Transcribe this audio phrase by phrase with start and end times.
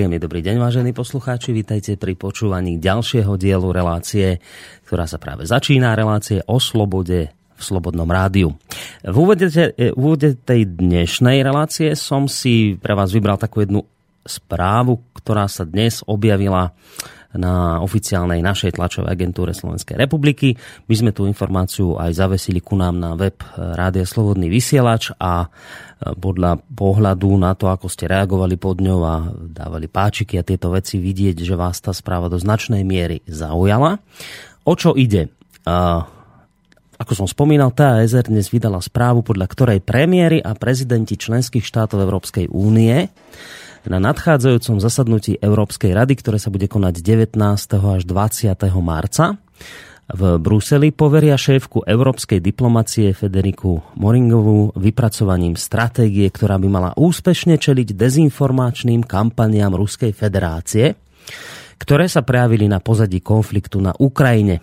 [0.00, 1.52] Príjemný dobrý deň, vážení poslucháči.
[1.52, 4.40] Vítajte pri počúvaní ďalšieho dielu relácie,
[4.88, 8.56] ktorá sa práve začína, relácie o slobode v Slobodnom rádiu.
[9.04, 13.84] V úvode, v úvode tej dnešnej relácie som si pre vás vybral takú jednu
[14.24, 16.72] správu, ktorá sa dnes objavila
[17.36, 20.58] na oficiálnej našej tlačovej agentúre Slovenskej republiky.
[20.90, 25.48] My sme tú informáciu aj zavesili ku nám na web Rádia Slobodný vysielač a e,
[26.18, 30.98] podľa pohľadu na to, ako ste reagovali pod ňou a dávali páčiky a tieto veci
[30.98, 34.02] vidieť, že vás tá správa do značnej miery zaujala.
[34.66, 35.30] O čo ide?
[37.00, 42.52] Ako som spomínal, TASR dnes vydala správu, podľa ktorej premiéry a prezidenti členských štátov Európskej
[42.52, 43.08] únie
[43.88, 47.36] na nadchádzajúcom zasadnutí Európskej rady, ktoré sa bude konať 19.
[47.78, 48.52] až 20.
[48.82, 49.40] marca
[50.10, 57.94] v Bruseli poveria šéfku európskej diplomacie Federiku Moringovú vypracovaním stratégie, ktorá by mala úspešne čeliť
[57.94, 60.98] dezinformačným kampaniám Ruskej federácie,
[61.78, 64.58] ktoré sa prejavili na pozadí konfliktu na Ukrajine.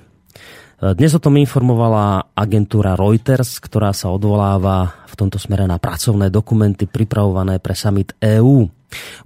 [0.78, 6.92] Dnes o tom informovala agentúra Reuters, ktorá sa odvoláva v tomto smere na pracovné dokumenty
[6.92, 8.77] pripravované pre summit EÚ.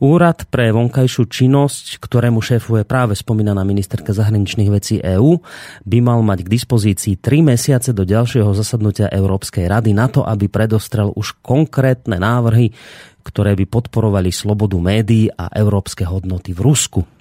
[0.02, 5.38] Úrad pre vonkajšiu činnosť, ktorému šéfuje práve spomínaná ministerka zahraničných vecí EÚ,
[5.86, 10.50] by mal mať k dispozícii 3 mesiace do ďalšieho zasadnutia Európskej rady na to, aby
[10.50, 12.74] predostrel už konkrétne návrhy,
[13.22, 17.21] ktoré by podporovali slobodu médií a európske hodnoty v Rusku.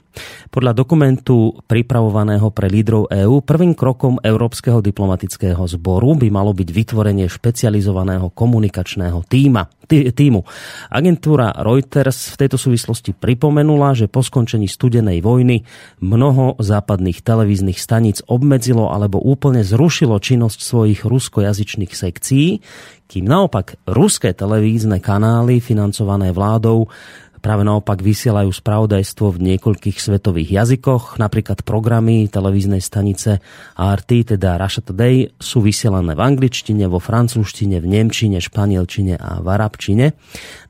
[0.51, 7.31] Podľa dokumentu pripravovaného pre lídrov EÚ prvým krokom Európskeho diplomatického zboru by malo byť vytvorenie
[7.31, 10.43] špecializovaného komunikačného týma, tý, týmu.
[10.91, 15.63] Agentúra Reuters v tejto súvislosti pripomenula, že po skončení studenej vojny
[16.03, 22.49] mnoho západných televíznych staníc obmedzilo alebo úplne zrušilo činnosť svojich ruskojazyčných sekcií,
[23.11, 26.87] kým naopak ruské televízne kanály financované vládou
[27.41, 31.17] práve naopak vysielajú spravodajstvo v niekoľkých svetových jazykoch.
[31.17, 33.41] Napríklad programy televíznej stanice
[33.75, 39.47] RT, teda Russia Today, sú vysielané v angličtine, vo francúzštine, v nemčine, španielčine a v
[39.49, 40.13] arabčine.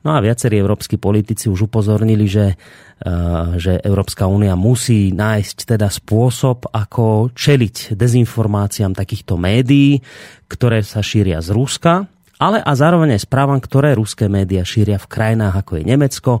[0.07, 2.55] No a viacerí európsky politici už upozornili, že,
[3.03, 3.15] e,
[3.59, 9.99] že Európska únia musí nájsť teda spôsob, ako čeliť dezinformáciám takýchto médií,
[10.47, 15.05] ktoré sa šíria z Ruska ale a zároveň aj správam, ktoré ruské médiá šíria v
[15.05, 16.33] krajinách ako je Nemecko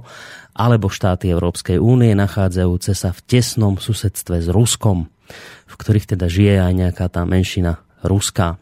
[0.57, 5.05] alebo štáty Európskej únie nachádzajúce sa v tesnom susedstve s Ruskom,
[5.69, 8.57] v ktorých teda žije aj nejaká tá menšina ruská.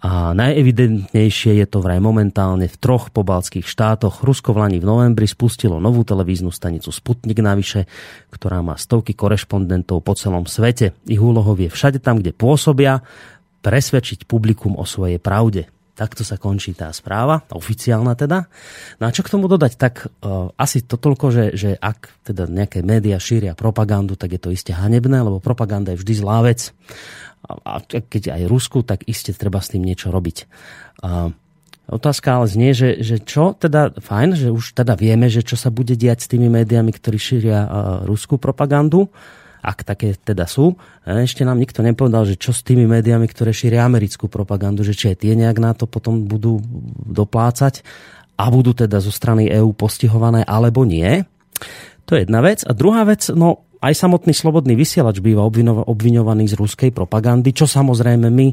[0.00, 4.24] A najevidentnejšie je to vraj momentálne v troch pobalských štátoch.
[4.24, 7.84] Rusko v Lani v novembri spustilo novú televíznu stanicu Sputnik navyše,
[8.32, 10.96] ktorá má stovky korešpondentov po celom svete.
[11.04, 13.04] Ich úlohou je všade tam, kde pôsobia,
[13.60, 15.68] presvedčiť publikum o svojej pravde.
[16.00, 18.48] Takto sa končí tá správa, oficiálna teda.
[18.96, 19.76] No a čo k tomu dodať?
[19.76, 19.94] Tak
[20.24, 24.48] uh, asi to toľko, že, že ak teda nejaké médiá šíria propagandu, tak je to
[24.48, 26.72] iste hanebné, lebo propaganda je vždy zlá vec.
[27.44, 30.48] A, a keď aj Rusku, tak iste treba s tým niečo robiť.
[31.04, 31.36] Uh,
[31.90, 35.74] Otázka ale znie, že, že čo teda, fajn, že už teda vieme, že čo sa
[35.74, 37.68] bude diať s tými médiami, ktorí šíria uh,
[38.06, 39.10] ruskú propagandu
[39.60, 40.76] ak také teda sú.
[41.04, 45.12] Ešte nám nikto nepovedal, že čo s tými médiami, ktoré šíria americkú propagandu, že či
[45.12, 46.64] aj tie nejak na to potom budú
[47.04, 47.84] doplácať
[48.40, 51.24] a budú teda zo strany EÚ postihované alebo nie.
[52.08, 52.64] To je jedna vec.
[52.64, 55.44] A druhá vec, no aj samotný slobodný vysielač býva
[55.84, 58.48] obviňovaný z ruskej propagandy, čo samozrejme my,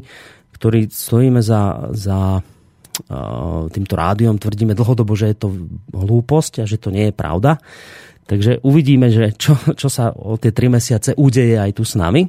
[0.56, 2.40] ktorí stojíme za, za
[3.70, 5.48] týmto rádiom, tvrdíme dlhodobo, že je to
[5.94, 7.62] hlúposť a že to nie je pravda.
[8.28, 12.28] Takže uvidíme, že čo, čo sa o tie tri mesiace udeje aj tu s nami.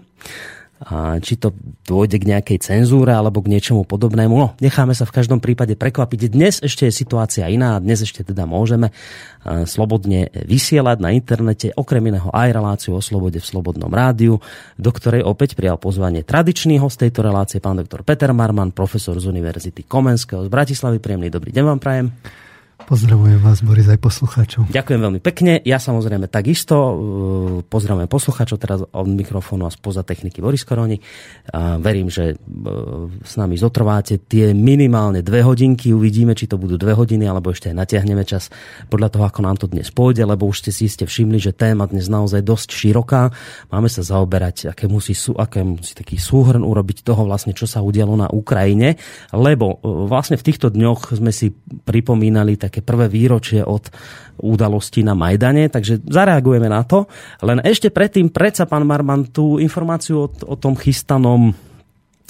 [0.80, 1.52] A či to
[1.84, 4.32] dôjde k nejakej cenzúre alebo k niečomu podobnému.
[4.32, 6.32] No, necháme sa v každom prípade prekvapiť.
[6.32, 7.76] Dnes ešte je situácia iná.
[7.84, 8.96] Dnes ešte teda môžeme
[9.68, 14.40] slobodne vysielať na internete, okrem iného aj reláciu o slobode v Slobodnom rádiu,
[14.80, 19.28] do ktorej opäť prijal pozvanie tradičný host tejto relácie, pán doktor Peter Marman, profesor z
[19.28, 21.04] Univerzity Komenského z Bratislavy.
[21.04, 22.08] Príjemný dobrý deň vám prajem.
[22.80, 24.72] Pozdravujem vás, Boris, aj poslucháčov.
[24.72, 25.60] Ďakujem veľmi pekne.
[25.68, 26.96] Ja samozrejme takisto uh,
[27.68, 30.98] pozdravujem poslucháčov teraz od mikrofónu a spoza techniky Boris Koroni.
[31.84, 35.92] Verím, že uh, s nami zotrváte tie minimálne dve hodinky.
[35.92, 38.48] Uvidíme, či to budú dve hodiny, alebo ešte natiahneme čas
[38.88, 41.86] podľa toho, ako nám to dnes pôjde, lebo už ste si ste všimli, že téma
[41.86, 43.30] dnes naozaj dosť široká.
[43.70, 48.16] Máme sa zaoberať, aké musí, aké musí taký súhrn urobiť toho vlastne, čo sa udialo
[48.18, 48.98] na Ukrajine,
[49.36, 51.54] lebo uh, vlastne v týchto dňoch sme si
[51.86, 53.90] pripomínali tak také prvé výročie od
[54.40, 57.10] udalosti na Majdane, takže zareagujeme na to.
[57.44, 61.52] Len ešte predtým, predsa pán Marman, tú informáciu o, o tom chystanom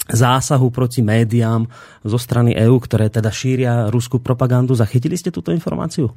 [0.09, 1.69] zásahu proti médiám
[2.01, 4.73] zo strany EÚ, ktoré teda šíria ruskú propagandu.
[4.73, 6.09] Zachytili ste túto informáciu?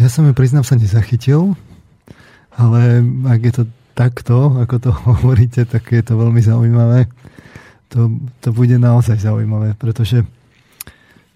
[0.00, 1.54] Ja som ju priznám sa nezachytil.
[2.52, 3.00] Ale
[3.32, 3.64] ak je to
[3.96, 7.08] takto, ako to hovoríte, tak je to veľmi zaujímavé.
[7.92, 8.08] To,
[8.40, 10.24] to bude naozaj zaujímavé, pretože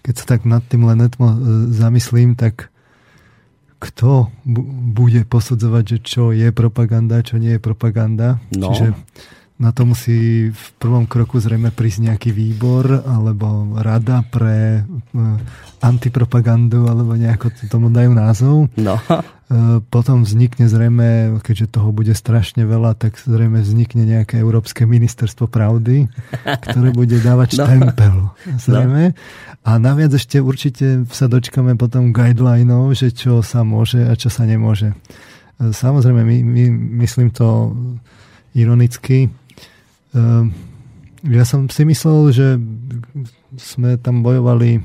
[0.07, 1.37] keď sa tak nad tým len netmo e,
[1.75, 2.71] zamyslím, tak
[3.77, 4.31] kto
[4.95, 8.39] bude posudzovať, že čo je propaganda, čo nie je propaganda.
[8.55, 8.71] No.
[8.71, 8.95] Čiže
[9.57, 16.85] na to musí v prvom kroku zrejme prísť nejaký výbor alebo rada pre eh, antipropagandu
[16.85, 18.69] alebo nejako tomu dajú názov.
[18.77, 19.01] No.
[19.47, 25.47] Eh, potom vznikne zrejme, keďže toho bude strašne veľa, tak zrejme vznikne nejaké Európske ministerstvo
[25.47, 26.11] pravdy,
[26.43, 27.63] ktoré bude dávať no.
[27.63, 28.17] štempel.
[28.59, 29.15] Zrejme.
[29.63, 34.43] A naviac ešte určite sa dočkame potom guidelinov, že čo sa môže a čo sa
[34.43, 34.91] nemôže.
[35.63, 36.63] Eh, samozrejme, my, my
[37.07, 37.71] myslím to
[38.51, 39.31] ironicky,
[41.27, 42.47] ja som si myslel, že
[43.57, 44.79] sme tam bojovali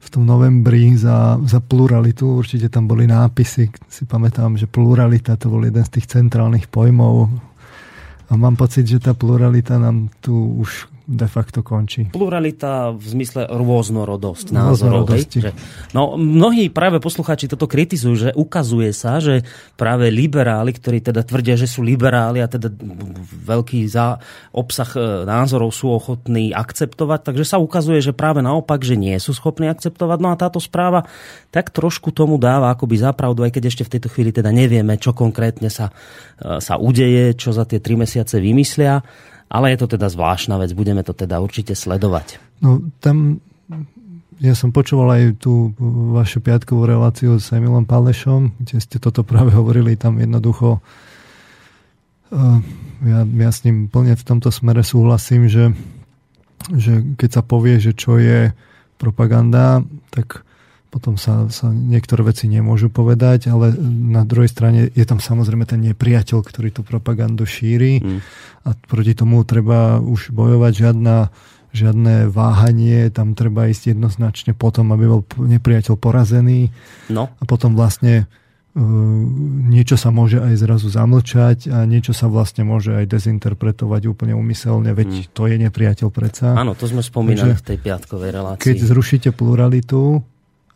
[0.00, 2.40] v tom novembri za, za pluralitu.
[2.40, 7.28] Určite tam boli nápisy, si pamätám, že pluralita to bol jeden z tých centrálnych pojmov.
[8.30, 12.06] A mám pocit, že tá pluralita nám tu už de facto končí.
[12.14, 15.10] Pluralita v zmysle rôznorodosť názorov.
[15.10, 15.50] Že,
[15.90, 19.42] no, mnohí práve poslucháči toto kritizujú, že ukazuje sa, že
[19.74, 22.70] práve liberáli, ktorí teda tvrdia, že sú liberáli a teda
[23.42, 24.22] veľký za
[24.54, 29.34] obsah e, názorov sú ochotní akceptovať, takže sa ukazuje, že práve naopak, že nie sú
[29.34, 30.18] schopní akceptovať.
[30.22, 31.10] No a táto správa
[31.50, 35.10] tak trošku tomu dáva akoby zapravdu, aj keď ešte v tejto chvíli teda nevieme, čo
[35.10, 35.90] konkrétne sa,
[36.38, 39.02] e, sa udeje, čo za tie tri mesiace vymyslia.
[39.50, 42.38] Ale je to teda zvláštna vec, budeme to teda určite sledovať.
[42.62, 43.42] No tam
[44.40, 45.76] ja som počúval aj tú
[46.16, 50.80] vašu piatkovú reláciu s Emilom Palešom, kde ste toto práve hovorili, tam jednoducho
[52.32, 52.58] uh,
[53.04, 55.76] ja, ja s ním plne v tomto smere súhlasím, že,
[56.72, 58.56] že keď sa povie, že čo je
[58.96, 60.44] propaganda, tak
[60.90, 63.70] potom sa, sa niektoré veci nemôžu povedať, ale
[64.10, 68.20] na druhej strane je tam samozrejme ten nepriateľ, ktorý tú propagandu šíri mm.
[68.66, 71.30] a proti tomu treba už bojovať žiadna,
[71.70, 76.74] žiadne váhanie, tam treba ísť jednoznačne potom, aby bol nepriateľ porazený
[77.06, 77.30] no.
[77.30, 78.82] a potom vlastne uh,
[79.70, 84.90] niečo sa môže aj zrazu zamlčať a niečo sa vlastne môže aj dezinterpretovať úplne umyselne,
[84.90, 85.38] veď mm.
[85.38, 86.58] to je nepriateľ predsa.
[86.58, 88.66] Áno, to sme spomínali Takže, v tej piatkovej relácii.
[88.66, 90.26] Keď zrušíte pluralitu,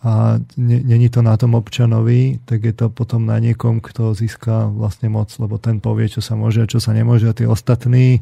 [0.04, 5.08] a není to na tom občanovi, tak je to potom na niekom, kto získa vlastne
[5.08, 8.20] moc, lebo ten povie, čo sa môže a čo sa nemôže a tí ostatní,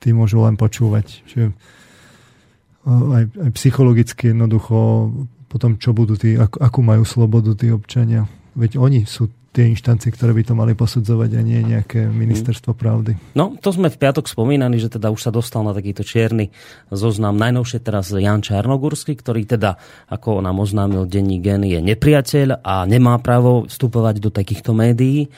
[0.00, 1.20] tí môžu len počúvať.
[1.28, 1.52] Čiže
[2.88, 5.12] aj, aj psychologicky jednoducho
[5.52, 8.24] potom, čo budú tí, akú majú slobodu tí občania.
[8.56, 13.36] Veď oni sú tie inštancie, ktoré by to mali posudzovať a nie nejaké ministerstvo pravdy.
[13.36, 16.48] No, to sme v piatok spomínali, že teda už sa dostal na takýto čierny
[16.88, 17.36] zoznam.
[17.36, 19.76] Najnovšie teraz Jan Čarnogórsky, ktorý teda,
[20.08, 25.28] ako nám oznámil denní gen, je nepriateľ a nemá právo vstupovať do takýchto médií.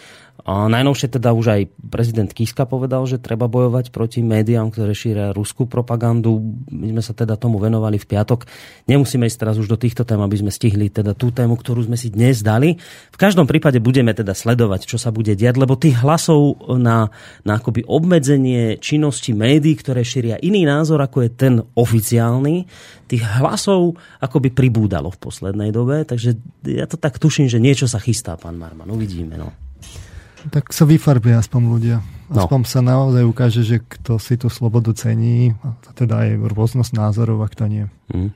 [0.44, 5.64] Najnovšie teda už aj prezident Kiska povedal, že treba bojovať proti médiám, ktoré šíria ruskú
[5.64, 6.36] propagandu.
[6.68, 8.44] My sme sa teda tomu venovali v piatok.
[8.84, 11.96] Nemusíme ísť teraz už do týchto tém, aby sme stihli teda tú tému, ktorú sme
[11.96, 12.76] si dnes dali.
[13.08, 17.08] V každom prípade budeme teda sledovať, čo sa bude diať, lebo tých hlasov na,
[17.40, 22.68] na akoby obmedzenie činnosti médií, ktoré šíria iný názor, ako je ten oficiálny,
[23.08, 26.36] tých hlasov akoby pribúdalo v poslednej dobe, takže
[26.68, 28.92] ja to tak tuším, že niečo sa chystá, pán Marman.
[28.92, 29.63] Uvidíme, no.
[30.50, 31.96] Tak sa vyfarbia aspoň ľudia.
[32.32, 32.44] No.
[32.44, 32.68] Aspoň no.
[32.68, 37.48] sa naozaj ukáže, že kto si tú slobodu cení, a teda aj rôznosť názorov a
[37.52, 37.84] kto nie.
[38.12, 38.32] Mm.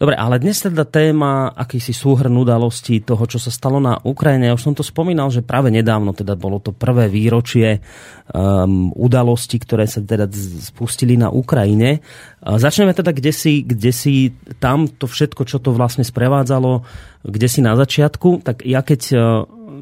[0.00, 4.48] Dobre, ale dnes teda téma akýsi súhrn udalostí toho, čo sa stalo na Ukrajine.
[4.48, 7.84] Ja už som to spomínal, že práve nedávno teda bolo to prvé výročie
[8.32, 10.24] um, udalostí, ktoré sa teda
[10.64, 12.00] spustili na Ukrajine.
[12.40, 16.88] Uh, začneme teda kde si, kde si tam to všetko, čo to vlastne sprevádzalo,
[17.28, 18.40] kde si na začiatku.
[18.48, 19.20] Tak ja keď uh,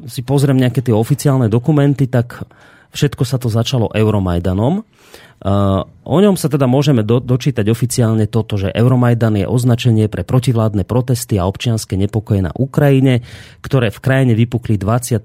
[0.05, 2.45] si pozriem nejaké tie oficiálne dokumenty, tak
[2.93, 4.85] všetko sa to začalo Euromajdanom.
[6.07, 10.81] O ňom sa teda môžeme do, dočítať oficiálne toto, že Euromajdan je označenie pre protivládne
[10.81, 13.21] protesty a občianske nepokoje na Ukrajine,
[13.61, 15.21] ktoré v krajine vypukli 21.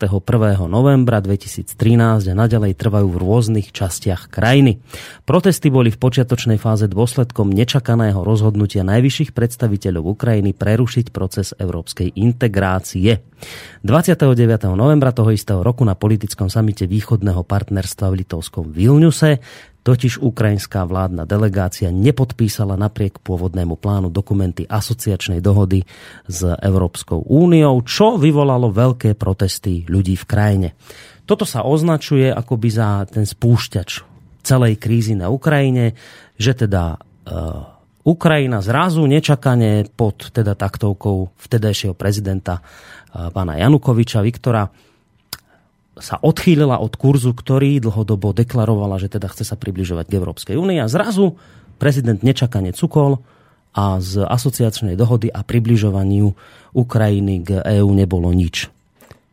[0.68, 4.84] novembra 2013 a naďalej trvajú v rôznych častiach krajiny.
[5.24, 13.22] Protesty boli v počiatočnej fáze dôsledkom nečakaného rozhodnutia najvyšších predstaviteľov Ukrajiny prerušiť proces európskej integrácie.
[13.82, 14.36] 29.
[14.76, 19.42] novembra toho istého roku na politickom samite východného partnerstva v litovskom Vilniuse
[19.82, 25.82] Totiž ukrajinská vládna delegácia nepodpísala napriek pôvodnému plánu dokumenty asociačnej dohody
[26.30, 30.68] s Európskou úniou, čo vyvolalo veľké protesty ľudí v krajine.
[31.26, 33.90] Toto sa označuje akoby za ten spúšťač
[34.46, 35.98] celej krízy na Ukrajine,
[36.38, 36.96] že teda e,
[38.06, 42.62] Ukrajina zrazu nečakane pod teda taktovkou vtedajšieho prezidenta e,
[43.34, 44.66] pána Janukoviča Viktora
[46.00, 50.80] sa odchýlila od kurzu, ktorý dlhodobo deklarovala, že teda chce sa približovať k Európskej únii
[50.80, 51.36] a zrazu
[51.76, 53.20] prezident nečakane cukol
[53.76, 56.32] a z asociačnej dohody a približovaniu
[56.72, 57.48] Ukrajiny k
[57.80, 58.72] EÚ nebolo nič.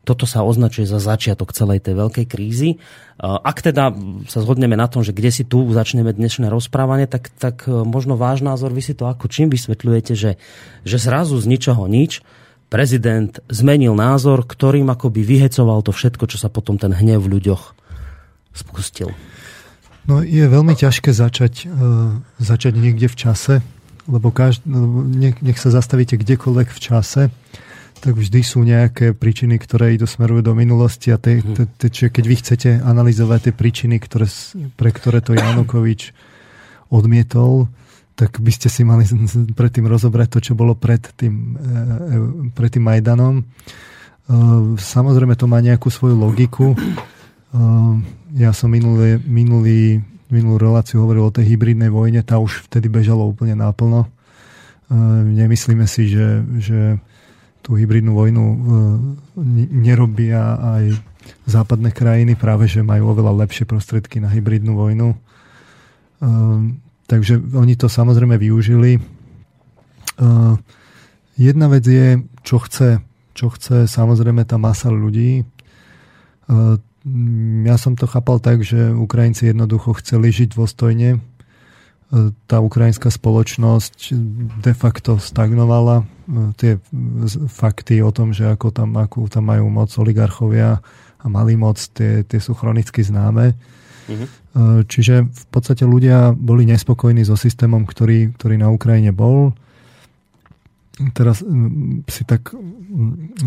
[0.08, 2.82] Toto sa označuje za začiatok celej tej veľkej krízy.
[3.22, 3.94] Ak teda
[4.26, 8.42] sa zhodneme na tom, že kde si tu začneme dnešné rozprávanie, tak, tak možno váš
[8.42, 10.42] názor, vy si to ako čím vysvetľujete, že,
[10.82, 12.26] že zrazu z ničoho nič
[12.70, 17.74] prezident zmenil názor, ktorým akoby vyhecoval to všetko, čo sa potom ten hnev v ľuďoch
[18.54, 19.12] spustil.
[20.06, 23.54] No je veľmi ťažké začať, uh, začať niekde v čase,
[24.10, 27.22] lebo každ- nech, nech sa zastavíte kdekoľvek v čase,
[28.00, 32.10] tak vždy sú nejaké príčiny, ktoré idú smerujú do minulosti a te, te, te, čiže
[32.16, 34.26] keď vy chcete analyzovať tie príčiny, ktoré,
[34.80, 36.16] pre ktoré to Janukovič
[36.90, 37.68] odmietol,
[38.20, 39.08] tak by ste si mali
[39.60, 41.72] predtým rozobrať to, čo bolo pred tým, e,
[42.12, 42.18] e,
[42.52, 43.40] pred tým Majdanom.
[43.40, 43.44] E,
[44.76, 46.76] samozrejme to má nejakú svoju logiku.
[48.38, 53.26] Ja som minulý, minulý, minulú reláciu hovoril o tej hybridnej vojne, tá už vtedy bežala
[53.26, 54.06] úplne náplno.
[55.34, 57.02] Nemyslíme si, že, že
[57.66, 58.46] tú hybridnú vojnu
[59.82, 61.02] nerobia aj
[61.50, 65.18] západné krajiny, práve že majú oveľa lepšie prostredky na hybridnú vojnu
[67.10, 69.02] Takže oni to samozrejme využili.
[71.34, 73.02] Jedna vec je, čo chce,
[73.34, 75.42] čo chce samozrejme tá masa ľudí.
[77.66, 81.18] Ja som to chápal tak, že Ukrajinci jednoducho chceli žiť dôstojne.
[82.46, 84.14] Tá ukrajinská spoločnosť
[84.62, 86.06] de facto stagnovala.
[86.62, 86.78] Tie
[87.50, 90.78] fakty o tom, že ako tam, akú tam majú moc oligarchovia
[91.18, 93.58] a mali moc, tie, tie sú chronicky známe.
[94.10, 94.90] Mm-hmm.
[94.90, 99.54] Čiže v podstate ľudia boli nespokojní so systémom, ktorý, ktorý na Ukrajine bol.
[101.14, 101.46] Teraz
[102.10, 102.52] si tak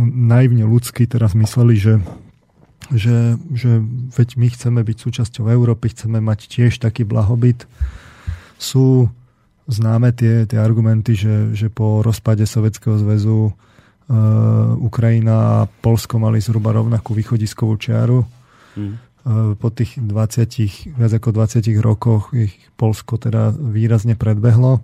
[0.07, 1.95] naivne ľudsky teraz mysleli, že,
[2.95, 3.83] že, že
[4.15, 7.67] veď my chceme byť súčasťou Európy, chceme mať tiež taký blahobyt.
[8.57, 9.11] Sú
[9.67, 13.53] známe tie, tie argumenty, že, že po rozpade Sovjetského zväzu uh,
[14.79, 18.25] Ukrajina a Polsko mali zhruba rovnakú východiskovú čiaru.
[18.79, 24.83] Mm Eh, po tých 20, viac ako 20 rokoch ich Polsko teda výrazne predbehlo.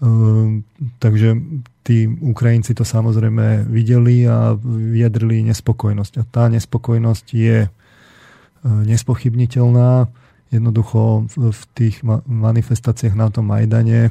[0.00, 0.64] Eh,
[0.96, 1.36] takže
[1.84, 6.12] tí Ukrajinci to samozrejme videli a vyjadrili nespokojnosť.
[6.16, 7.70] A tá nespokojnosť je eh,
[8.64, 10.08] nespochybniteľná.
[10.50, 14.10] Jednoducho v tých manifestáciách na tom Majdane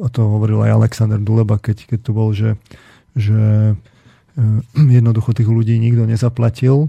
[0.00, 2.56] a to hovoril aj Alexander Duleba, keď, keď tu bol, že,
[3.12, 3.76] že
[4.72, 6.88] jednoducho tých ľudí nikto nezaplatil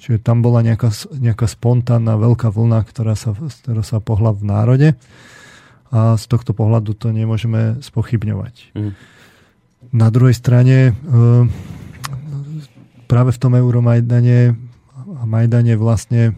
[0.00, 4.88] Čiže tam bola nejaká, nejaká spontánna veľká vlna, ktorá sa, ktorá sa pohla v národe
[5.92, 8.72] a z tohto pohľadu to nemôžeme spochybňovať.
[8.72, 8.92] Mm.
[9.92, 10.92] Na druhej strane e,
[13.10, 14.54] práve v tom Euromajdane
[15.20, 16.32] a Majdane vlastne e,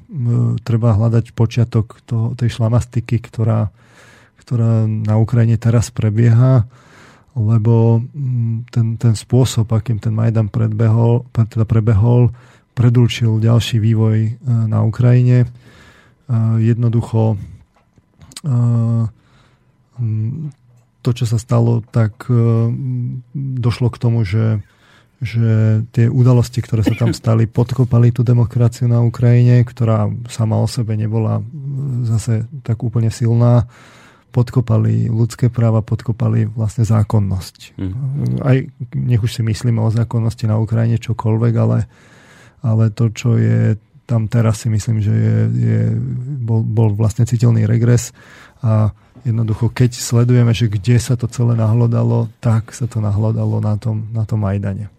[0.65, 3.71] treba hľadať počiatok toho, tej šlamastiky, ktorá,
[4.41, 6.67] ktorá na Ukrajine teraz prebieha,
[7.37, 8.05] lebo
[8.73, 12.33] ten, ten spôsob, akým ten Majdan predbehol, teda prebehol,
[12.73, 15.45] predurčil ďalší vývoj e, na Ukrajine.
[15.45, 15.49] E,
[16.61, 18.47] jednoducho e,
[21.03, 22.31] to, čo sa stalo, tak
[23.35, 24.63] došlo k tomu, že,
[25.19, 30.67] že tie udalosti, ktoré sa tam stali, podkopali tú demokraciu na Ukrajine, ktorá sama o
[30.71, 31.43] sebe nebola
[32.07, 33.67] zase tak úplne silná
[34.33, 37.77] podkopali ľudské práva, podkopali vlastne zákonnosť.
[37.77, 37.95] Mm.
[38.41, 38.57] Aj
[38.97, 41.85] nech už si myslíme o zákonnosti na Ukrajine čokoľvek, ale
[42.63, 43.77] ale to, čo je
[44.07, 45.81] tam teraz si myslím, že je, je,
[46.43, 48.11] bol, bol vlastne citeľný regres
[48.61, 48.93] a
[49.23, 54.11] jednoducho, keď sledujeme, že kde sa to celé nahlodalo, tak sa to nahlodalo na tom,
[54.11, 54.91] na tom Majdane.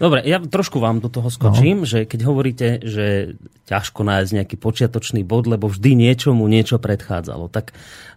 [0.00, 1.88] Dobre, ja trošku vám do toho skočím, no.
[1.88, 3.36] že keď hovoríte, že
[3.68, 7.76] ťažko nájsť nejaký počiatočný bod, lebo vždy niečomu niečo predchádzalo, tak,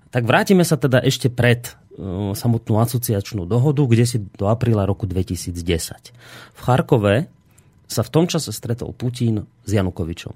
[0.09, 5.05] tak vrátime sa teda ešte pred uh, samotnú asociačnú dohodu, kde si do apríla roku
[5.05, 5.53] 2010.
[6.55, 7.29] V Charkove
[7.91, 10.35] sa v tom čase stretol Putin s Janukovičom.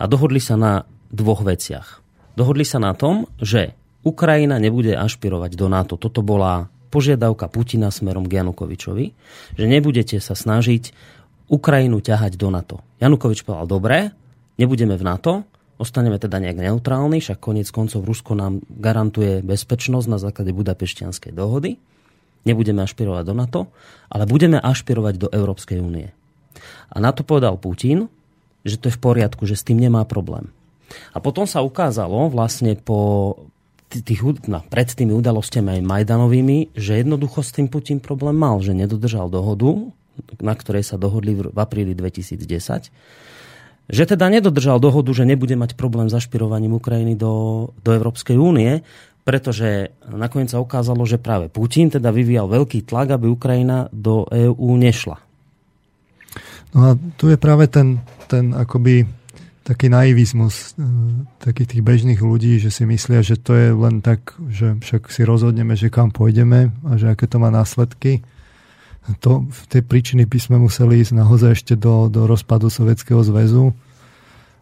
[0.00, 2.00] A dohodli sa na dvoch veciach.
[2.36, 5.94] Dohodli sa na tom, že Ukrajina nebude ašpirovať do NATO.
[6.00, 9.06] Toto bola požiadavka Putina smerom k Janukovičovi,
[9.58, 10.94] že nebudete sa snažiť
[11.52, 12.76] Ukrajinu ťahať do NATO.
[12.98, 13.98] Janukovič povedal, dobre,
[14.56, 15.32] nebudeme v NATO,
[15.76, 21.76] ostaneme teda nejak neutrálni, však konec koncov Rusko nám garantuje bezpečnosť na základe Budapešťanskej dohody.
[22.46, 23.60] Nebudeme ašpirovať do NATO,
[24.06, 26.14] ale budeme ašpirovať do Európskej únie.
[26.90, 28.10] A na to povedal Putin,
[28.66, 30.50] že to je v poriadku, že s tým nemá problém.
[31.14, 33.34] A potom sa ukázalo vlastne po
[33.90, 38.74] tých, no, pred tými udalostiami aj Majdanovými, že jednoducho s tým Putin problém mal, že
[38.74, 39.90] nedodržal dohodu
[40.40, 42.90] na ktorej sa dohodli v apríli 2010,
[43.86, 48.82] že teda nedodržal dohodu, že nebude mať problém s zašpirovaním Ukrajiny do, do Európskej únie,
[49.22, 54.70] pretože nakoniec sa ukázalo, že práve Putin teda vyvíjal veľký tlak, aby Ukrajina do EÚ
[54.78, 55.25] nešla.
[56.76, 59.08] No a tu je práve ten, ten akoby
[59.64, 60.84] taký naivizmus e,
[61.40, 65.24] takých tých bežných ľudí, že si myslia, že to je len tak, že však si
[65.24, 68.20] rozhodneme, že kam pôjdeme a že aké to má následky.
[69.24, 73.72] To, v tej príčiny by sme museli ísť naozaj ešte do, do rozpadu Sovietskeho zväzu.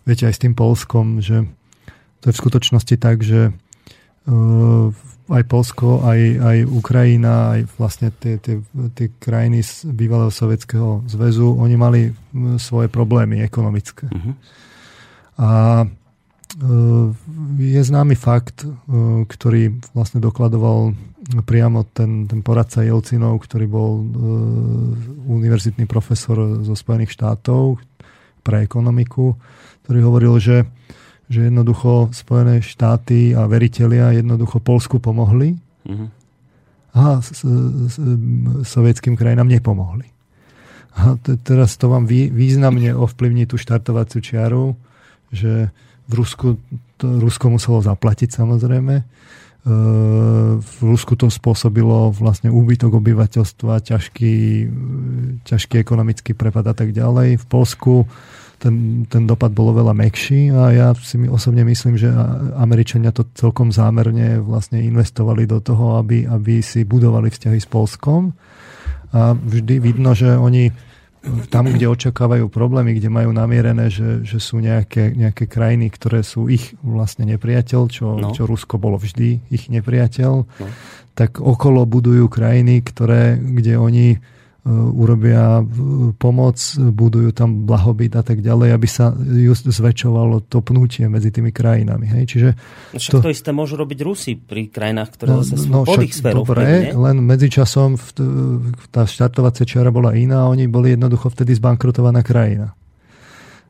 [0.07, 1.49] Viete, aj s tým Polskom, že
[2.23, 3.57] to je v skutočnosti tak, že
[4.25, 4.89] Eh,
[5.25, 8.61] aj Polsko, aj, aj Ukrajina, aj vlastne tie, tie,
[8.93, 12.01] tie krajiny z bývalého sovietského zväzu, oni mali
[12.61, 14.05] svoje problémy ekonomické.
[14.05, 14.35] Uh-huh.
[15.41, 15.51] A
[15.89, 17.07] eh,
[17.57, 18.71] je známy fakt, eh,
[19.25, 20.93] ktorý vlastne dokladoval
[21.49, 24.05] priamo ten, ten poradca Jelcinov, ktorý bol
[25.25, 27.81] univerzitný profesor zo Spojených štátov
[28.45, 29.33] pre ekonomiku,
[29.89, 30.69] ktorý hovoril, že
[31.35, 36.09] že jednoducho Spojené štáty a veritelia jednoducho Polsku pomohli uh-huh.
[36.95, 37.99] a s, s,
[38.63, 40.07] sovietským krajinám nepomohli.
[40.95, 44.79] A t- teraz to vám vý, významne ovplyvní tú štartovaciu čiaru,
[45.35, 45.75] že
[46.07, 46.55] v Rusku
[46.95, 48.95] to Rusko muselo zaplatiť samozrejme.
[49.01, 49.05] E,
[50.63, 54.35] v Rusku to spôsobilo vlastne úbytok obyvateľstva, ťažký,
[55.43, 57.43] ťažký ekonomický prepad a tak ďalej.
[57.43, 58.07] V Polsku
[58.65, 62.09] ten, ten dopad bol oveľa mekší a ja si osobne myslím, že
[62.57, 68.33] Američania to celkom zámerne vlastne investovali do toho, aby, aby si budovali vzťahy s Polskom.
[69.13, 70.73] A vždy vidno, že oni
[71.53, 76.49] tam, kde očakávajú problémy, kde majú namierené, že, že sú nejaké, nejaké krajiny, ktoré sú
[76.49, 78.33] ich vlastne nepriateľ, čo, no.
[78.33, 80.67] čo Rusko bolo vždy ich nepriateľ, no.
[81.13, 84.07] tak okolo budujú krajiny, ktoré, kde oni
[84.65, 85.61] urobia
[86.17, 91.53] pomoc, budujú tam blahobyt a tak ďalej, aby sa just zväčšovalo to pnutie medzi tými
[91.53, 92.09] krajinami.
[92.09, 92.23] Hej?
[92.33, 95.69] Čiže no však to, to isté môžu robiť Rusi pri krajinách, ktoré no, zase sú
[95.69, 96.49] no, pod ich sférou.
[96.49, 98.01] Dobre, len medzičasom
[98.89, 102.73] tá štartovacia čiara bola iná a oni boli jednoducho vtedy zbankrutovaná krajina.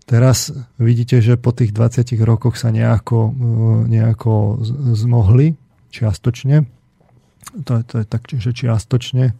[0.07, 4.63] Teraz vidíte, že po tých 20 rokoch sa nejako, e, nejako
[4.95, 5.59] zmohli
[5.91, 6.69] čiastočne.
[7.67, 9.35] To, to je tak, že čiastočne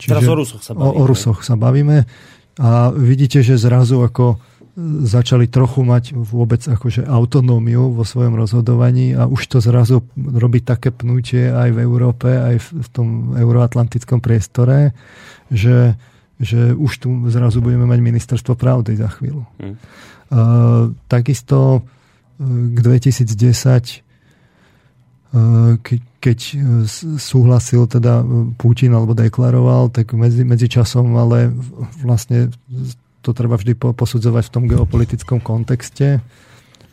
[0.00, 0.88] Čiže Teraz o Rusoch sa bavíme.
[0.88, 1.96] O, o Rusoch sa bavíme
[2.56, 4.40] a vidíte, že zrazu ako
[5.04, 10.94] začali trochu mať vôbec akože autonómiu vo svojom rozhodovaní a už to zrazu robí také
[10.94, 14.96] pnutie aj v Európe, aj v tom euroatlantickom priestore,
[15.52, 15.98] že,
[16.38, 19.44] že už tu zrazu budeme mať ministerstvo pravdy za chvíľu.
[19.60, 19.76] Hmm.
[20.30, 21.82] Uh, takisto
[22.40, 24.09] k 2010
[25.80, 26.56] keď, keď e,
[27.18, 28.26] súhlasil teda
[28.58, 31.54] Putin alebo deklaroval, tak medzi, medzi časom ale
[32.02, 32.50] vlastne
[33.22, 36.18] to treba vždy posudzovať v tom geopolitickom kontexte.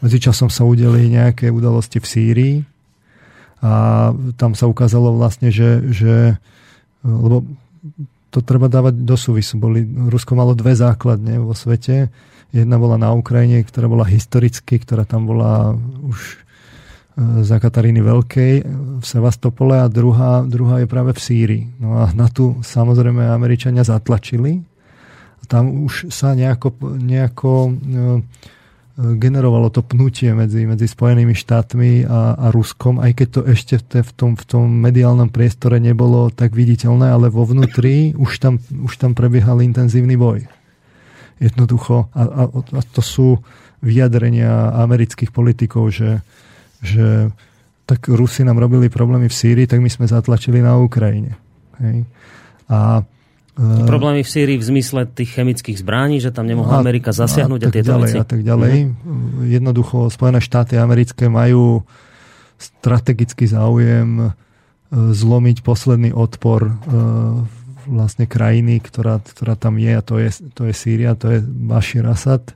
[0.06, 2.56] Medzi časom sa udeli nejaké udalosti v Sýrii
[3.65, 6.38] a tam sa ukázalo vlastne, že, že
[7.02, 7.41] lebo
[8.30, 9.58] to treba dávať do súvisu.
[9.58, 12.13] Boli, Rusko malo dve základne vo svete.
[12.54, 15.73] Jedna bola na Ukrajine, ktorá bola historicky, ktorá tam bola
[16.06, 16.46] už
[17.17, 18.53] za Kataríny Veľkej
[19.01, 21.63] v Sevastopole a druhá, druhá je práve v Sýrii.
[21.82, 24.62] No a na tu samozrejme Američania zatlačili.
[25.49, 27.71] Tam už sa nejako, nejako e,
[29.17, 33.84] generovalo to pnutie medzi, medzi Spojenými štátmi a, a Ruskom, aj keď to ešte v,
[33.88, 38.62] te, v, tom, v tom mediálnom priestore nebolo tak viditeľné, ale vo vnútri už tam,
[38.62, 40.45] už tam prebiehal intenzívny boj.
[41.41, 42.13] Jednoducho.
[42.13, 43.41] A, a, a to sú
[43.82, 46.21] vyjadrenia amerických politikov, že,
[46.88, 47.08] že
[47.88, 51.39] tak Rusi nám robili problémy v Sýrii, tak my sme zatlačili na Ukrajine.
[51.80, 52.04] Hej.
[52.67, 53.04] A
[53.56, 57.67] e, Problémy v Sýrii v zmysle tých chemických zbraní, že tam nemohla Amerika zasiahnuť a,
[57.67, 58.17] a tieto ďalej, veci.
[58.19, 58.73] A tak ďalej.
[58.91, 59.52] Mm.
[59.52, 61.88] Jednoducho Spojené štáty americké majú
[62.60, 64.30] strategický záujem e,
[64.91, 66.71] zlomiť posledný odpor e,
[67.88, 72.04] vlastne krajiny, ktorá, ktorá tam je a to je, to je Sýria, to je Bashir
[72.04, 72.52] Assad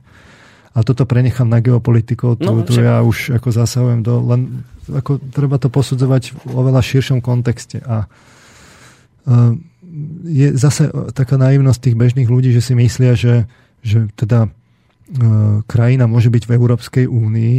[0.72, 5.20] a toto prenechám na geopolitikov, tu, no, tu ja už ako zasahujem do, len ako
[5.30, 9.52] treba to posudzovať v oveľa širšom kontexte a uh,
[10.24, 13.44] je zase taká naivnosť tých bežných ľudí, že si myslia, že,
[13.84, 17.58] že teda uh, krajina môže byť v Európskej únii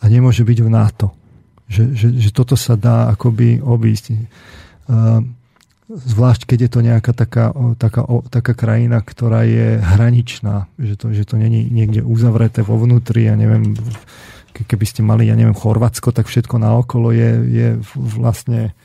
[0.00, 1.12] a nemôže byť v NATO.
[1.68, 4.16] Že, že, že toto sa dá akoby obísť.
[4.88, 5.20] Uh,
[5.88, 11.24] Zvlášť, keď je to nejaká taká, taká, taká krajina, ktorá je hraničná, že to, že
[11.24, 13.72] to není niekde uzavreté vo vnútri, ja neviem,
[14.52, 18.76] keby ste mali, ja neviem, Chorvátsko, tak všetko naokolo je, je vlastne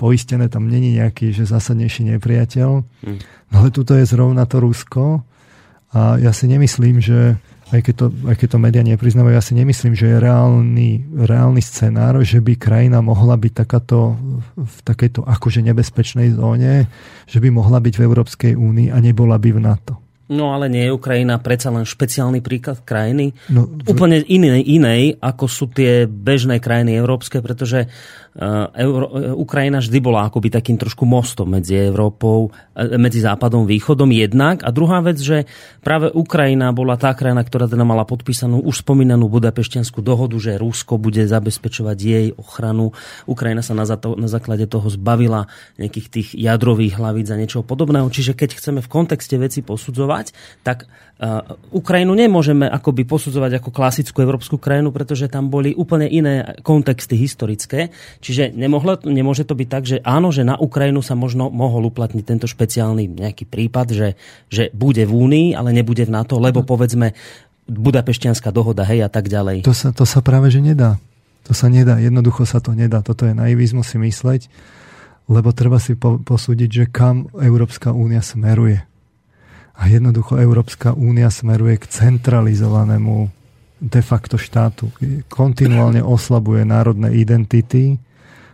[0.00, 2.70] poistené, tam není nejaký že zásadnejší nepriateľ.
[2.80, 3.18] Mm.
[3.52, 5.20] Ale tuto je zrovna to Rusko
[5.92, 7.36] a ja si nemyslím, že
[7.68, 11.60] aj keď to, aj keď to médiá nepriznávajú, ja si nemyslím, že je reálny, reálny
[11.60, 14.16] scenár, že by krajina mohla byť takáto,
[14.56, 16.88] v takejto akože nebezpečnej zóne,
[17.28, 19.94] že by mohla byť v Európskej únii a nebola by v NATO.
[20.28, 23.32] No ale nie je Ukrajina predsa len špeciálny príklad krajiny?
[23.48, 27.88] No, Úplne inej, inej, ako sú tie bežné krajiny európske, pretože
[28.78, 34.06] Euro, Ukrajina vždy bola akoby takým trošku mostom medzi Európou, e, medzi západom a východom
[34.14, 34.62] jednak.
[34.62, 35.50] A druhá vec, že
[35.82, 41.02] práve Ukrajina bola tá krajina, ktorá teda mala podpísanú už spomínanú budapešťanskú dohodu, že Rusko
[41.02, 42.94] bude zabezpečovať jej ochranu.
[43.26, 48.06] Ukrajina sa na, to, na základe toho zbavila nejakých tých jadrových hlavíc a niečoho podobného.
[48.06, 50.30] Čiže keď chceme v kontexte veci posudzovať,
[50.62, 50.86] tak
[51.74, 57.90] Ukrajinu nemôžeme akoby posudzovať ako klasickú európsku krajinu, pretože tam boli úplne iné kontexty historické.
[58.22, 62.22] Čiže nemohlo, nemôže to byť tak, že áno, že na Ukrajinu sa možno mohol uplatniť
[62.22, 64.08] tento špeciálny nejaký prípad, že,
[64.46, 67.18] že bude v Únii, ale nebude v NATO, lebo povedzme
[67.68, 69.66] Budapešťanská dohoda, hej a tak ďalej.
[69.66, 71.02] To sa, to sa práve že nedá.
[71.50, 73.02] To sa nedá, jednoducho sa to nedá.
[73.02, 74.46] Toto je naivizmus si mysleť,
[75.26, 78.88] lebo treba si po, posúdiť, že kam Európska únia smeruje.
[79.78, 83.30] A jednoducho Európska únia smeruje k centralizovanému
[83.78, 84.90] de facto štátu.
[85.30, 88.02] Kontinuálne oslabuje národné identity,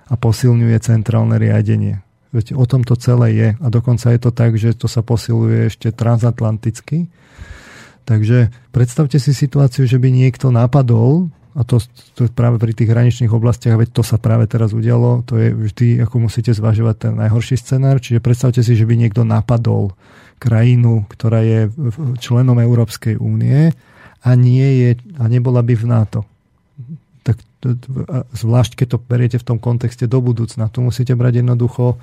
[0.09, 2.05] a posilňuje centrálne riadenie.
[2.35, 3.49] Veď o tom to celé je.
[3.63, 7.09] A dokonca je to tak, že to sa posiluje ešte transatlanticky.
[8.05, 11.81] Takže predstavte si situáciu, že by niekto napadol, a to,
[12.19, 15.87] to práve pri tých hraničných oblastiach, veď to sa práve teraz udialo, to je vždy,
[16.05, 19.97] ako musíte zvažovať ten najhorší scenár, čiže predstavte si, že by niekto napadol
[20.39, 21.71] krajinu, ktorá je
[22.21, 23.73] členom Európskej únie
[24.25, 26.21] a nie je, a nebola by v NATO
[28.35, 30.69] zvlášť keď to beriete v tom kontexte do budúcna.
[30.69, 31.97] Tu musíte brať jednoducho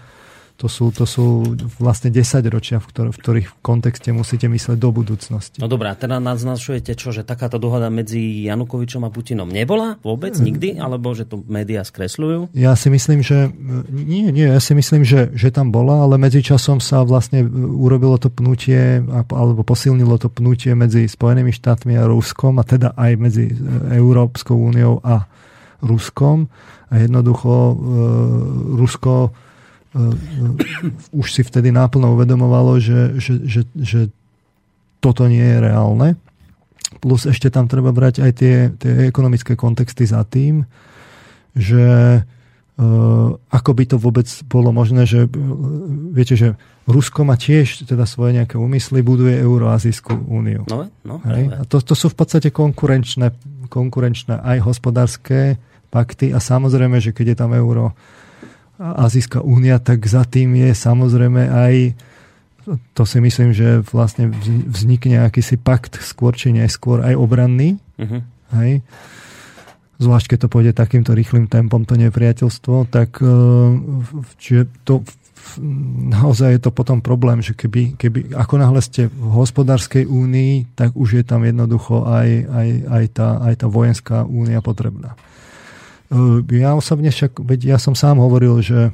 [0.61, 2.21] to sú, to sú vlastne 10
[2.53, 5.57] ročia, v, ktor- v ktorých v kontexte musíte mysleť do budúcnosti.
[5.57, 10.77] No dobrá, teda naznačujete čo, že takáto dohoda medzi Janukovičom a Putinom nebola vôbec nikdy,
[10.77, 12.53] alebo že to médiá skresľujú?
[12.53, 13.49] Ja si myslím, že
[13.89, 18.29] nie, nie, ja si myslím, že, že tam bola, ale medzičasom sa vlastne urobilo to
[18.29, 19.01] pnutie,
[19.33, 23.49] alebo posilnilo to pnutie medzi Spojenými štátmi a Ruskom, a teda aj medzi
[23.89, 25.25] Európskou úniou a
[25.81, 26.45] Ruskom
[26.91, 27.73] a jednoducho e,
[28.77, 29.50] Rusko e, e,
[31.11, 33.99] už si vtedy náplno uvedomovalo, že, že, že, že
[35.03, 36.15] toto nie je reálne.
[37.03, 40.63] Plus ešte tam treba brať aj tie, tie ekonomické kontexty za tým,
[41.51, 41.83] že
[43.51, 45.29] ako by to vôbec bolo možné, že
[46.15, 46.57] viete, že
[46.89, 50.65] Rusko má tiež teda svoje nejaké úmysly, buduje Euroazijskú úniu.
[50.65, 53.37] No, no, A to, to sú v podstate konkurenčné,
[53.69, 55.61] konkurenčné aj hospodárske
[55.93, 57.93] pakty a samozrejme, že keď je tam euro
[58.81, 61.75] Azijská únia, tak za tým je samozrejme aj
[62.93, 64.29] to si myslím, že vlastne
[64.69, 67.81] vznikne akýsi pakt skôr či neskôr aj obranný.
[67.97, 68.21] Uh-huh.
[68.53, 68.85] Hej.
[70.01, 73.33] Zvlášť, keď to pôjde takýmto rýchlým tempom, to nepriateľstvo, tak e,
[74.41, 75.05] čiže to
[76.13, 80.93] naozaj je to potom problém, že keby, keby ako náhle ste v hospodárskej únii, tak
[80.93, 85.17] už je tam jednoducho aj, aj, aj, tá, aj tá vojenská únia potrebná.
[86.11, 88.91] Ehm, ja osobne však, veď ja som sám hovoril, že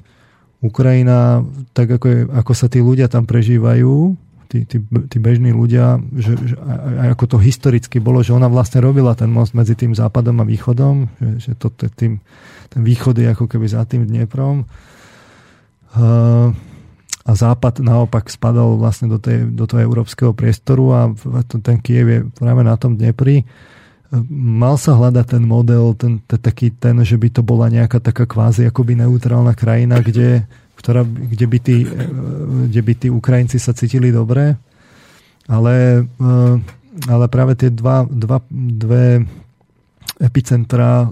[0.61, 4.17] Ukrajina, tak ako, je, ako sa tí ľudia tam prežívajú,
[4.49, 6.55] tí, tí, tí bežní ľudia, že, že
[6.97, 10.45] aj ako to historicky bolo, že ona vlastne robila ten most medzi tým západom a
[10.45, 12.21] východom, že, že to, tým,
[12.69, 14.65] ten východ je ako keby za tým Dneprom.
[15.97, 16.53] Uh,
[17.27, 21.01] a západ naopak spadal vlastne do, tej, do toho európskeho priestoru a
[21.59, 23.43] ten Kiev je práve na tom Dnepri.
[23.43, 23.76] Uh,
[24.31, 28.23] mal sa hľadať ten model, ten, ten, taký ten, že by to bola nejaká taká
[28.23, 30.47] kvázi akoby neutrálna krajina, kde,
[30.79, 31.89] ktorá, kde, by tí, e,
[32.71, 34.55] kde by tí Ukrajinci sa cítili dobre.
[35.47, 36.31] Ale, e,
[37.07, 39.27] ale práve tie dva, dva, dve
[40.17, 41.07] epicentra e,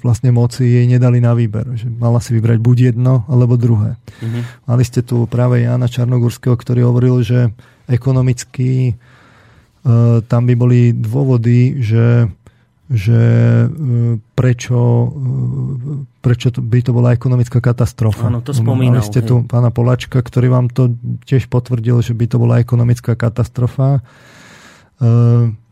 [0.00, 1.66] vlastne moci jej nedali na výber.
[1.74, 3.98] Že mala si vybrať buď jedno, alebo druhé.
[4.22, 4.42] Mm-hmm.
[4.70, 7.50] Mali ste tu práve Jana Čarnogurského, ktorý hovoril, že
[7.90, 8.98] ekonomicky Eh,
[10.26, 12.26] tam by boli dôvody, že,
[12.90, 13.20] že
[13.66, 18.26] eh, prečo, eh, prečo by to bola ekonomická katastrofa.
[18.26, 19.02] Áno, to spomínal.
[19.02, 23.14] Mali ste tu pána Polačka, ktorý vám to tiež potvrdil, že by to bola ekonomická
[23.14, 24.02] katastrofa.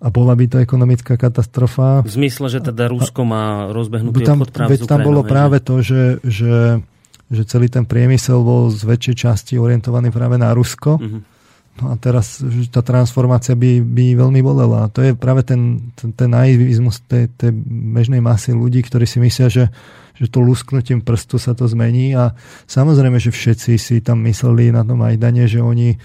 [0.05, 2.05] A bola by to ekonomická katastrofa.
[2.05, 5.81] V zmysle, že teda Rusko má rozbehnutý tam, obchod práve Veď tam bolo práve to,
[5.81, 6.85] že, že,
[7.33, 11.01] že celý ten priemysel bol z väčšej časti orientovaný práve na Rusko.
[11.01, 11.34] Uh-huh
[11.83, 12.39] No a teraz
[12.71, 14.87] tá transformácia by, by veľmi bolela.
[14.87, 19.19] A to je práve ten, ten, ten naivizmus tej, tej bežnej masy ľudí, ktorí si
[19.19, 19.75] myslia, že,
[20.15, 22.31] že to lusknutím prstu sa to zmení a
[22.71, 25.99] samozrejme, že všetci si tam mysleli na tom Majdane, že oni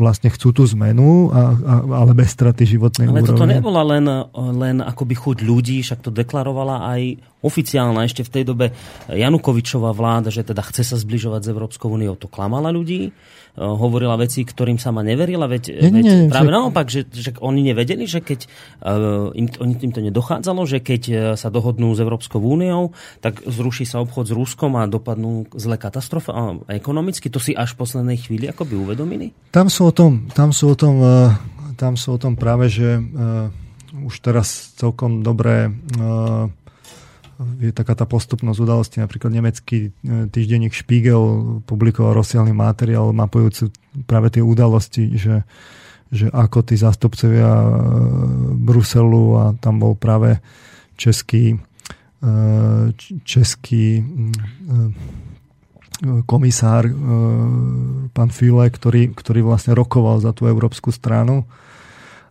[0.00, 3.36] vlastne chcú tú zmenu, a, a, ale bez straty životnej ale úrovne.
[3.36, 4.04] Ale toto nebola len,
[4.56, 8.66] len akoby chuť ľudí, však to deklarovala aj oficiálna ešte v tej dobe
[9.12, 12.16] Janukovičová vláda, že teda chce sa zbližovať s Európskou úniou.
[12.16, 13.12] To klamala ľudí,
[13.56, 16.56] hovorila veci, ktorým sama neverila, veď, nie, veď nie, práve že...
[16.56, 18.44] naopak, že, že oni nevedeli, že keď
[18.84, 21.02] uh, im, oni tým to nedochádzalo, že keď
[21.40, 22.92] sa dohodnú s Európskou úniou,
[23.24, 27.32] tak zruší sa obchod s Ruskom a dopadnú zlé katastrofa a ekonomicky.
[27.32, 29.32] To si až v poslednej chvíli akoby uvedomili?
[29.50, 31.32] Tam sú o tom, tam sú o tom, uh,
[31.80, 33.48] tam sú o tom práve, že uh,
[34.04, 36.52] už teraz celkom dobré uh,
[37.60, 38.96] je taká tá postupnosť udalosti.
[39.00, 43.68] Napríklad nemecký e, týždenník Spiegel publikoval rozsiahly materiál mapujúci
[44.08, 45.44] práve tie udalosti, že,
[46.08, 47.68] že ako tí zástupcovia e,
[48.56, 50.40] Bruselu a tam bol práve
[50.96, 51.56] český e,
[53.24, 54.00] český
[56.28, 56.92] komisár
[58.12, 61.48] pán File, ktorý, ktorý vlastne rokoval za tú európsku stranu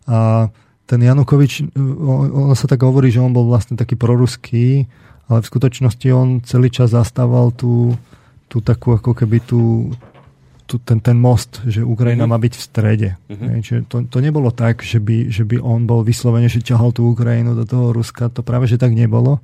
[0.06, 0.54] a
[0.86, 4.86] ten Janukovič, ono sa tak hovorí, že on bol vlastne taký proruský,
[5.26, 7.98] ale v skutočnosti on celý čas zastával tú,
[8.46, 9.90] tú takú ako keby tú,
[10.70, 12.38] tú, ten, ten most, že Ukrajina mm-hmm.
[12.38, 13.10] má byť v strede.
[13.26, 13.62] Mm-hmm.
[13.66, 17.10] Čiže to, to nebolo tak, že by, že by on bol vyslovene, že ťahal tú
[17.10, 18.30] Ukrajinu do toho Ruska.
[18.30, 19.42] To práve, že tak nebolo.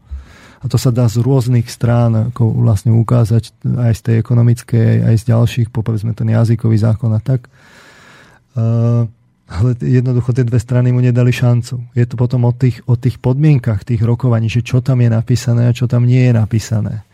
[0.63, 5.15] A to sa dá z rôznych strán ako vlastne ukázať aj z tej ekonomickej, aj
[5.19, 7.51] z ďalších, povedzme ten jazykový zákon a tak.
[8.55, 9.11] Uh,
[9.53, 11.93] ale jednoducho tie dve strany mu nedali šancu.
[11.93, 15.69] Je to potom o tých, o tých podmienkach tých rokovaní, že čo tam je napísané
[15.69, 17.05] a čo tam nie je napísané.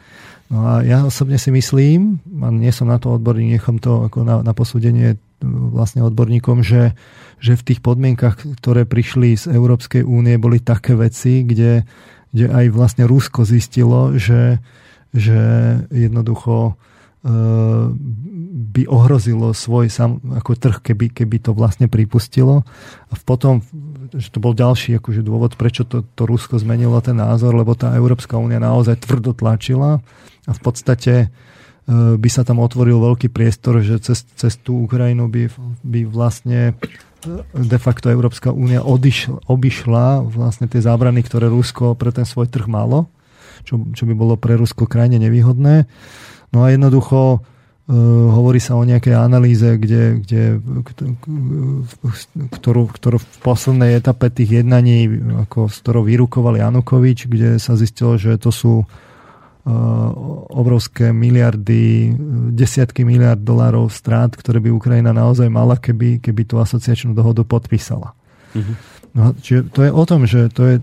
[0.49, 4.25] No a ja osobne si myslím, a nie som na to odborník, nechom to ako
[4.25, 6.97] na, na posúdenie vlastne odborníkom, že,
[7.43, 11.85] že v tých podmienkach, ktoré prišli z Európskej únie, boli také veci, kde,
[12.33, 14.63] kde aj vlastne Rusko zistilo, že,
[15.13, 15.41] že
[15.93, 16.81] jednoducho
[18.69, 22.63] by ohrozilo svoj sam, ako trh, keby, keby to vlastne pripustilo.
[23.11, 23.59] A potom,
[24.15, 27.91] že to bol ďalší akože dôvod, prečo to, to Rusko zmenilo ten názor, lebo tá
[27.99, 29.99] Európska únia naozaj tvrdo tlačila
[30.47, 31.27] a v podstate e,
[32.15, 35.51] by sa tam otvoril veľký priestor, že cez, cez tú Ukrajinu by,
[35.83, 42.15] by vlastne e, de facto Európska únia odišla, obišla vlastne tie zábrany, ktoré Rusko pre
[42.15, 43.11] ten svoj trh malo,
[43.67, 45.85] čo, čo by bolo pre Rusko krajne nevýhodné.
[46.53, 47.95] No a jednoducho uh,
[48.33, 50.43] hovorí sa o nejakej analýze, kde, kde,
[52.53, 55.09] ktorú, ktorú v poslednej etape tých jednaní,
[55.49, 58.89] ako, s ktorou vyrukoval Janukovič, kde sa zistilo, že to sú uh,
[60.49, 62.17] obrovské miliardy,
[62.53, 68.17] desiatky miliard dolárov strát, ktoré by Ukrajina naozaj mala, keby, keby tú asociačnú dohodu podpísala.
[68.57, 68.77] Mm-hmm.
[69.17, 70.77] No, čiže to je o tom, že to, je,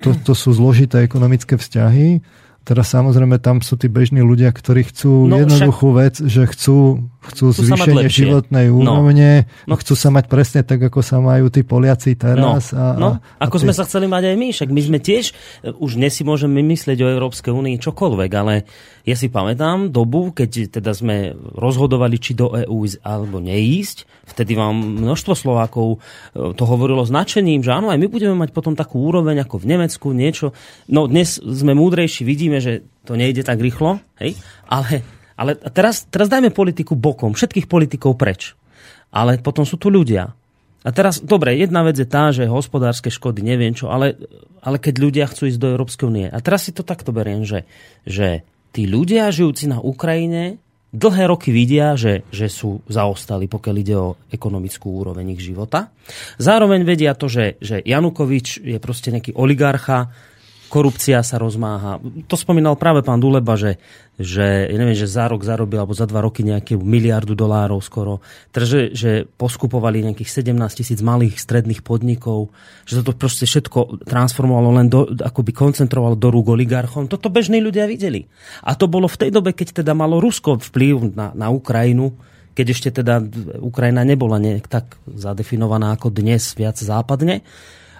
[0.00, 2.20] to, to sú zložité ekonomické vzťahy,
[2.66, 6.00] Teraz samozrejme tam sú tí bežní ľudia, ktorí chcú no, jednoduchú však...
[6.02, 8.82] vec, že chcú, chcú, chcú zvýšenie životnej no.
[8.82, 9.70] úrovne, no.
[9.70, 9.74] no.
[9.78, 12.74] chcú sa mať presne tak, ako sa majú tí Poliaci teraz.
[12.74, 13.08] No, a, no.
[13.38, 15.30] A, ako a sme sa chceli mať aj my, však my sme tiež,
[15.78, 18.66] už dnes si môžeme myslieť o Európskej únii čokoľvek, ale
[19.06, 24.26] ja si pamätám dobu, keď teda sme rozhodovali, či do EÚ alebo neísť.
[24.26, 26.02] Vtedy vám množstvo Slovákov
[26.34, 29.68] e, to hovorilo značením, že áno, aj my budeme mať potom takú úroveň ako v
[29.70, 30.50] Nemecku, niečo.
[30.90, 32.72] No dnes sme múdrejší, vidíme, že
[33.06, 34.34] to nejde tak rýchlo, hej?
[34.66, 35.06] ale,
[35.38, 38.56] ale teraz, teraz dajme politiku bokom, všetkých politikov preč.
[39.14, 40.34] Ale potom sú tu ľudia.
[40.86, 44.14] A teraz, dobre, jedna vec je tá, že hospodárske škody, neviem čo, ale,
[44.62, 46.26] ale keď ľudia chcú ísť do Európskej únie.
[46.30, 47.66] A teraz si to takto beriem, že,
[48.06, 50.62] že tí ľudia žijúci na Ukrajine
[50.94, 55.90] dlhé roky vidia, že, že sú zaostali, pokiaľ ide o ekonomickú úroveň ich života.
[56.38, 60.14] Zároveň vedia to, že, že Janukovič je proste nejaký oligarcha,
[60.66, 62.02] korupcia sa rozmáha.
[62.26, 63.78] To spomínal práve pán Duleba, že,
[64.18, 68.18] že ja neviem, že za rok zarobil, alebo za dva roky nejaké miliardu dolárov skoro.
[68.50, 72.50] Teda, že, poskupovali nejakých 17 tisíc malých stredných podnikov,
[72.82, 77.06] že to proste všetko transformovalo len do, akoby koncentrovalo do rúk oligarchom.
[77.06, 78.26] Toto bežní ľudia videli.
[78.66, 82.14] A to bolo v tej dobe, keď teda malo Rusko vplyv na, na Ukrajinu,
[82.56, 83.20] keď ešte teda
[83.60, 87.44] Ukrajina nebola nejak tak zadefinovaná ako dnes viac západne.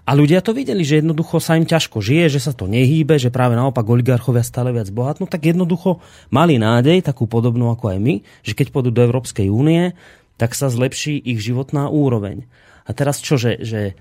[0.06, 3.34] A ľudia to videli, že jednoducho sa im ťažko žije, že sa to nehýbe, že
[3.34, 5.98] práve naopak oligarchovia stále viac bohatnú, tak jednoducho
[6.30, 8.14] mali nádej, takú podobnú ako aj my,
[8.46, 9.98] že keď pôjdu do Európskej únie,
[10.38, 12.46] tak sa zlepší ich životná úroveň.
[12.86, 13.98] A teraz čo, že, že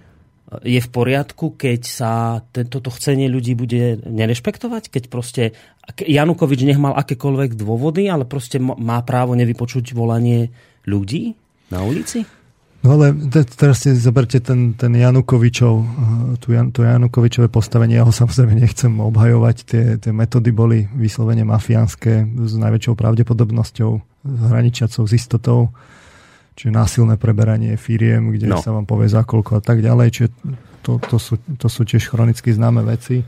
[0.62, 2.12] je v poriadku, keď sa
[2.54, 4.94] toto chcenie ľudí bude nerešpektovať?
[4.94, 5.58] Keď proste
[5.98, 10.54] Janukovič nech mal akékoľvek dôvody, ale proste má právo nevypočuť volanie
[10.86, 11.34] ľudí
[11.74, 12.30] na ulici?
[12.86, 13.18] No ale
[13.50, 15.74] teraz si zoberte ten, ten Janukovičov,
[16.38, 21.42] eh, Jan, to Janukovičové postavenie, ja ho samozrejme nechcem obhajovať, tie, tie metódy boli vyslovene
[21.42, 23.92] mafiánske s najväčšou pravdepodobnosťou,
[24.54, 25.74] hraničiacou s istotou,
[26.54, 28.62] čiže násilné preberanie firiem, kde no.
[28.62, 30.30] sa vám povie za koľko a tak ďalej, čiže
[30.86, 33.26] to, to, sú, to sú tiež chronicky známe veci.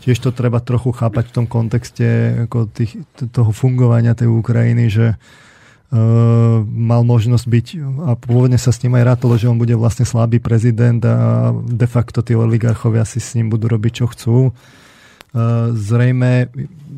[0.00, 2.08] Tiež to treba trochu chápať v tom kontexte
[2.48, 2.96] ako tých,
[3.32, 5.20] toho fungovania tej Ukrajiny, že
[6.66, 7.66] mal možnosť byť
[8.02, 11.86] a pôvodne sa s ním aj rátalo, že on bude vlastne slabý prezident a de
[11.86, 14.36] facto tí oligarchovia si s ním budú robiť, čo chcú.
[14.50, 16.48] Uh, zrejme,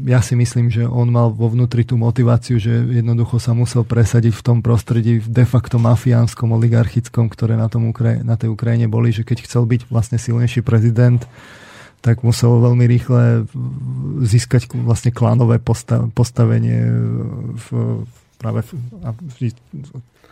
[0.07, 4.31] ja si myslím, že on mal vo vnútri tú motiváciu, že jednoducho sa musel presadiť
[4.31, 9.11] v tom prostredí de facto mafiánskom, oligarchickom, ktoré na, tom Ukra- na tej Ukrajine boli,
[9.11, 11.27] že keď chcel byť vlastne silnejší prezident,
[11.99, 13.51] tak musel veľmi rýchle
[14.23, 16.79] získať vlastne klánové posta- postavenie
[17.59, 17.67] v,
[18.39, 18.63] práve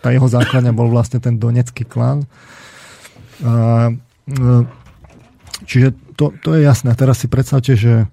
[0.01, 2.25] tá jeho základňa bol vlastne ten donecký klan.
[3.43, 3.91] A,
[4.31, 4.47] e,
[5.67, 6.95] čiže to, to je jasné.
[6.95, 8.07] A teraz si predstavte, že,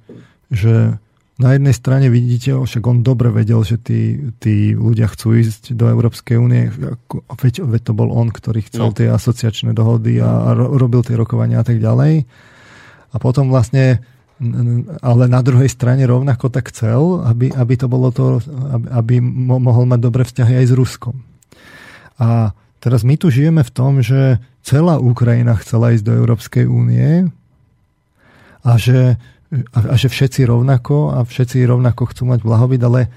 [0.49, 0.97] že
[1.37, 5.89] na jednej strane vidíte, však on dobre vedel, že tí, tí ľudia chcú ísť do
[5.89, 6.69] Európskej únie.
[7.41, 8.95] Veď, veď to bol on, ktorý chcel no.
[8.95, 12.29] tie asociačné dohody a, a robil tie rokovania a tak ďalej.
[13.13, 14.01] A potom vlastne
[15.01, 19.15] ale na druhej strane rovnako tak chcel, aby, aby to bolo to, aby, aby
[19.59, 21.15] mohol mať dobré vzťahy aj s Ruskom.
[22.19, 22.51] A
[22.83, 27.27] teraz my tu žijeme v tom, že celá Ukrajina chcela ísť do Európskej únie
[28.63, 29.19] a že,
[29.75, 33.11] a, a že všetci rovnako a všetci rovnako chcú mať blahobyt, ale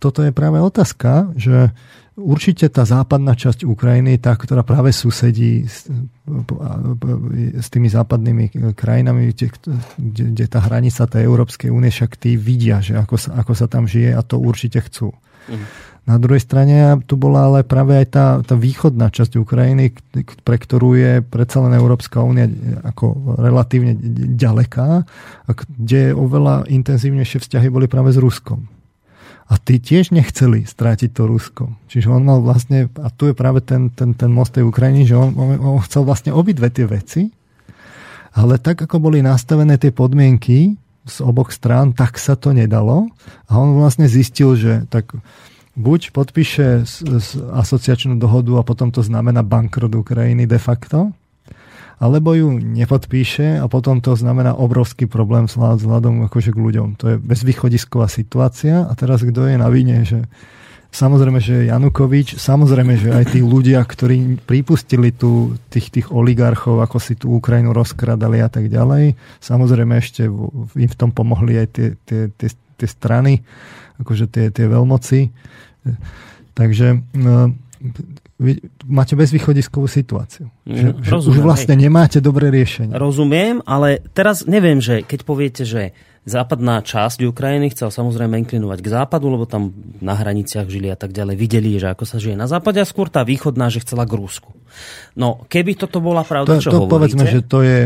[0.00, 1.72] toto je práve otázka, že
[2.20, 5.88] Určite tá západná časť Ukrajiny, tá, ktorá práve susedí s,
[7.56, 9.48] s tými západnými krajinami, kde,
[9.98, 13.88] kde, tá hranica tej Európskej únie, však tí vidia, že ako sa, ako sa tam
[13.88, 15.16] žije a to určite chcú.
[15.48, 15.64] Mm.
[16.08, 19.92] Na druhej strane tu bola ale práve aj tá, tá východná časť Ukrajiny,
[20.42, 22.48] pre ktorú je predsa len Európska únia
[22.82, 23.94] ako relatívne
[24.34, 25.04] ďaleká,
[25.46, 28.79] a kde oveľa intenzívnejšie vzťahy boli práve s Ruskom.
[29.50, 31.74] A tí tiež nechceli strátiť to Rusko.
[31.90, 35.18] Čiže on mal vlastne, a tu je práve ten, ten, ten most tej Ukrajiny, že
[35.18, 37.34] on, on, chcel vlastne obidve tie veci,
[38.30, 43.10] ale tak, ako boli nastavené tie podmienky z oboch strán, tak sa to nedalo.
[43.50, 45.18] A on vlastne zistil, že tak
[45.74, 46.86] buď podpíše
[47.50, 51.10] asociačnú dohodu a potom to znamená bankrot Ukrajiny de facto,
[52.00, 56.88] alebo ju nepodpíše a potom to znamená obrovský problém vzhľadom akože k ľuďom.
[56.96, 60.24] To je bezvýchodisková situácia a teraz kto je na vine, že
[60.90, 66.98] Samozrejme, že Janukovič, samozrejme, že aj tí ľudia, ktorí pripustili tu tých, tých oligarchov, ako
[66.98, 70.26] si tú Ukrajinu rozkradali a tak ďalej, samozrejme ešte
[70.74, 73.38] im v tom pomohli aj tie, tie, tie, tie strany,
[74.02, 75.30] akože tie, tie veľmoci.
[76.58, 77.54] Takže no,
[78.40, 78.56] vy
[78.88, 80.48] máte bezvýchodiskovú situáciu.
[80.64, 81.84] Že, mm, že už vlastne hej.
[81.84, 82.96] nemáte dobré riešenie.
[82.96, 85.92] Rozumiem, ale teraz neviem, že keď poviete, že
[86.24, 91.12] západná časť Ukrajiny chcel samozrejme inklinovať k západu, lebo tam na hraniciach žili a tak
[91.12, 94.16] ďalej, videli, že ako sa žije na západe a skôr tá východná, že chcela k
[94.16, 94.56] Rusku.
[95.16, 96.96] No, keby toto bola pravda, to, čo to hovoríte...
[96.96, 97.78] Povedzme, že to je,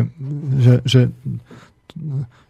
[0.62, 1.00] že, že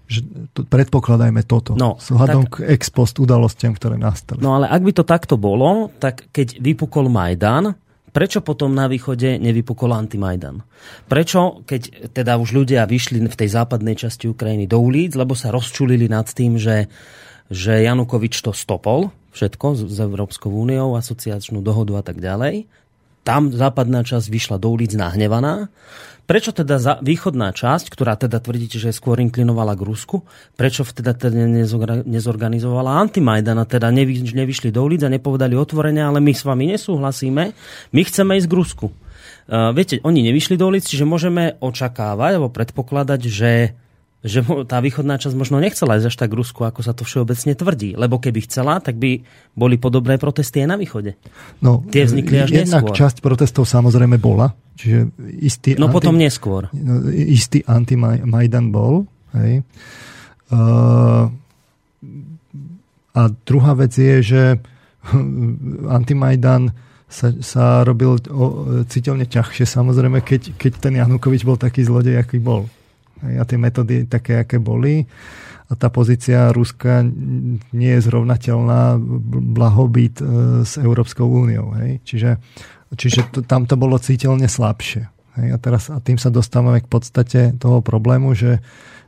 [0.04, 0.20] že
[0.52, 1.72] to, predpokladajme toto.
[1.80, 4.44] No, tak, k ex post udalostiam, ktoré nastali.
[4.44, 7.72] No ale ak by to takto bolo, tak keď vypukol Majdan,
[8.14, 10.62] prečo potom na východe nevypukol antimajdan?
[11.10, 15.50] Prečo, keď teda už ľudia vyšli v tej západnej časti Ukrajiny do ulic, lebo sa
[15.50, 16.86] rozčulili nad tým, že,
[17.50, 22.70] že Janukovič to stopol, všetko s Európskou úniou, asociačnú dohodu a tak ďalej,
[23.24, 25.72] tam západná časť vyšla do ulic nahnevaná.
[26.24, 30.24] Prečo teda východná časť, ktorá teda tvrdíte, že skôr inklinovala k Rusku,
[30.56, 31.36] prečo teda, teda
[32.08, 36.72] nezorganizovala antimajdan a teda nevy, nevyšli do ulic a nepovedali otvorene, ale my s vami
[36.72, 37.52] nesúhlasíme,
[37.92, 38.86] my chceme ísť k Rusku.
[39.44, 43.76] Uh, viete, oni nevyšli do ulic, čiže môžeme očakávať alebo predpokladať, že
[44.24, 47.92] že tá východná časť možno nechcela ísť až tak Rusku, ako sa to všeobecne tvrdí.
[47.92, 49.20] Lebo keby chcela, tak by
[49.52, 51.20] boli podobné protesty aj na východe.
[51.60, 52.96] No, Tie vznikli až jednak neskôr.
[52.96, 54.56] časť protestov samozrejme bola.
[54.80, 55.12] Čiže
[55.44, 56.72] istý no anti, potom neskôr.
[56.72, 59.04] No, istý anti-Majdan bol.
[59.36, 59.60] Hej.
[60.48, 61.28] Uh,
[63.12, 64.42] a druhá vec je, že
[66.00, 66.72] anti-Majdan
[67.12, 68.44] sa, sa robil o,
[68.88, 72.66] citeľne ťažšie samozrejme, keď, keď ten Janukovič bol taký zlodej, aký bol
[73.40, 75.04] a tie metódy také, aké boli.
[75.64, 77.00] A tá pozícia Ruska
[77.72, 79.00] nie je zrovnateľná
[79.56, 80.24] blahobyt e,
[80.60, 81.72] s Európskou úniou.
[81.80, 82.04] Hej?
[82.04, 82.30] Čiže,
[82.92, 85.08] čiže to, tam to bolo cítelne slabšie.
[85.40, 85.48] Hej?
[85.50, 88.60] A, teraz, a tým sa dostávame k podstate toho problému, že,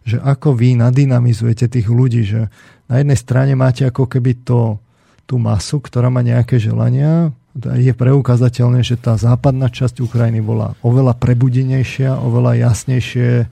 [0.09, 2.49] že ako vy nadynamizujete tých ľudí, že
[2.89, 4.81] na jednej strane máte ako keby to,
[5.29, 11.17] tú masu, ktorá má nejaké želania, je preukázateľné, že tá západná časť Ukrajiny bola oveľa
[11.17, 13.49] prebudenejšia, oveľa jasnejšie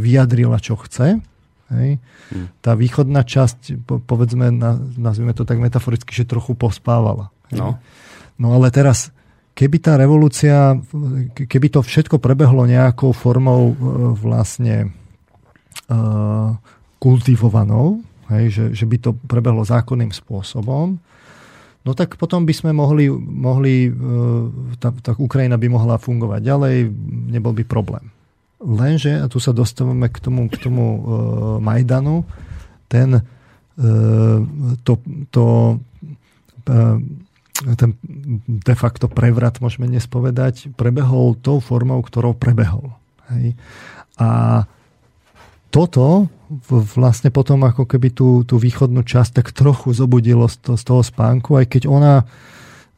[0.00, 1.20] vyjadrila, čo chce.
[1.72, 2.00] Hej.
[2.32, 2.48] Hmm.
[2.64, 4.52] Tá východná časť, povedzme,
[4.96, 7.28] nazvime to tak metaforicky, že trochu pospávala.
[7.52, 7.76] No.
[8.40, 9.12] no ale teraz,
[9.52, 10.76] keby tá revolúcia,
[11.36, 13.76] keby to všetko prebehlo nejakou formou
[14.16, 14.92] vlastne
[17.02, 18.00] kultivovanou,
[18.32, 20.96] hej, že, že by to prebehlo zákonným spôsobom,
[21.82, 26.76] no tak potom by sme mohli, mohli e, tá Ukrajina by mohla fungovať ďalej,
[27.34, 28.08] nebol by problém.
[28.62, 31.00] Lenže, a tu sa dostávame k tomu, k tomu uh,
[31.58, 32.22] Majdanu,
[32.86, 34.38] ten, uh,
[34.86, 34.92] to,
[35.34, 35.44] to
[36.70, 36.98] uh,
[37.74, 37.90] ten
[38.46, 42.94] de facto prevrat, môžeme dnes povedať, prebehol tou formou, ktorou prebehol.
[43.30, 43.54] Hej.
[44.18, 44.62] A
[45.72, 46.28] toto
[46.98, 51.56] vlastne potom ako keby tú, tú východnú časť tak trochu zobudilo z, z toho spánku,
[51.56, 52.28] aj keď ona,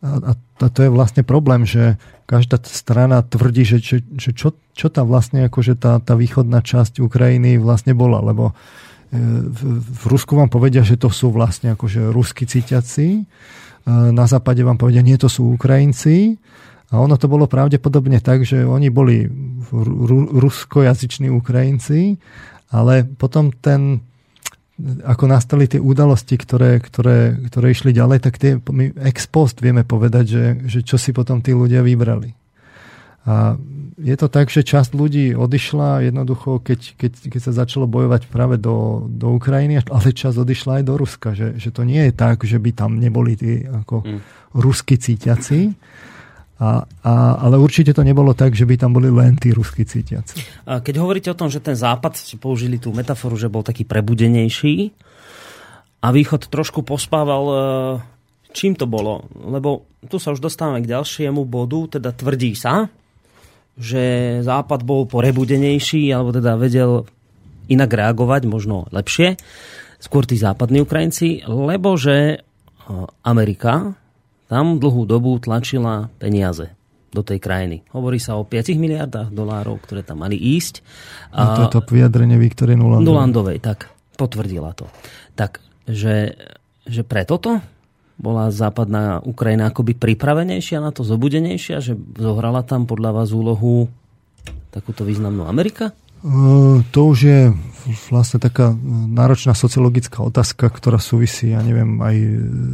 [0.04, 1.96] a, a to je vlastne problém, že
[2.28, 7.00] každá strana tvrdí, že, že, že čo, čo tá vlastne akože tá, tá východná časť
[7.00, 8.54] Ukrajiny vlastne bola, lebo e,
[9.48, 13.22] v, v Rusku vám povedia, že to sú vlastne akože rusky cítiaci, e,
[13.88, 16.36] na západe vám povedia, nie, to sú Ukrajinci,
[16.92, 19.26] a ono to bolo pravdepodobne tak, že oni boli
[20.38, 22.20] ruskojazyční Ukrajinci
[22.74, 24.02] ale potom ten,
[25.06, 29.86] ako nastali tie udalosti, ktoré, ktoré, ktoré išli ďalej, tak tie, my ex post vieme
[29.86, 32.34] povedať, že, že čo si potom tí ľudia vybrali.
[33.24, 33.54] A
[33.94, 38.58] je to tak, že časť ľudí odišla jednoducho, keď, keď, keď sa začalo bojovať práve
[38.58, 41.28] do, do Ukrajiny, ale časť odišla aj do Ruska.
[41.32, 44.20] Že, že to nie je tak, že by tam neboli tí ako mm.
[44.58, 45.70] rusky cítiaci,
[46.54, 50.38] a, a, ale určite to nebolo tak, že by tam boli len tí ruskí cítiaci.
[50.62, 54.94] Keď hovoríte o tom, že ten západ, ste použili tú metaforu, že bol taký prebudenejší
[55.98, 57.56] a východ trošku pospával, e,
[58.54, 59.26] čím to bolo?
[59.34, 62.86] Lebo tu sa už dostávame k ďalšiemu bodu, teda tvrdí sa,
[63.74, 67.02] že západ bol porebudenejší, alebo teda vedel
[67.66, 69.34] inak reagovať, možno lepšie,
[69.98, 72.36] skôr tí západní Ukrajinci, lebo že e,
[73.26, 73.98] Amerika
[74.48, 76.72] tam dlhú dobu tlačila peniaze
[77.14, 77.86] do tej krajiny.
[77.94, 80.82] Hovorí sa o 5 miliardách dolárov, ktoré tam mali ísť.
[81.30, 83.06] A to je to vyjadrenie Viktorie Nulandovej.
[83.06, 83.88] Nulandovej, tak
[84.18, 84.90] potvrdila to.
[85.38, 86.34] Tak, že,
[86.82, 87.62] že preto to
[88.18, 93.90] bola západná Ukrajina akoby pripravenejšia na to, zobudenejšia, že zohrala tam podľa vás úlohu
[94.70, 95.94] takúto významnú Amerika?
[96.24, 97.40] To už je
[98.08, 98.72] vlastne taká
[99.12, 102.16] náročná sociologická otázka, ktorá súvisí, ja neviem, aj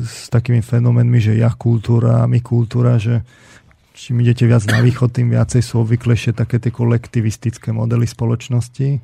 [0.07, 3.27] s takými fenoménmi, že ja kultúra, my kultúra, že
[3.91, 9.03] čím idete viac na východ, tým viacej sú obvyklejšie také tie kolektivistické modely spoločnosti.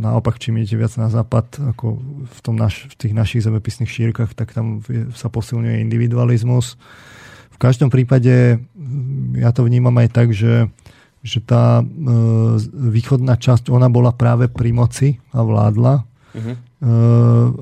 [0.00, 2.00] Naopak, čím idete viac na západ, ako
[2.32, 4.80] v, tom naš, v tých našich zemepisných šírkach, tak tam
[5.12, 6.80] sa posilňuje individualizmus.
[7.52, 8.56] V každom prípade
[9.36, 10.72] ja to vnímam aj tak, že
[11.20, 11.84] že tá e,
[12.72, 15.94] východná časť, ona bola práve pri moci a vládla.
[16.00, 16.54] Uh-huh.
[16.56, 16.58] E,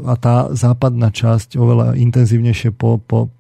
[0.07, 3.35] a tá západná časť oveľa intenzívnejšie po, po,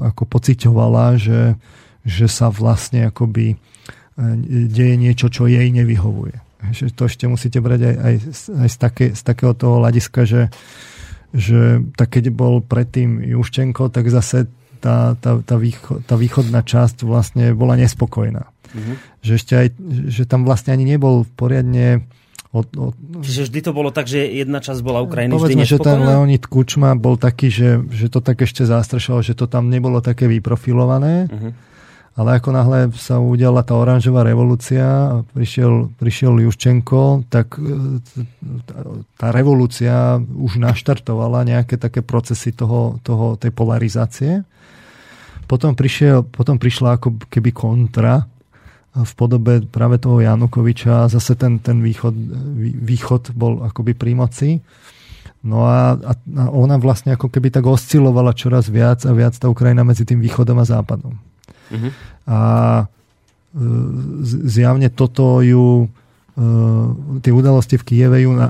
[0.00, 1.60] ako pociťovala, že,
[2.08, 3.56] že sa vlastne akoby e,
[4.72, 6.40] deje niečo, čo jej nevyhovuje.
[6.72, 8.14] Že to ešte musíte brať aj, aj,
[8.64, 10.42] aj z, také, z takého toho hľadiska, že,
[11.36, 14.48] že tak keď bol predtým Juščenko, tak zase
[14.80, 18.48] tá, tá, tá, východ, tá východná časť vlastne bola nespokojná.
[18.70, 18.96] Mm-hmm.
[19.22, 19.68] Že ešte aj,
[20.10, 22.06] že tam vlastne ani nebol poriadne
[22.50, 22.94] od, od...
[23.22, 26.44] Čiže vždy to bolo tak, že jedna časť bola Ukrajiny Povedzme, vždy že ten Leonid
[26.50, 31.30] Kučma bol taký, že, že to tak ešte zastršalo, že to tam nebolo také vyprofilované.
[31.30, 31.54] Uh-huh.
[32.18, 38.02] Ale ako náhle sa udiala tá oranžová revolúcia a prišiel, prišiel Juščenko, tak e,
[39.14, 44.42] tá revolúcia už naštartovala nejaké také procesy toho, toho, tej polarizácie.
[45.46, 48.26] Potom, prišiel, potom prišla ako keby kontra
[48.90, 52.14] v podobe práve toho Janukoviča zase ten, ten východ,
[52.82, 54.50] východ bol akoby pri moci.
[55.40, 56.12] No a, a
[56.52, 60.58] ona vlastne ako keby tak oscilovala čoraz viac a viac tá Ukrajina medzi tým východom
[60.60, 61.16] a západom.
[61.70, 61.90] Uh-huh.
[62.28, 62.38] A
[62.82, 62.84] e,
[64.26, 65.88] zjavne toto ju
[67.20, 68.48] tie udalosti v Kieve ju na,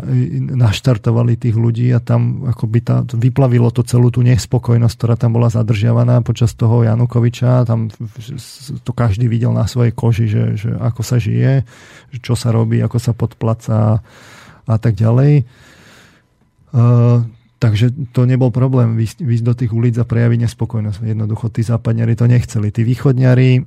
[0.55, 5.51] naštartovali tých ľudí a tam akoby tá, vyplavilo to celú tú nespokojnosť, ktorá tam bola
[5.51, 7.67] zadržiavaná počas toho Janukoviča.
[7.67, 7.91] Tam
[8.87, 11.67] to každý videl na svojej koži, že, že ako sa žije,
[12.23, 13.99] čo sa robí, ako sa podplaca
[14.71, 15.43] a tak ďalej.
[16.71, 17.27] Uh,
[17.59, 21.03] takže to nebol problém výsť do tých ulic a prejaviť nespokojnosť.
[21.03, 22.71] Jednoducho tí západňari to nechceli.
[22.71, 23.67] Tí východňari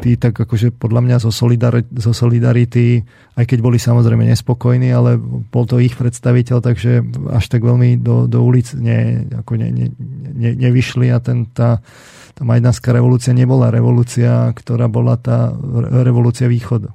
[0.00, 3.04] tí tak akože podľa mňa zo, solidar- zo Solidarity,
[3.36, 8.24] aj keď boli samozrejme nespokojní, ale bol to ich predstaviteľ, takže až tak veľmi do,
[8.24, 9.86] do ulic ne, ako ne, ne,
[10.34, 11.84] ne, nevyšli a ten, tá,
[12.32, 15.52] tá majdanská revolúcia nebola revolúcia, ktorá bola tá
[16.00, 16.88] revolúcia východu.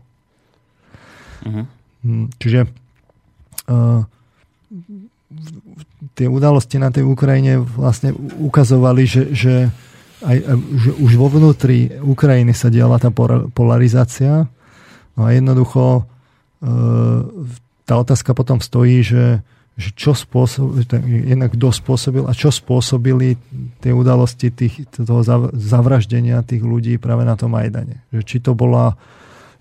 [1.45, 1.66] Uh-huh.
[2.41, 2.66] Čiže
[3.70, 4.01] uh,
[6.18, 9.56] tie udalosti na tej Ukrajine vlastne ukazovali, že, že,
[10.24, 10.38] aj,
[10.80, 13.11] že už vo vnútri Ukrajiny sa diala tá
[13.51, 14.47] polarizácia.
[15.16, 16.03] No a jednoducho e,
[17.84, 19.43] tá otázka potom stojí, že,
[19.76, 20.88] že čo spôsobil,
[21.28, 23.36] kto spôsobil a čo spôsobili
[23.84, 25.22] tie udalosti tých, toho
[25.53, 28.03] zavraždenia tých ľudí práve na tom Majdane.
[28.11, 28.97] Že či to bola,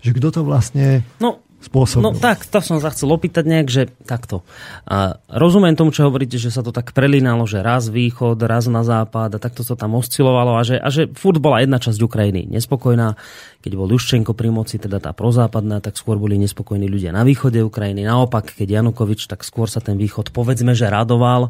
[0.01, 1.05] že kto to vlastne...
[1.21, 2.05] No, spôsobil.
[2.05, 4.45] No tak, to som sa chcel opýtať nejak, že takto.
[4.85, 8.85] A rozumiem tomu, čo hovoríte, že sa to tak prelínalo, že raz východ, raz na
[8.85, 12.47] západ a takto sa tam oscilovalo a že, a že furt bola jedna časť Ukrajiny
[12.53, 13.17] nespokojná.
[13.65, 17.65] Keď bol Juščenko pri moci, teda tá prozápadná, tak skôr boli nespokojní ľudia na východe
[17.65, 18.05] Ukrajiny.
[18.05, 21.49] Naopak, keď Janukovič, tak skôr sa ten východ povedzme, že radoval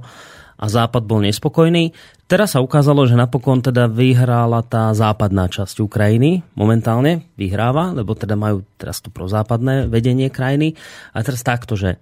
[0.55, 1.91] a Západ bol nespokojný.
[2.25, 6.41] Teraz sa ukázalo, že napokon teda vyhrála tá západná časť Ukrajiny.
[6.57, 10.73] Momentálne vyhráva, lebo teda majú teraz to prozápadné vedenie krajiny.
[11.13, 12.01] A teraz takto, že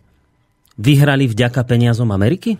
[0.77, 2.55] vyhrali vďaka peniazom Ameriky?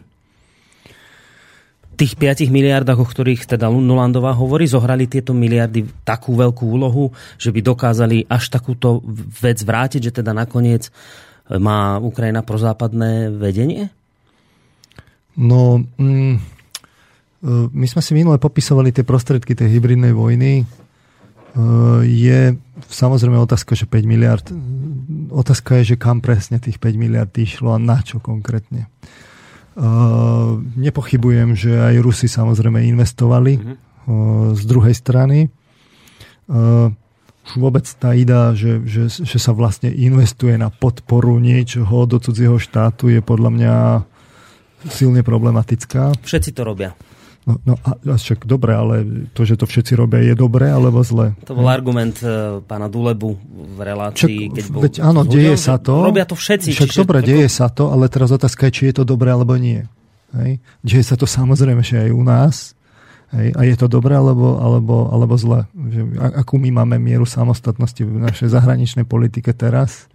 [1.94, 7.54] tých 5 miliardách, o ktorých teda Nulandová hovorí, zohrali tieto miliardy takú veľkú úlohu, že
[7.54, 9.06] by dokázali až takúto
[9.40, 10.90] vec vrátiť, že teda nakoniec
[11.48, 13.94] má Ukrajina prozápadné vedenie?
[15.34, 16.40] No, mm, e,
[17.74, 20.62] my sme si minule popisovali tie prostredky tej hybridnej vojny.
[20.62, 20.66] E,
[22.06, 22.54] je
[22.90, 24.46] samozrejme otázka, že 5 miliard.
[25.34, 28.86] Otázka je, že kam presne tých 5 miliard išlo a na čo konkrétne.
[28.86, 28.90] E,
[30.78, 33.78] nepochybujem, že aj Rusi samozrejme investovali mm-hmm.
[34.54, 35.50] z druhej strany.
[37.44, 42.56] Už vôbec tá idea, že, že, že sa vlastne investuje na podporu niečoho do cudzieho
[42.60, 43.76] štátu je podľa mňa
[44.90, 46.16] silne problematická.
[46.24, 46.92] Všetci to robia.
[47.44, 51.04] No, no a, a však dobre, ale to, že to všetci robia, je dobré alebo
[51.04, 51.36] zle?
[51.44, 53.36] To bol argument uh, pána Dulebu
[53.76, 54.82] v relácii, Čak, keď bol...
[54.88, 56.08] Veď áno, deje sa to.
[56.08, 56.72] Robia to všetci.
[56.72, 59.60] Však čiže dobre, deje sa to, ale teraz otázka je, či je to dobré alebo
[59.60, 59.84] nie.
[60.32, 60.64] Hej?
[60.88, 62.56] Deje sa to samozrejme, že aj u nás.
[63.36, 63.52] Hej?
[63.60, 65.68] A je to dobré alebo, alebo, alebo zle?
[65.76, 70.08] Že, akú my máme mieru samostatnosti v našej zahraničnej politike teraz?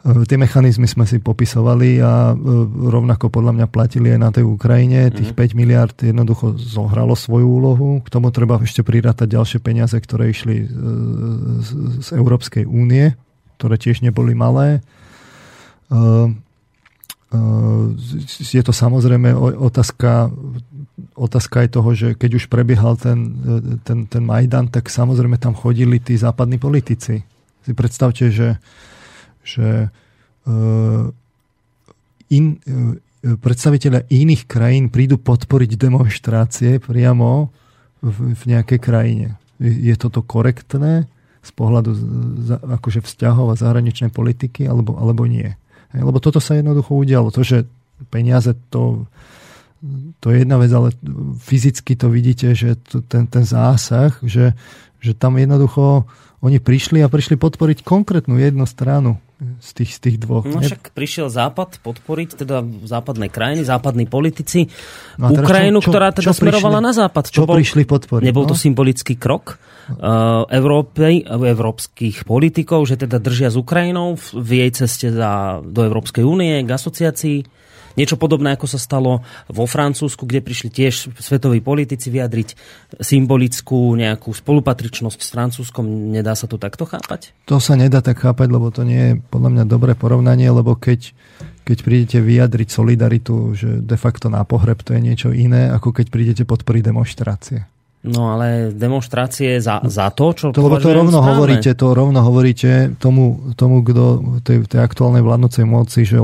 [0.00, 2.34] E, tie mechanizmy sme si popisovali a e,
[2.88, 5.12] rovnako podľa mňa platili aj na tej Ukrajine.
[5.12, 5.52] Tých mm-hmm.
[5.56, 8.00] 5 miliard jednoducho zohralo svoju úlohu.
[8.00, 10.66] K tomu treba ešte prirátať ďalšie peniaze, ktoré išli e,
[11.60, 11.68] z,
[12.00, 13.12] z Európskej únie,
[13.60, 14.80] ktoré tiež neboli malé.
[18.38, 20.30] Je to samozrejme otázka,
[21.18, 23.18] otázka aj toho, že keď už prebiehal ten,
[23.82, 27.26] ten, ten Majdan, tak samozrejme tam chodili tí západní politici.
[27.66, 28.62] Si predstavte, že
[29.44, 31.04] že eh,
[32.30, 37.52] in, eh, predstaviteľe iných krajín prídu podporiť demonstrácie priamo
[38.00, 39.28] v, v nejakej krajine.
[39.60, 41.04] Je toto korektné
[41.40, 41.90] z pohľadu
[42.80, 45.52] akože vzťahov a zahraničnej politiky, alebo, alebo nie?
[45.92, 47.32] Lebo toto sa jednoducho udialo.
[47.32, 47.68] To, že
[48.12, 49.04] peniaze to,
[50.20, 50.92] to je jedna vec, ale
[51.40, 54.56] fyzicky to vidíte, že to, ten, ten zásah, že,
[55.00, 56.08] že tam jednoducho
[56.40, 60.44] oni prišli a prišli podporiť konkrétnu jednu stranu z tých, z tých dvoch.
[60.44, 64.68] No však prišiel Západ podporiť, teda západné krajiny, západní politici,
[65.16, 67.24] no Ukrajinu, čo, čo, ktorá teda čo smerovala prišli, na západ.
[67.32, 68.26] Čo, čo bol, prišli podporiť?
[68.28, 68.50] Nebol no?
[68.52, 75.08] to symbolický krok uh, Európy, európskych politikov, že teda držia s Ukrajinou v jej ceste
[75.08, 77.38] za, do Európskej únie, k asociácii?
[78.00, 79.20] Niečo podobné, ako sa stalo
[79.52, 82.56] vo Francúzsku, kde prišli tiež svetoví politici vyjadriť
[82.96, 85.84] symbolickú nejakú spolupatričnosť s Francúzskom.
[86.08, 87.36] Nedá sa to takto chápať?
[87.44, 91.12] To sa nedá tak chápať, lebo to nie je podľa mňa dobré porovnanie, lebo keď,
[91.68, 96.06] keď prídete vyjadriť solidaritu, že de facto na pohreb to je niečo iné, ako keď
[96.08, 97.68] prídete podporiť demonstrácie.
[98.00, 101.36] No ale demonstrácie za, za to, čo to, to rovno správne.
[101.36, 106.16] hovoríte, to rovno hovoríte tomu, tomu kto tej, tej aktuálnej vládnocej moci, že,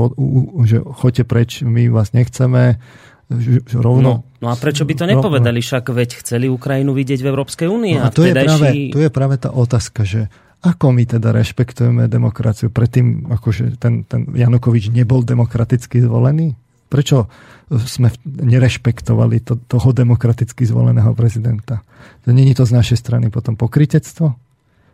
[0.65, 2.81] že choďte preč, my vás nechceme,
[3.29, 4.25] že, že rovno...
[4.41, 5.61] No, no a prečo by to nepovedali?
[5.61, 7.95] Však veď chceli Ukrajinu vidieť v Európskej únii.
[8.01, 8.41] No a to, vtedajší...
[8.41, 10.33] je práve, to je práve tá otázka, že
[10.65, 12.73] ako my teda rešpektujeme demokraciu?
[12.73, 16.57] Predtým, akože ten, ten Janukovič nebol demokraticky zvolený?
[16.87, 17.27] Prečo
[17.67, 21.83] sme nerešpektovali to, toho demokraticky zvoleného prezidenta?
[22.23, 24.35] To není to z našej strany potom pokritectvo?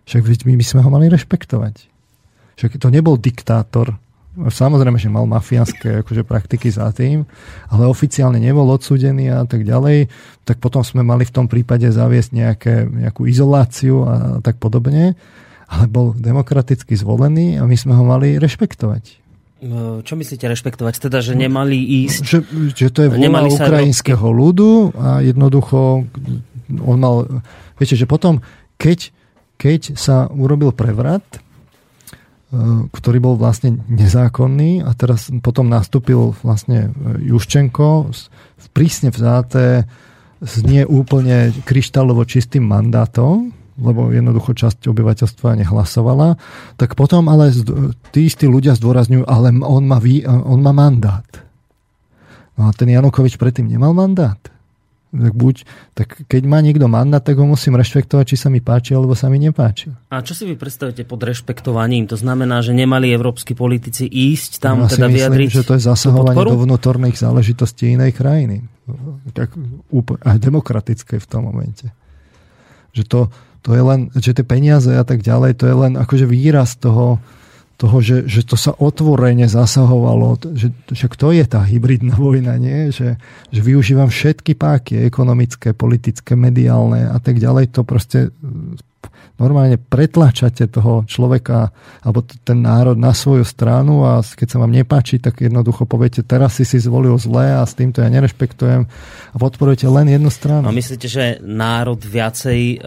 [0.03, 1.75] Však my by sme ho mali rešpektovať.
[2.57, 3.95] Však to nebol diktátor,
[4.33, 7.21] Samozrejme, že mal mafiánske akože, praktiky za tým,
[7.69, 10.09] ale oficiálne nebol odsúdený a tak ďalej.
[10.41, 15.13] Tak potom sme mali v tom prípade zaviesť nejaké, nejakú izoláciu a tak podobne.
[15.69, 19.22] Ale bol demokraticky zvolený a my sme ho mali rešpektovať.
[19.64, 20.99] No, čo myslíte rešpektovať?
[20.99, 22.22] Teda, že nemali ísť...
[22.28, 22.39] Že,
[22.76, 26.03] že to je vôľa ukrajinského ľudu a jednoducho
[26.84, 27.24] on mal...
[27.80, 28.43] Viete, že potom,
[28.76, 29.16] keď,
[29.55, 31.24] keď sa urobil prevrat,
[32.53, 39.89] E, ktorý bol vlastne nezákonný a teraz potom nastúpil vlastne Juščenko v prísne vzáté
[40.38, 46.38] s nie úplne kryštálovo čistým mandátom, lebo jednoducho časť obyvateľstva nehlasovala,
[46.78, 47.49] tak potom ale
[48.13, 51.26] tí istí ľudia zdôrazňujú, ale on má, vý, on má mandát.
[52.53, 54.38] No a ten Janukovič predtým nemal mandát
[55.13, 55.55] tak buď,
[55.93, 59.30] tak keď má niekto mandát, tak ho musím rešpektovať, či sa mi páči, alebo sa
[59.30, 59.93] mi nepáči.
[60.09, 62.09] A čo si vy predstavíte pod rešpektovaním?
[62.09, 65.82] To znamená, že nemali európsky politici ísť tam no, teda myslím, vyjadriť že to je
[65.86, 68.65] zasahovanie do vnútorných záležitostí inej krajiny.
[69.38, 69.53] Tak,
[69.93, 71.93] úplne, aj demokratické v tom momente.
[72.97, 73.19] Že to,
[73.64, 77.24] to je len, že tie peniaze a tak ďalej, to je len akože výraz toho,
[77.80, 82.93] toho, že, že to sa otvorene zasahovalo, že, že kto je tá hybridná vojna, nie?
[82.93, 83.18] Že,
[83.49, 88.30] že využívam všetky páky ekonomické, politické, mediálne a tak ďalej, to proste
[89.37, 91.73] normálne pretlačate toho človeka
[92.05, 96.57] alebo ten národ na svoju stranu a keď sa vám nepáči, tak jednoducho poviete, teraz
[96.57, 98.81] si si zvolil zle a s týmto ja nerešpektujem
[99.33, 100.69] a podporujete len jednu stranu.
[100.69, 102.77] A myslíte, že národ viacej e,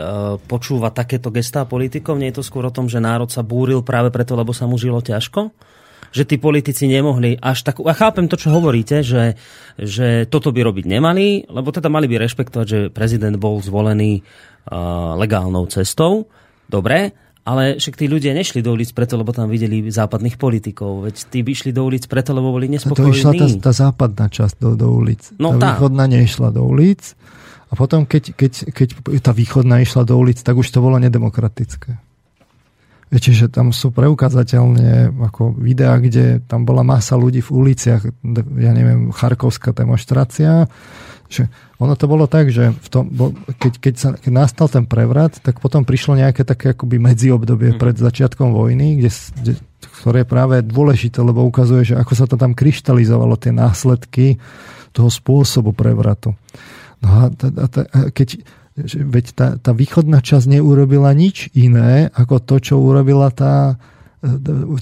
[0.46, 2.16] počúva takéto gestá politikov?
[2.16, 4.78] Nie je to skôr o tom, že národ sa búril práve preto, lebo sa mu
[4.78, 5.50] žilo ťažko?
[6.16, 7.84] Že tí politici nemohli až tak...
[7.84, 9.36] A chápem to, čo hovoríte, že,
[9.76, 15.12] že toto by robiť nemali, lebo teda mali by rešpektovať, že prezident bol zvolený uh,
[15.20, 16.32] legálnou cestou.
[16.66, 17.12] Dobre,
[17.46, 21.06] ale však tí ľudia nešli do ulic preto, lebo tam videli západných politikov.
[21.06, 23.06] Veď tí by išli do ulic preto, lebo boli nespokojní.
[23.06, 25.36] To išla tá, tá západná časť do, do ulic.
[25.36, 27.12] No tá, tá východná nešla do ulic.
[27.66, 28.88] A potom, keď, keď, keď
[29.22, 31.98] tá východná išla do ulic, tak už to bolo nedemokratické.
[33.06, 38.02] Viete, že tam sú preukázateľne ako videá, kde tam bola masa ľudí v uliciach,
[38.58, 40.66] ja neviem, charkovská demonstrácia,
[41.30, 41.46] že
[41.78, 43.10] ono to bolo tak, že v tom,
[43.58, 47.78] keď, keď, sa, keď nastal ten prevrat, tak potom prišlo nejaké také akoby medziobdobie mm.
[47.78, 49.52] pred začiatkom vojny, kde, kde,
[50.02, 54.38] ktoré je práve dôležité, lebo ukazuje, že ako sa to tam kryštalizovalo, tie následky
[54.94, 56.32] toho spôsobu prevratu.
[57.02, 58.40] No a, a, a, a keď,
[58.84, 63.80] veď tá, tá východná časť neurobila nič iné ako to, čo urobila tá,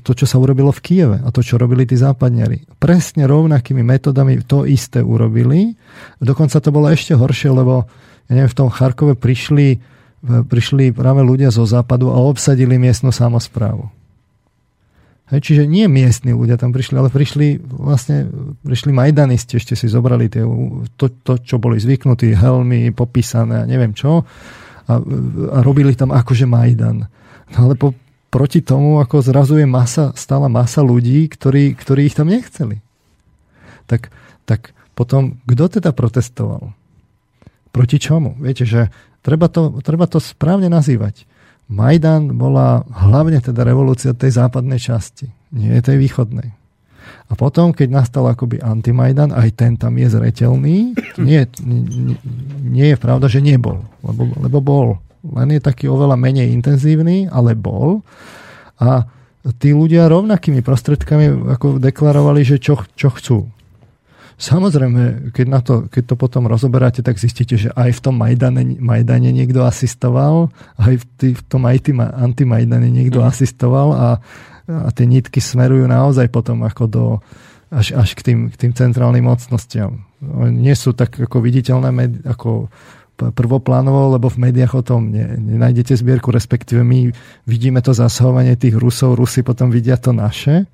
[0.02, 2.82] to, čo sa urobilo v Kieve a to, čo robili tí západňari.
[2.82, 5.78] Presne rovnakými metodami to isté urobili.
[6.18, 7.86] Dokonca to bolo ešte horšie, lebo
[8.26, 9.78] ja neviem, v tom Charkove prišli,
[10.26, 13.93] prišli práve ľudia zo západu a obsadili miestnu samozprávu.
[15.34, 18.30] Hej, čiže nie miestni ľudia tam prišli, ale prišli vlastne
[18.62, 20.46] prišli majdanisti, ešte si zobrali tie,
[20.94, 24.22] to, to, čo boli zvyknutí, helmy popísané a neviem čo
[24.86, 27.08] a, a robili tam akože Majdan.
[27.50, 27.96] No ale po,
[28.28, 32.84] proti tomu ako zrazu je masa, stála masa ľudí, ktorí, ktorí ich tam nechceli.
[33.90, 34.14] Tak,
[34.46, 36.72] tak potom, kto teda protestoval?
[37.74, 38.38] Proti čomu?
[38.38, 38.92] Viete, že
[39.24, 41.26] treba to, treba to správne nazývať.
[41.64, 46.52] Majdan bola hlavne teda revolúcia tej západnej časti, nie tej východnej.
[47.24, 50.92] A potom, keď nastal akoby antimajdan, aj ten tam je zretelný.
[51.16, 52.16] Nie, nie,
[52.60, 54.88] nie je pravda, že nebol, lebo, lebo bol.
[55.24, 58.04] Len je taký oveľa menej intenzívny, ale bol.
[58.76, 59.08] A
[59.56, 63.48] tí ľudia rovnakými prostredkami ako deklarovali, že čo, čo chcú.
[64.34, 68.82] Samozrejme, keď, na to, keď to potom rozoberáte, tak zistíte, že aj v tom Majdane,
[68.82, 73.26] Majdane niekto asistoval, aj v, tý, v tom anti-Majdane niekto mm.
[73.30, 74.08] asistoval a,
[74.66, 77.04] a tie nitky smerujú naozaj potom ako do,
[77.70, 80.02] až, až k, tým, k tým centrálnym mocnostiam.
[80.50, 81.90] Nie sú tak ako viditeľné
[82.26, 82.66] ako
[83.14, 87.14] prvoplánovo, lebo v médiách o tom ne, nenájdete zbierku, respektíve my
[87.46, 90.66] vidíme to zasahovanie tých Rusov, Rusy potom vidia to naše,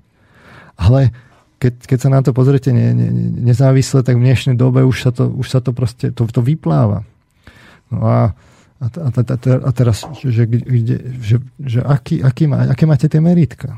[0.80, 1.12] ale
[1.60, 3.08] keď, keď sa na to pozrite ne, ne,
[3.52, 7.04] nezávisle, tak v dnešnej dobe už sa to, už sa to proste, to, to vypláva.
[7.92, 8.32] No a,
[8.80, 13.20] a, a, a, a teraz, že, kde, že, že aký, aký má, aké máte tie
[13.20, 13.76] meritka?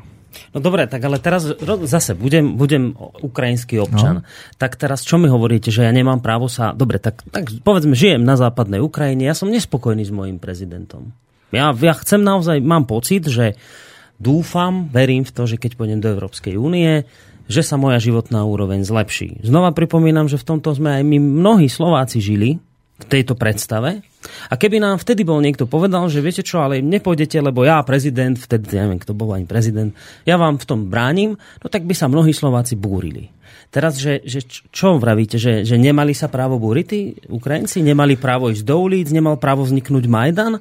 [0.55, 1.45] No dobre, tak ale teraz
[1.85, 4.23] zase budem, budem ukrajinský občan.
[4.23, 4.57] No.
[4.57, 6.73] Tak teraz čo mi hovoríte, že ja nemám právo sa...
[6.73, 11.13] Dobre, tak, tak povedzme, žijem na západnej Ukrajine, ja som nespokojný s mojim prezidentom.
[11.53, 13.61] Ja, ja chcem naozaj, mám pocit, že
[14.17, 17.05] dúfam, verím v to, že keď pôjdem do Európskej únie,
[17.47, 19.43] že sa moja životná úroveň zlepší.
[19.43, 22.63] Znova pripomínam, že v tomto sme aj my mnohí Slováci žili,
[23.03, 24.07] v tejto predstave.
[24.47, 28.39] A keby nám vtedy bol niekto povedal, že viete čo, ale nepôjdete, lebo ja prezident,
[28.39, 29.91] vtedy neviem, kto bol ani prezident,
[30.23, 33.35] ja vám v tom bránim, no tak by sa mnohí Slováci búrili.
[33.73, 37.01] Teraz, že, že čo vravíte, že, že nemali sa právo búriť tí
[37.33, 37.81] Ukrajinci?
[37.81, 39.09] Nemali právo ísť do ulic?
[39.09, 40.61] Nemal právo vzniknúť Majdan?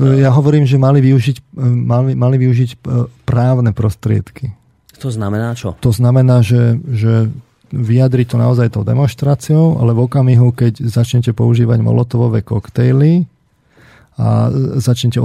[0.00, 2.76] Ja hovorím, že mali využiť, mali, mali využiť e,
[3.22, 4.59] právne prostriedky.
[5.00, 5.74] To znamená čo?
[5.80, 7.32] To znamená, že, že
[7.72, 13.24] vyjadriť to naozaj tou demonstráciou, ale v okamihu, keď začnete používať molotovové koktejly
[14.20, 15.16] a začnete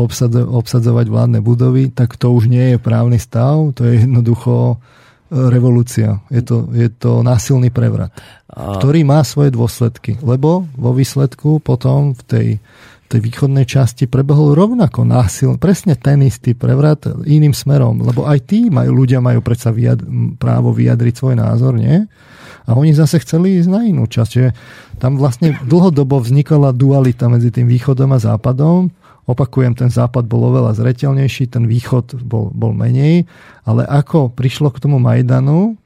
[0.47, 4.79] obsadzovať vládne budovy, tak to už nie je právny stav, to je jednoducho
[5.27, 6.21] revolúcia.
[6.29, 8.13] Je to, je to násilný prevrat,
[8.47, 8.77] a...
[8.77, 10.21] ktorý má svoje dôsledky.
[10.21, 12.47] Lebo vo výsledku potom v tej,
[13.05, 18.01] tej východnej časti prebehol rovnako násil, presne ten istý prevrat iným smerom.
[18.01, 20.01] Lebo aj tí majú, ľudia majú predsa vyjad,
[20.41, 22.05] právo vyjadriť svoj názor, nie?
[22.65, 24.29] A oni zase chceli ísť na inú časť.
[24.29, 24.49] Čiže
[24.97, 28.89] tam vlastne dlhodobo vznikala dualita medzi tým východom a západom
[29.25, 33.25] Opakujem, ten západ bol oveľa zretelnejší, ten východ bol, bol menej,
[33.65, 35.81] ale ako prišlo k tomu Majdanu,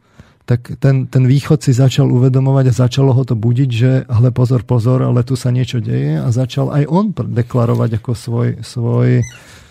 [0.50, 4.66] tak ten, ten východ si začal uvedomovať a začalo ho to budiť, že hle pozor,
[4.66, 9.22] pozor, ale tu sa niečo deje a začal aj on deklarovať ako svoj, svoj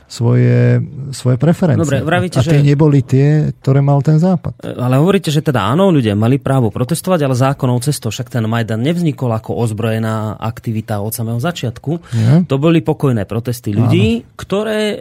[0.08, 0.80] svoje,
[1.12, 1.84] svoje preferencie.
[1.84, 2.66] Dobre, vravíte, a tie že...
[2.66, 4.56] neboli tie, ktoré mal ten západ.
[4.64, 8.48] E, ale hovoríte, že teda áno, ľudia mali právo protestovať, ale zákonnou cestou však ten
[8.48, 12.00] Majdan nevznikol ako ozbrojená aktivita od samého začiatku.
[12.16, 12.48] Nie?
[12.48, 14.32] To boli pokojné protesty ľudí, áno.
[14.40, 14.98] ktoré e,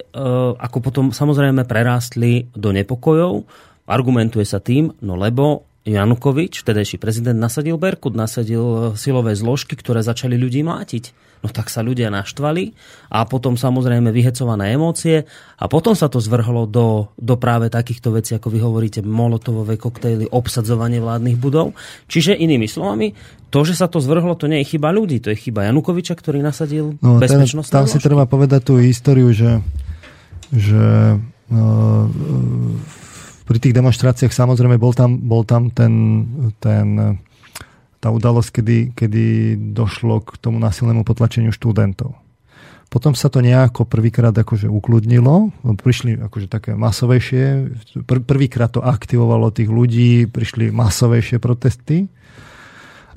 [0.60, 3.48] ako potom samozrejme prerástli do nepokojov.
[3.88, 10.36] Argumentuje sa tým, no lebo Janukovič, vtedejší prezident, nasadil Berkut, nasadil silové zložky, ktoré začali
[10.36, 11.26] ľudí mlátiť.
[11.46, 12.74] No tak sa ľudia naštvali
[13.14, 15.30] a potom samozrejme vyhecované emócie
[15.62, 20.34] a potom sa to zvrhlo do, do práve takýchto vecí, ako vy hovoríte, molotovové koktejly,
[20.34, 21.78] obsadzovanie vládnych budov.
[22.10, 23.14] Čiže inými slovami,
[23.54, 26.42] to, že sa to zvrhlo, to nie je chyba ľudí, to je chyba Janukoviča, ktorý
[26.42, 27.70] nasadil no, bezpečnosť.
[27.70, 29.62] Tam si treba povedať tú históriu, že,
[30.50, 31.16] že
[31.54, 32.10] no,
[33.48, 35.94] pri tých demonstráciách samozrejme bol tam, bol tam ten,
[36.60, 37.18] ten
[37.98, 39.26] tá udalosť, kedy, kedy
[39.74, 42.14] došlo k tomu násilnému potlačeniu študentov.
[42.88, 47.68] Potom sa to nejako prvýkrát akože ukludnilo, prišli akože také masovejšie,
[48.08, 52.08] pr- prvýkrát to aktivovalo tých ľudí, prišli masovejšie protesty,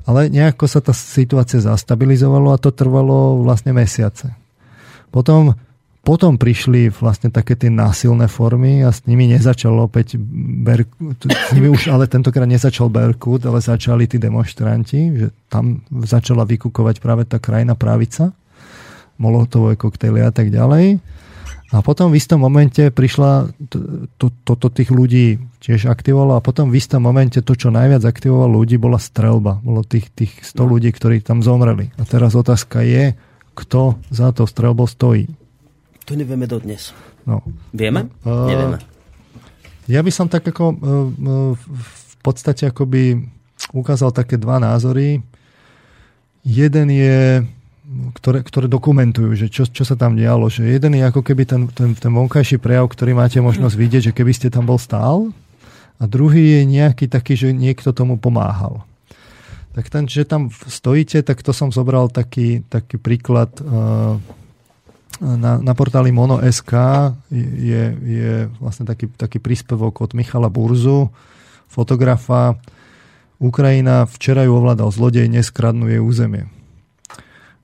[0.03, 4.35] ale nejako sa tá situácia zastabilizovalo a to trvalo vlastne mesiace.
[5.07, 5.55] Potom
[6.01, 10.17] potom prišli vlastne také tie násilné formy a s nimi nezačal opäť
[10.65, 16.41] Berkut, s nimi už ale tentokrát nezačal Berkut, ale začali tí demonstranti, že tam začala
[16.49, 18.33] vykukovať práve tá krajná pravica,
[19.21, 20.97] molotové koktejly a tak ďalej.
[21.71, 23.47] A potom v istom momente prišla,
[24.19, 28.03] toto to, to tých ľudí tiež aktivovalo a potom v istom momente to, čo najviac
[28.03, 29.61] aktivovalo ľudí, bola strelba.
[29.63, 31.93] Bolo tých, tých 100 ľudí, ktorí tam zomreli.
[31.95, 33.15] A teraz otázka je,
[33.55, 35.31] kto za to strelbou stojí.
[36.09, 36.95] To nevieme dodnes.
[37.27, 37.45] No.
[37.71, 38.09] Vieme?
[38.25, 38.77] Uh, Nevieme.
[39.85, 40.77] Ja by som tak ako uh,
[41.57, 43.21] v podstate akoby
[43.73, 45.21] ukázal také dva názory.
[46.41, 47.45] Jeden je,
[48.17, 50.49] ktoré, ktoré dokumentujú, že čo, čo sa tam dialo.
[50.49, 54.15] Že jeden je ako keby ten, ten, ten vonkajší prejav, ktorý máte možnosť vidieť, že
[54.17, 55.29] keby ste tam bol stál.
[56.01, 58.81] A druhý je nejaký taký, že niekto tomu pomáhal.
[59.77, 64.17] Tak ten, že tam stojíte, tak to som zobral taký, taký príklad uh,
[65.19, 66.71] na, na portáli Mono.sk
[67.33, 68.33] je, je
[68.63, 71.11] vlastne taký, taký príspevok od Michala Burzu,
[71.67, 72.55] fotografa.
[73.41, 76.45] Ukrajina včera ju ovládal zlodej, neskradnú jej územie.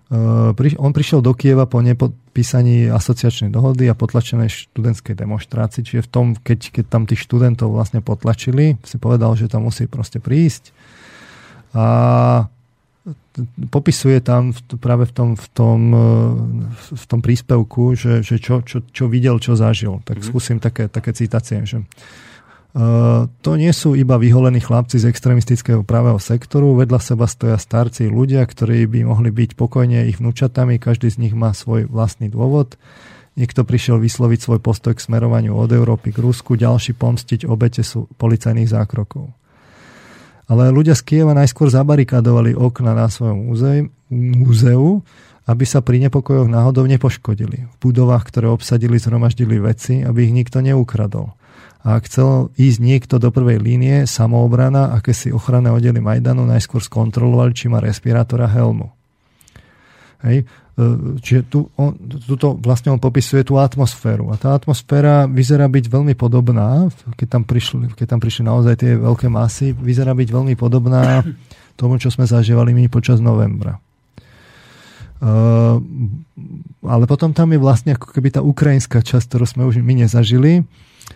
[0.09, 6.09] E, on prišiel do Kieva po nepodpísaní asociačnej dohody a potlačenej študentskej demonstrácii, čiže v
[6.09, 10.73] tom, keď, keď tam tých študentov vlastne potlačili, si povedal, že tam musí proste prísť.
[11.77, 11.85] A
[13.69, 14.51] popisuje tam
[14.81, 16.11] práve v tom, v tom, e,
[16.75, 20.03] v tom príspevku, že, že čo, čo, čo videl, čo zažil.
[20.03, 20.29] Tak mm-hmm.
[20.29, 21.63] skúsim také, také citácie.
[21.63, 21.87] Že,
[22.77, 28.05] Uh, to nie sú iba vyholení chlapci z extremistického pravého sektoru, vedľa seba stoja starci
[28.05, 32.77] ľudia, ktorí by mohli byť pokojne ich vnúčatami, každý z nich má svoj vlastný dôvod.
[33.33, 38.05] Niekto prišiel vysloviť svoj postoj k smerovaniu od Európy k Rusku, ďalší pomstiť obete sú
[38.13, 39.33] policajných zákrokov.
[40.47, 43.51] Ale ľudia z Kieva najskôr zabarikadovali okna na svojom
[44.11, 45.03] múzeu,
[45.47, 47.67] aby sa pri nepokojoch náhodou nepoškodili.
[47.67, 51.35] V budovách, ktoré obsadili, zhromaždili veci, aby ich nikto neukradol.
[51.87, 56.83] A ak chcel ísť niekto do prvej línie, samoobrana, aké si ochranné oddely Majdanu najskôr
[56.83, 58.96] skontrolovali, či má respirátora helmu.
[60.25, 60.49] Hej.
[60.77, 60.85] E,
[61.21, 61.93] čiže tu, on,
[62.25, 64.29] tuto vlastne on popisuje tú atmosféru.
[64.33, 68.91] A tá atmosféra vyzerá byť veľmi podobná, keď tam, prišli, keď tam prišli naozaj tie
[68.97, 71.21] veľké masy, vyzerá byť veľmi podobná
[71.79, 73.77] tomu, čo sme zažívali my počas novembra.
[76.85, 80.65] ale potom tam je vlastne ako keby tá ukrajinská časť, ktorú sme už my nezažili.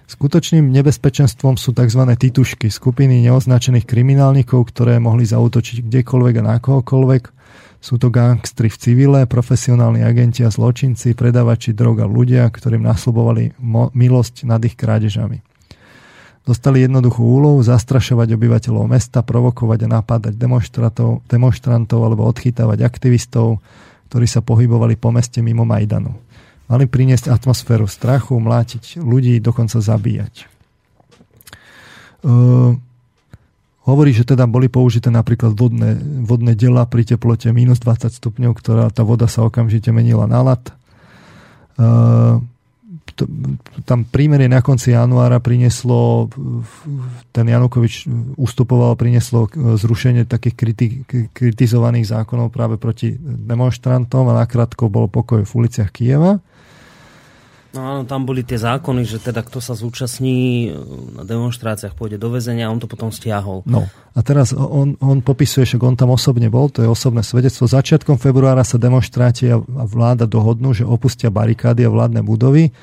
[0.07, 2.01] Skutočným nebezpečenstvom sú tzv.
[2.15, 7.40] titušky, skupiny neoznačených kriminálnikov, ktoré mohli zautočiť kdekoľvek a na kohokoľvek.
[7.81, 13.57] Sú to gangstri v civile, profesionálni agenti a zločinci, predavači drog a ľudia, ktorým nasľubovali
[13.97, 15.41] milosť nad ich krádežami.
[16.45, 23.61] Dostali jednoduchú úlohu zastrašovať obyvateľov mesta, provokovať a napádať demonstrantov, demonstrantov alebo odchytávať aktivistov,
[24.09, 26.13] ktorí sa pohybovali po meste mimo Majdanu.
[26.69, 30.45] Mali priniesť atmosféru strachu, mlátiť ľudí, dokonca zabíjať.
[32.21, 32.77] Uh,
[33.85, 38.89] hovorí, že teda boli použité napríklad vodné, vodné dela pri teplote minus 20 stupňov, ktorá
[38.93, 40.63] tá voda sa okamžite menila na lat.
[41.81, 42.37] Uh,
[43.15, 43.27] to,
[43.83, 46.29] tam prímerie na konci januára prinieslo,
[47.35, 48.07] ten Janukovič
[48.39, 50.87] ustupoval, prinieslo zrušenie takých kriti,
[51.33, 56.39] kritizovaných zákonov práve proti demonstrantom a nakrátko bol pokoj v uliciach Kieva.
[57.71, 60.67] No áno, tam boli tie zákony, že teda kto sa zúčastní
[61.15, 63.63] na demonstráciách, pôjde do väzenia a on to potom stiahol.
[63.63, 67.71] No a teraz on, on popisuje, že on tam osobne bol, to je osobné svedectvo.
[67.71, 69.57] Začiatkom februára sa demonstráti a
[69.87, 72.75] vláda dohodnú, že opustia barikády a vládne budovy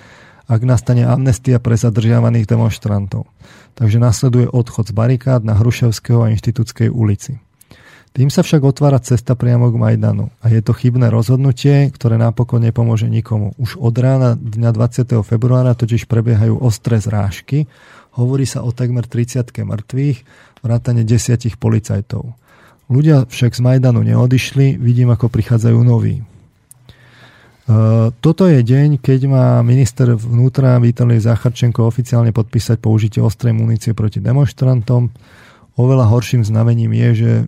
[0.49, 3.29] ak nastane amnestia pre zadržiavaných demonstrantov.
[3.77, 7.37] Takže nasleduje odchod z barikád na Hruševského a Inštitútskej ulici.
[8.13, 12.65] Tým sa však otvára cesta priamo k Majdanu a je to chybné rozhodnutie, ktoré napokon
[12.65, 13.55] nepomôže nikomu.
[13.61, 15.23] Už od rána dňa 20.
[15.23, 17.71] februára totiž prebiehajú ostré zrážky,
[18.19, 20.19] hovorí sa o takmer 30 mŕtvych,
[20.65, 22.35] vrátane desiatich policajtov.
[22.89, 26.25] Ľudia však z Majdanu neodišli, vidím ako prichádzajú noví.
[27.69, 33.93] Eh, toto je deň, keď má minister vnútra Vítalij Zacharčenko oficiálne podpísať použitie ostrej munície
[33.93, 35.13] proti demonstrantom.
[35.79, 37.47] Oveľa horším znamením je, že eh,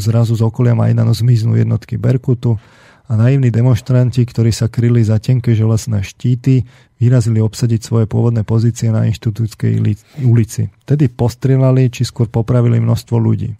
[0.00, 2.56] zrazu z okolia Majdanu zmiznú jednotky Berkutu
[3.04, 6.64] a naivní demonstranti, ktorí sa kryli za tenké železné štíty,
[6.96, 9.76] vyrazili obsadiť svoje pôvodné pozície na inštitútskej
[10.24, 10.72] ulici.
[10.88, 13.52] Tedy postrelali, či skôr popravili množstvo ľudí.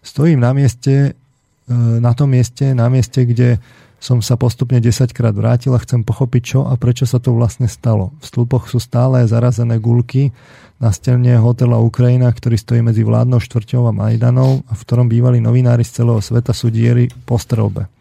[0.00, 3.60] Stojím na mieste, eh, na tom mieste, na mieste, kde
[4.00, 7.68] som sa postupne 10 krát vrátil a chcem pochopiť, čo a prečo sa to vlastne
[7.68, 8.16] stalo.
[8.18, 10.32] V stĺpoch sú stále zarazené gulky
[10.80, 15.44] na stene hotela Ukrajina, ktorý stojí medzi vládnou štvrťou a Majdanou a v ktorom bývali
[15.44, 17.92] novinári z celého sveta sú diery po strelbe.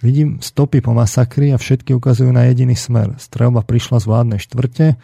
[0.00, 3.20] Vidím stopy po masakri a všetky ukazujú na jediný smer.
[3.20, 4.96] Strelba prišla z vládnej štvrte,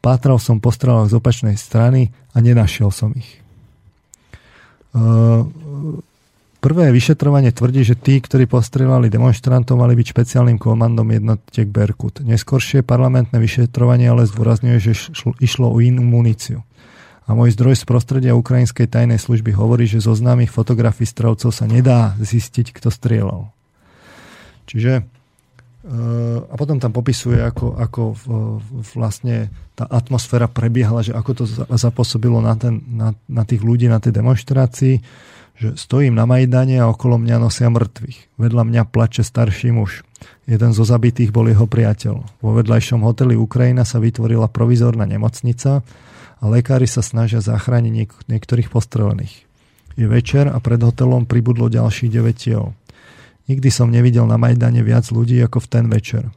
[0.00, 3.44] pátral som po strelách z opačnej strany a nenašiel som ich.
[4.94, 5.44] Uh,
[6.64, 12.24] Prvé vyšetrovanie tvrdí, že tí, ktorí postrelali demonstrantov, mali byť špeciálnym komandom jednotiek Berkut.
[12.24, 16.64] Neskôršie parlamentné vyšetrovanie ale zdôrazňuje, že šlo, išlo o inú muníciu.
[17.28, 21.68] A môj zdroj z prostredia ukrajinskej tajnej služby hovorí, že zo známych fotografií strelcov sa
[21.68, 23.52] nedá zistiť, kto strieľal.
[24.64, 28.02] Čiže eh, a potom tam popisuje, ako, ako
[28.96, 31.44] vlastne tá atmosféra prebiehala, že ako to
[31.76, 34.96] zapôsobilo na, ten, na, na tých ľudí na tej demonstrácii
[35.54, 38.38] že stojím na Majdane a okolo mňa nosia mŕtvych.
[38.38, 40.02] Vedľa mňa plače starší muž.
[40.44, 42.14] Jeden zo zabitých bol jeho priateľ.
[42.42, 45.86] Vo vedľajšom hoteli Ukrajina sa vytvorila provizorná nemocnica
[46.40, 49.46] a lekári sa snažia zachrániť niek- niektorých postrelených.
[49.94, 52.74] Je večer a pred hotelom pribudlo ďalších 9 tiel.
[53.46, 56.34] Nikdy som nevidel na Majdane viac ľudí ako v ten večer.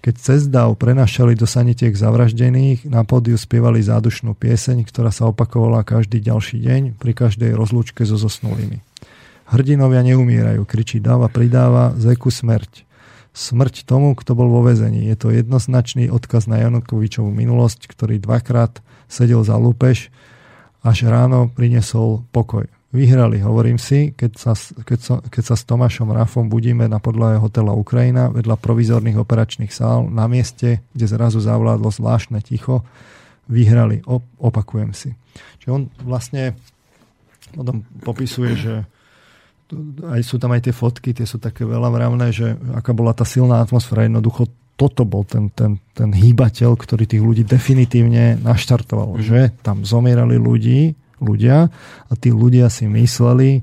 [0.00, 5.84] Keď cez dav prenašali do sanitiek zavraždených, na pódiu spievali zádušnú pieseň, ktorá sa opakovala
[5.84, 8.80] každý ďalší deň pri každej rozlúčke so zosnulými.
[9.52, 12.88] Hrdinovia neumierajú, kričí dáva, pridáva, zeku smrť.
[13.36, 15.04] Smrť tomu, kto bol vo vezení.
[15.04, 20.08] Je to jednoznačný odkaz na Janukovičovú minulosť, ktorý dvakrát sedel za lúpež,
[20.80, 22.64] až ráno priniesol pokoj.
[22.90, 27.38] Vyhrali, hovorím si, keď sa, keď, sa, keď sa s Tomášom Rafom budíme na podlahe
[27.38, 32.82] hotela Ukrajina vedľa provizorných operačných sál na mieste, kde zrazu zavládlo zvláštne ticho.
[33.46, 35.14] Vyhrali, op, opakujem si.
[35.62, 36.58] Čiže on vlastne
[37.54, 38.74] potom popisuje, že
[40.10, 43.22] aj sú tam aj tie fotky, tie sú také veľa vravné, že aká bola tá
[43.22, 44.06] silná atmosféra.
[44.06, 49.14] Jednoducho toto bol ten, ten, ten hýbateľ, ktorý tých ľudí definitívne naštartoval.
[49.14, 49.22] Mm.
[49.22, 51.68] Že tam zomierali ľudí, ľudia
[52.08, 53.62] a tí ľudia si mysleli,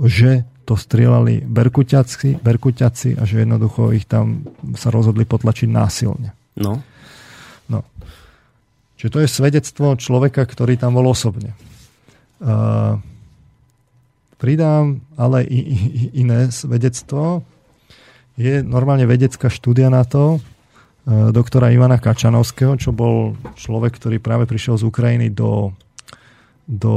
[0.00, 4.42] že to strieľali berkuťaci, berkuťaci a že jednoducho ich tam
[4.74, 6.34] sa rozhodli potlačiť násilne.
[6.58, 6.82] No.
[7.70, 7.86] No.
[8.98, 11.54] Čiže to je svedectvo človeka, ktorý tam bol osobne.
[12.42, 12.98] Uh,
[14.42, 15.78] pridám ale i, i,
[16.26, 17.46] iné svedectvo.
[18.34, 24.50] Je normálne vedecká štúdia na to, uh, doktora Ivana Kačanovského, čo bol človek, ktorý práve
[24.50, 25.70] prišiel z Ukrajiny do
[26.66, 26.96] do,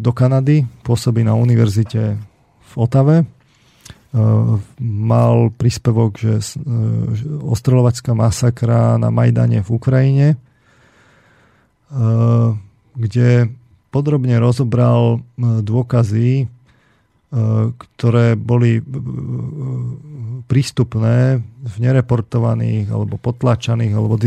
[0.00, 2.16] do Kanady, pôsobí na univerzite
[2.60, 3.28] v Otave.
[4.80, 6.40] Mal príspevok, že
[7.46, 10.28] ostreľovačská masakra na Majdane v Ukrajine,
[12.96, 13.28] kde
[13.94, 16.50] podrobne rozobral dôkazy,
[17.78, 18.82] ktoré boli
[20.50, 24.18] prístupné v nereportovaných alebo potlačaných alebo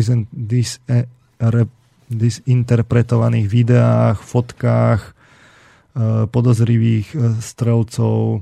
[2.15, 5.01] disinterpretovaných videách, fotkách
[6.33, 8.41] podozrivých strelcov,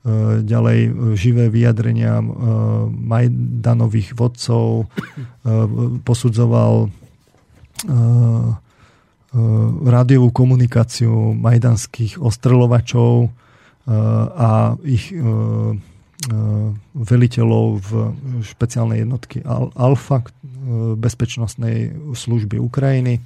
[0.00, 2.26] E, ďalej e, živé vyjadrenia e,
[2.88, 4.88] Majdanových vodcov,
[6.04, 6.92] posudzoval
[9.88, 13.32] rádiovú komunikáciu majdanských ostreľovačov
[14.36, 15.08] a ich
[16.92, 17.90] veliteľov v
[18.44, 19.40] špeciálnej jednotky
[19.80, 20.28] Alfa
[20.96, 23.24] bezpečnostnej služby Ukrajiny.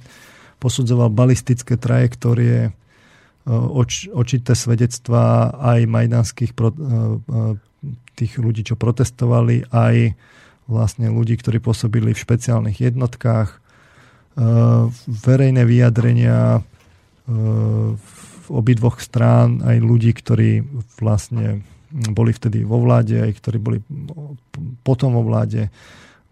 [0.59, 2.71] Posudzoval balistické trajektórie
[3.49, 6.83] oč, očité svedectvá aj majdanských pro, e, e,
[8.17, 10.17] tých ľudí, čo protestovali, aj
[10.65, 13.57] vlastne ľudí, ktorí pôsobili v špeciálnych jednotkách, e,
[15.05, 16.65] verejné vyjadrenia
[17.25, 20.61] v obidvoch strán, aj ľudí, ktorí
[21.01, 23.81] vlastne boli vtedy vo vláde, aj ktorí boli
[24.85, 25.73] potom vo vláde,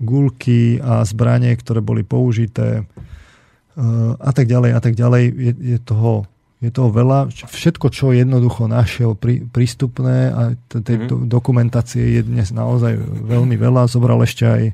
[0.02, 2.86] gulky a zbranie, ktoré boli použité
[4.20, 5.24] a tak ďalej a tak ďalej.
[5.34, 6.30] Je, je toho
[6.64, 7.28] je toho veľa.
[7.28, 10.42] Všetko, čo jednoducho našiel prí, prístupné a
[10.72, 11.28] tej mm.
[11.28, 13.92] dokumentácie je dnes naozaj veľmi veľa.
[13.92, 14.74] Zobral ešte aj e,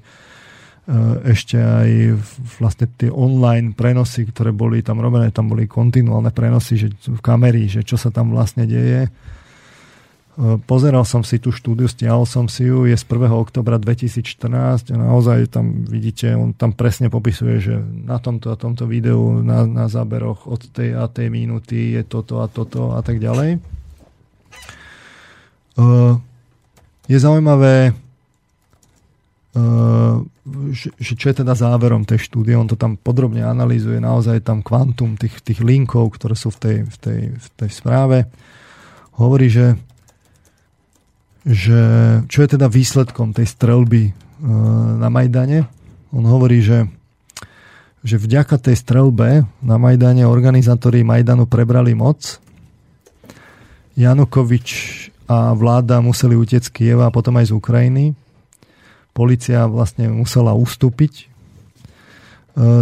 [1.34, 2.14] ešte aj
[2.62, 7.66] vlastne tie online prenosy, ktoré boli tam robené, tam boli kontinuálne prenosy že v kamery,
[7.66, 9.10] že čo sa tam vlastne deje.
[10.40, 13.28] Pozeral som si tú štúdiu, stiahol som si ju, je z 1.
[13.28, 18.88] oktobra 2014 a naozaj tam vidíte, on tam presne popisuje, že na tomto a tomto
[18.88, 23.20] videu, na, na záberoch od tej a tej minúty je toto a toto a tak
[23.20, 23.60] ďalej.
[27.12, 27.92] Je zaujímavé,
[30.72, 35.20] že čo je teda záverom tej štúdie, on to tam podrobne analýzuje, naozaj tam kvantum
[35.20, 38.24] tých, tých linkov, ktoré sú v tej, v tej, v tej správe.
[39.20, 39.89] Hovorí, že
[41.48, 41.82] že
[42.28, 44.12] čo je teda výsledkom tej strelby e,
[45.00, 45.68] na Majdane.
[46.12, 46.90] On hovorí, že,
[48.04, 52.44] že vďaka tej strelbe na Majdane organizátori Majdanu prebrali moc.
[53.96, 54.68] Janukovič
[55.28, 58.06] a vláda museli utiec z Kieva a potom aj z Ukrajiny.
[59.12, 61.14] Polícia vlastne musela ustúpiť.
[61.24, 61.26] E,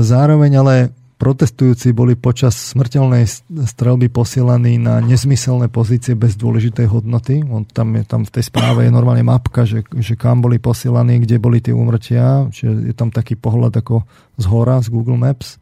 [0.01, 0.75] zároveň ale
[1.17, 3.25] Protestujúci boli počas smrteľnej
[3.65, 7.41] strelby posielaní na nezmyselné pozície bez dôležitej hodnoty.
[7.49, 11.25] On tam, je, tam v tej správe je normálne mapka, že, že kam boli posielaní,
[11.25, 12.45] kde boli tie úmrtia.
[12.53, 14.05] Čiže je tam taký pohľad ako
[14.37, 15.57] z hora, z Google Maps.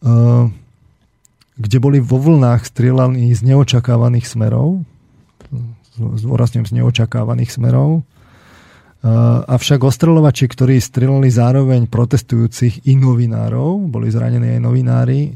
[0.00, 0.48] Uh,
[1.60, 4.80] kde boli vo vlnách strieľaní z neočakávaných smerov.
[6.00, 8.00] Zdôrazňujem z neočakávaných smerov
[9.46, 15.30] Avšak ostreľovači, ktorí strelali zároveň protestujúcich i novinárov, boli zranení aj novinári,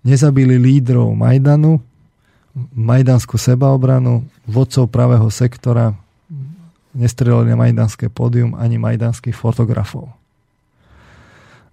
[0.00, 1.76] nezabili lídrov Majdanu,
[2.72, 5.92] majdanskú sebaobranu, vodcov pravého sektora,
[6.96, 10.10] nestrelali na majdanské pódium ani majdanských fotografov.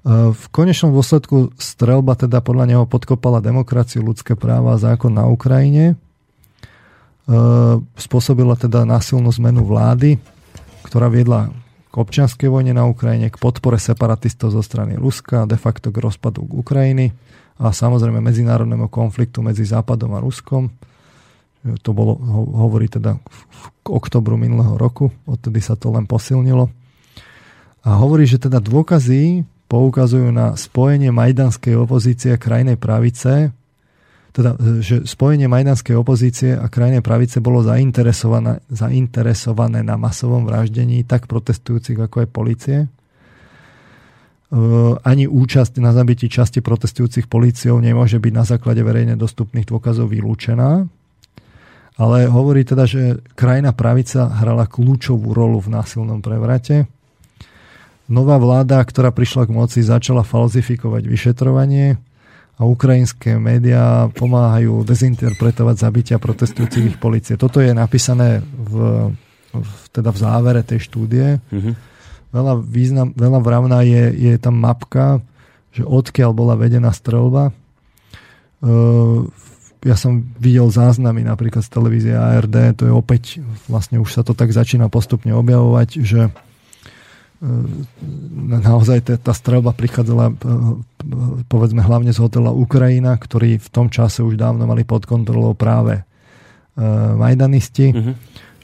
[0.08, 5.96] V konečnom dôsledku strelba teda podľa neho podkopala demokraciu, ľudské práva a zákon na Ukrajine.
[7.96, 10.16] Spôsobila teda násilnú zmenu vlády,
[10.88, 11.52] ktorá viedla
[11.92, 16.48] k občianskej vojne na Ukrajine, k podpore separatistov zo strany Ruska, de facto k rozpadu
[16.48, 17.12] Ukrajiny
[17.60, 20.72] a samozrejme medzinárodnému konfliktu medzi Západom a Ruskom.
[21.68, 22.16] To bolo,
[22.56, 23.20] hovorí teda
[23.84, 26.72] k oktobru minulého roku, odtedy sa to len posilnilo.
[27.84, 33.52] A hovorí, že teda dôkazy poukazujú na spojenie majdanskej opozície a krajnej pravice
[34.38, 41.02] teda, e, že spojenie majdanskej opozície a krajnej pravice bolo zainteresované, zainteresované na masovom vraždení
[41.02, 42.78] tak protestujúcich ako aj policie.
[42.86, 42.88] E,
[45.02, 50.86] ani účasť na zabití časti protestujúcich policiou nemôže byť na základe verejne dostupných dôkazov vylúčená.
[51.98, 56.86] Ale hovorí teda, že krajná pravica hrala kľúčovú rolu v násilnom prevrate.
[58.06, 61.98] Nová vláda, ktorá prišla k moci, začala falzifikovať vyšetrovanie
[62.58, 67.38] a ukrajinské médiá pomáhajú dezinterpretovať zabitia protestujúcich policie.
[67.38, 68.74] Toto je napísané v,
[69.54, 71.38] v, teda v závere tej štúdie.
[71.54, 71.74] Mm-hmm.
[72.34, 75.22] Veľa, význam, veľa vravná je, je tam mapka,
[75.70, 77.54] že odkiaľ bola vedená strelba.
[78.58, 79.30] Uh,
[79.86, 83.38] ja som videl záznamy napríklad z televízie ARD, to je opäť,
[83.70, 86.34] vlastne už sa to tak začína postupne objavovať, že
[88.66, 90.34] naozaj tá strelba prichádzala
[91.48, 96.00] povedzme hlavne z hotela Ukrajina, ktorý v tom čase už dávno mali pod kontrolou práve
[96.00, 96.04] e,
[97.16, 97.88] majdanisti.
[97.92, 98.16] Mm-hmm.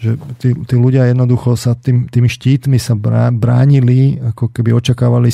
[0.03, 2.93] že tí, tí ľudia jednoducho sa tým, tými štítmi sa
[3.31, 5.31] bránili, ako keby očakávali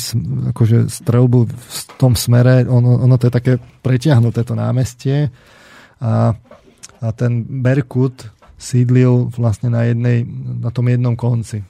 [0.54, 2.62] akože strelbu v tom smere.
[2.70, 3.52] Ono, ono to je také
[3.82, 5.34] preťahnuté to námestie
[5.98, 6.38] a,
[7.02, 8.30] a ten Berkut
[8.60, 10.22] sídlil vlastne na, jednej,
[10.62, 11.66] na tom jednom konci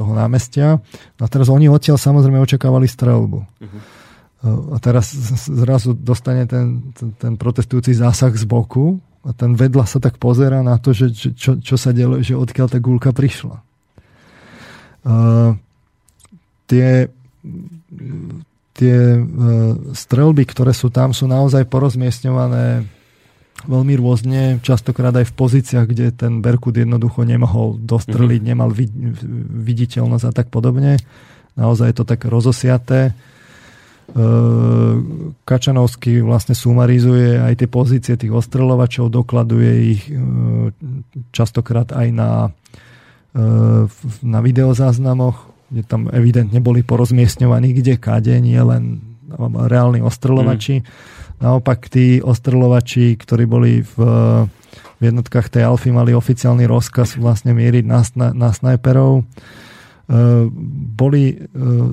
[0.00, 0.80] toho námestia.
[1.20, 3.44] A teraz oni odtiaľ samozrejme očakávali strelbu.
[3.44, 3.80] Uh-huh.
[4.40, 5.12] A teraz
[5.48, 10.64] zrazu dostane ten, ten, ten protestujúci zásah z boku a ten vedľa sa tak pozera
[10.64, 13.60] na to, že čo, čo sa delo, že odkiaľ tá gulka prišla.
[15.04, 15.56] Uh,
[16.68, 17.12] tie
[18.80, 22.88] tie uh, strelby, ktoré sú tam, sú naozaj porozmiestňované
[23.68, 28.56] veľmi rôzne, častokrát aj v pozíciách, kde ten Berkut jednoducho nemohol dostreliť, mm-hmm.
[28.56, 28.96] nemal vid-
[29.68, 30.96] viditeľnosť a tak podobne.
[31.60, 33.12] Naozaj je to tak rozosiaté.
[33.12, 33.39] Ehm,
[35.46, 40.74] Kačanovský vlastne sumarizuje aj tie pozície tých ostreľovačov, dokladuje ich ehm,
[41.30, 42.30] častokrát aj na,
[43.34, 43.86] ehm,
[44.26, 48.98] na videozáznamoch, kde tam evidentne boli porozmiestňovaní kde kade, nie len
[49.70, 50.82] reálni ostreľovači.
[50.82, 50.86] Mm.
[51.40, 53.96] Naopak tí ostreľovači, ktorí boli v,
[54.98, 58.02] v jednotkách tej Alfy, mali oficiálny rozkaz vlastne mieriť na,
[58.34, 59.22] na snajperov.
[60.98, 61.22] Boli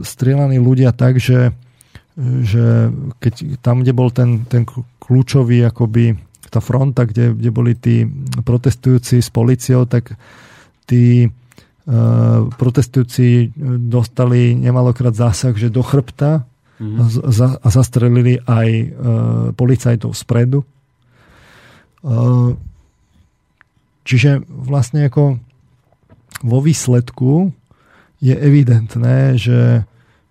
[0.01, 1.53] strieľaní ľudia tak, že
[2.17, 2.89] že
[3.21, 4.65] keď tam, kde bol ten, ten
[4.97, 6.17] kľúčový akoby
[6.49, 8.07] tá fronta, kde, kde boli tí
[8.41, 10.15] protestujúci s policiou, tak
[10.87, 13.51] tí uh, protestujúci
[13.85, 16.47] dostali nemalokrát zásah, že do chrbta
[16.79, 16.97] mm-hmm.
[16.97, 18.87] a, za, a zastrelili aj uh,
[19.53, 20.63] policajtov spredu.
[22.01, 22.55] Uh,
[24.07, 25.37] čiže vlastne ako
[26.47, 27.51] vo výsledku
[28.23, 29.83] je evidentné, že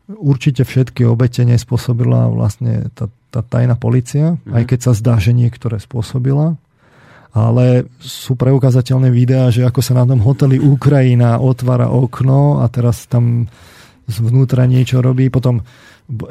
[0.06, 4.54] Určite všetky obete nespôsobila vlastne tá, tá tajná policia, mm.
[4.54, 6.54] aj keď sa zdá, že niektoré spôsobila.
[7.36, 13.04] Ale sú preukázateľné videá, že ako sa na tom hoteli Ukrajina otvára okno a teraz
[13.10, 13.50] tam
[14.08, 15.28] zvnútra niečo robí.
[15.28, 15.60] Potom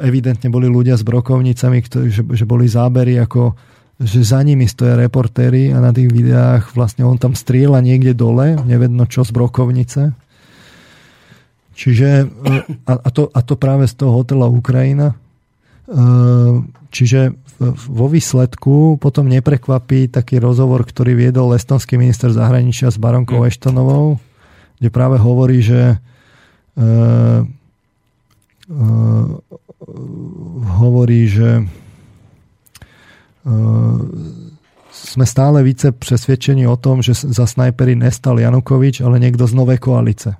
[0.00, 3.54] evidentne boli ľudia s brokovnicami, ktorí, že, že boli zábery ako
[3.96, 8.60] že za nimi stoja reportéri a na tých videách vlastne on tam strieľa niekde dole,
[8.68, 10.12] nevedno čo z brokovnice
[11.76, 12.52] Čiže, e,
[12.88, 15.12] a, to, a to práve z toho hotela Ukrajina.
[15.12, 15.16] E,
[16.88, 17.36] čiže
[17.88, 23.48] vo výsledku potom neprekvapí taký rozhovor, ktorý viedol estonský minister zahraničia s baronkou mm.
[23.48, 24.20] Eštonovou,
[24.76, 25.96] kde práve hovorí, že
[26.76, 27.40] uh,
[28.68, 29.40] uh,
[30.76, 31.64] hovorí, že
[33.48, 34.00] uh,
[34.92, 39.80] sme stále více přesvědčení o tom, že za snajpery nestal Janukovič, ale niekto z Nové
[39.80, 40.36] koalice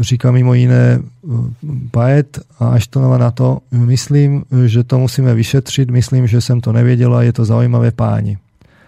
[0.00, 1.00] říká mimo jiné
[1.90, 7.22] Paet a Aštonova na to, myslím, že to musíme vyšetřit, myslím, že jsem to nevěděla,
[7.22, 8.38] je to zaujímavé páni.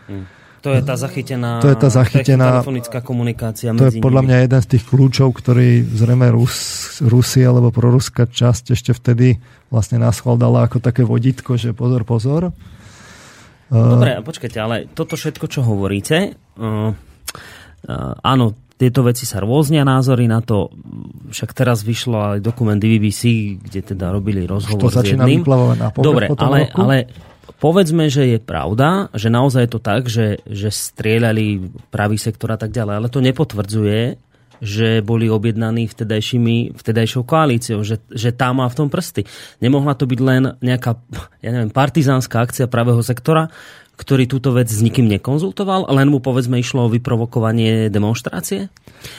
[0.08, 0.24] Hmm.
[0.66, 4.60] To je tá zachytená, to je tá zachytená telefonická komunikácia To je podľa mňa jeden
[4.66, 6.56] z tých kľúčov, ktorý zrejme Rus,
[7.06, 9.38] Rusi alebo proruská časť ešte vtedy
[9.70, 12.50] vlastne nás dala ako také vodítko, že pozor, pozor.
[13.70, 20.28] Dobre, počkajte, ale toto všetko, čo hovoríte, uh, uh, áno, tieto veci sa rôznia názory
[20.28, 20.68] na to.
[21.32, 25.40] Však teraz vyšlo aj dokument BBC, kde teda robili rozhovor to s jedným.
[25.80, 27.08] Na Dobre, ale, ale
[27.56, 32.60] povedzme, že je pravda, že naozaj je to tak, že, že strieľali pravý sektor a
[32.60, 34.00] tak ďalej, ale to nepotvrdzuje,
[34.60, 39.28] že boli objednaní vtedajšími, vtedajšou koalíciou, že, že tá má v tom prsty.
[39.60, 40.96] Nemohla to byť len nejaká,
[41.44, 43.52] ja neviem, partizánska akcia pravého sektora,
[43.96, 48.68] ktorý túto vec s nikým nekonzultoval, len mu povedzme išlo o vyprovokovanie demonstrácie?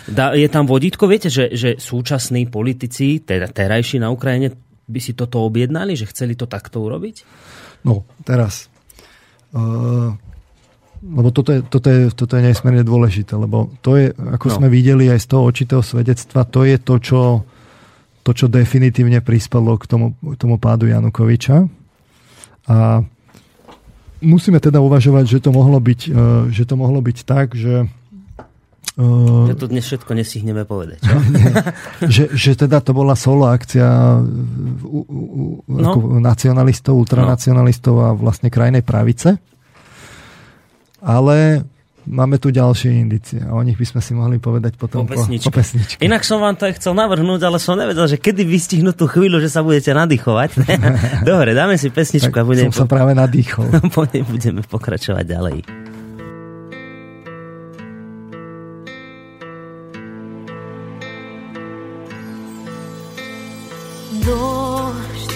[0.05, 4.53] Da, je tam vodítko, viete, že, že súčasní politici, teda terajší na Ukrajine,
[4.87, 7.25] by si toto objednali, že chceli to takto urobiť?
[7.83, 8.71] No, teraz.
[9.51, 10.13] Uh,
[11.01, 14.55] lebo toto je, toto, je, toto je nesmierne dôležité, lebo to je, ako no.
[14.61, 17.21] sme videli aj z toho očitého svedectva, to je to, čo,
[18.21, 21.65] to, čo definitívne prispelo k tomu, k tomu pádu Janukoviča.
[22.67, 23.01] A
[24.21, 26.11] musíme teda uvažovať, že to mohlo byť, e,
[26.53, 27.87] že to mohlo byť tak, že
[28.97, 30.97] Uh, to dnes všetko nesihneme povedať.
[32.13, 33.85] že, že teda to bola solo akcia
[34.81, 36.17] u, u, no.
[36.17, 39.37] nacionalistov, ultranacionalistov a vlastne krajnej pravice.
[40.97, 41.61] Ale
[42.06, 45.50] máme tu ďalšie indície a o nich by sme si mohli povedať potom po, pesničke.
[45.50, 46.00] po, po pesničke.
[46.02, 49.38] Inak som vám to aj chcel navrhnúť, ale som nevedel, že kedy vystihnú tú chvíľu,
[49.38, 50.66] že sa budete nadýchovať.
[51.28, 52.70] Dobre, dáme si pesničku tak a budeme...
[52.74, 52.82] Som po...
[52.86, 53.70] sa práve nadýchol.
[54.26, 55.58] budeme pokračovať ďalej.
[64.22, 65.34] Дождь,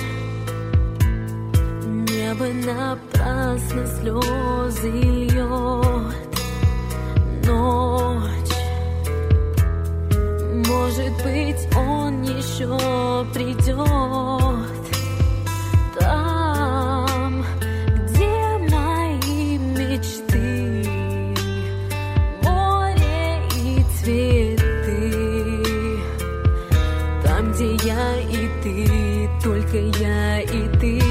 [2.06, 6.19] небо напрасно слезы льет
[7.45, 8.55] ночь.
[10.67, 12.77] Может быть, он еще
[13.33, 14.81] придет
[15.99, 17.45] Там,
[18.07, 20.83] где мои мечты.
[22.41, 25.63] Море и цветы.
[27.23, 31.10] Там, где я и ты, только я и ты.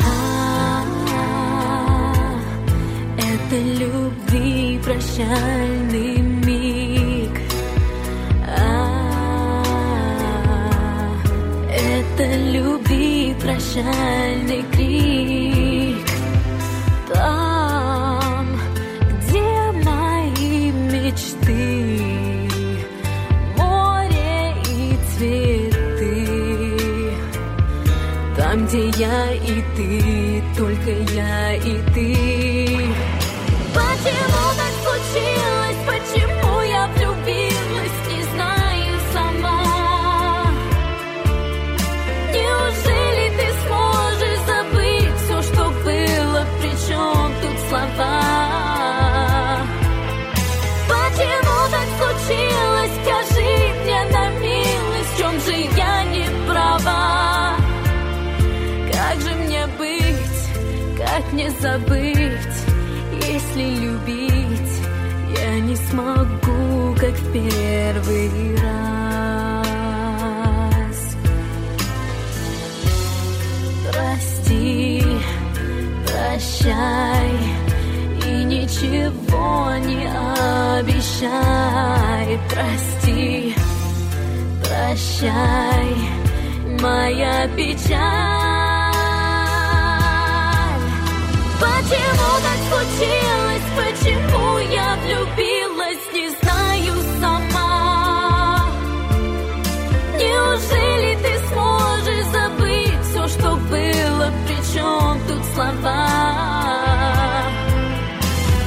[0.05, 0.83] А,
[3.17, 7.41] Это любви прощальный миг.
[8.47, 8.59] А,
[11.71, 14.63] Это любви прощальный
[28.99, 32.28] я и ты, только я и ты.
[61.69, 62.57] Забыть,
[63.27, 64.75] если любить
[65.39, 69.69] я не смогу, как в первый раз?
[73.91, 75.03] Прости,
[76.07, 77.31] прощай
[78.25, 80.07] и ничего не
[80.79, 82.39] обещай.
[82.49, 83.55] Прости,
[84.63, 85.95] прощай,
[86.81, 88.38] моя печаль.
[92.99, 93.63] Случилось?
[93.76, 96.05] Почему я влюбилась?
[96.13, 98.69] Не знаю сама.
[100.17, 104.31] Неужели ты сможешь забыть все, что было?
[104.47, 106.09] Причем тут слова?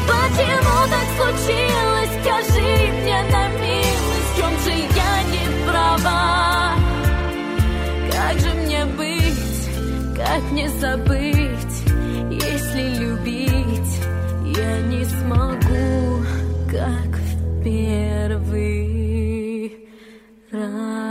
[0.06, 2.12] Почему так случилось?
[2.22, 6.74] Скажи мне на милость, в чем же я не права?
[8.10, 11.76] Как же мне быть, как мне забыть,
[12.30, 13.81] если любить
[14.51, 16.23] я не смогу,
[16.69, 18.77] как в первый
[20.51, 21.07] раз?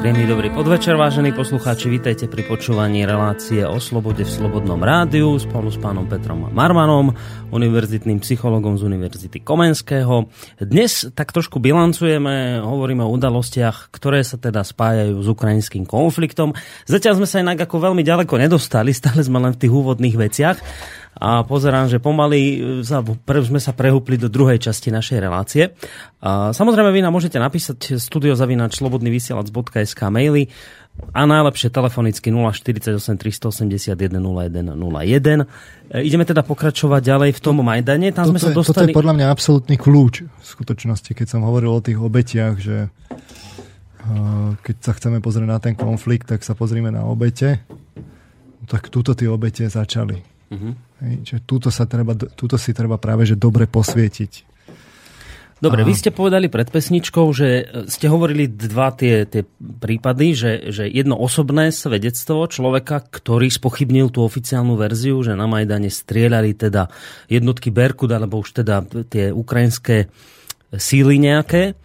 [0.00, 5.68] Príjemný dobrý podvečer, vážení poslucháči, vítajte pri počúvaní relácie o slobode v Slobodnom rádiu spolu
[5.68, 7.12] s pánom Petrom Marmanom,
[7.52, 10.32] univerzitným psychologom z Univerzity Komenského.
[10.56, 16.56] Dnes tak trošku bilancujeme, hovoríme o udalostiach, ktoré sa teda spájajú s ukrajinským konfliktom.
[16.88, 20.56] Zatiaľ sme sa inak ako veľmi ďaleko nedostali, stále sme len v tých úvodných veciach
[21.15, 25.71] a pozerám, že pomaly e, sme sa prehúpli do druhej časti našej relácie.
[26.19, 30.51] A samozrejme, vy nám môžete napísať studiozavinačslobodnyvysielac.sk maily
[31.15, 35.47] a najlepšie telefonicky 048 381 01 01.
[35.91, 38.11] E, ideme teda pokračovať ďalej v tom Majdane.
[38.11, 38.91] Tam Toto, sme sa je, toto dostali...
[38.91, 44.51] je podľa mňa absolútny kľúč v skutočnosti, keď som hovoril o tých obetiach, že uh,
[44.59, 47.63] keď sa chceme pozrieť na ten konflikt, tak sa pozrieme na obete.
[48.67, 50.19] Tak túto tie obete začali.
[50.51, 50.84] Mhm.
[51.03, 54.55] Hej, že túto, sa treba, túto si treba práve že dobre posvietiť.
[55.55, 60.35] Dobre, A- vy ste povedali pred pesničkou, že e, ste hovorili dva tie, tie prípady,
[60.35, 66.59] že, že jedno osobné svedectvo človeka, ktorý spochybnil tú oficiálnu verziu, že na Majdane strieľali
[66.59, 66.91] teda
[67.31, 70.11] jednotky Berkut, alebo už teda tie ukrajinské
[70.75, 71.79] síly nejaké.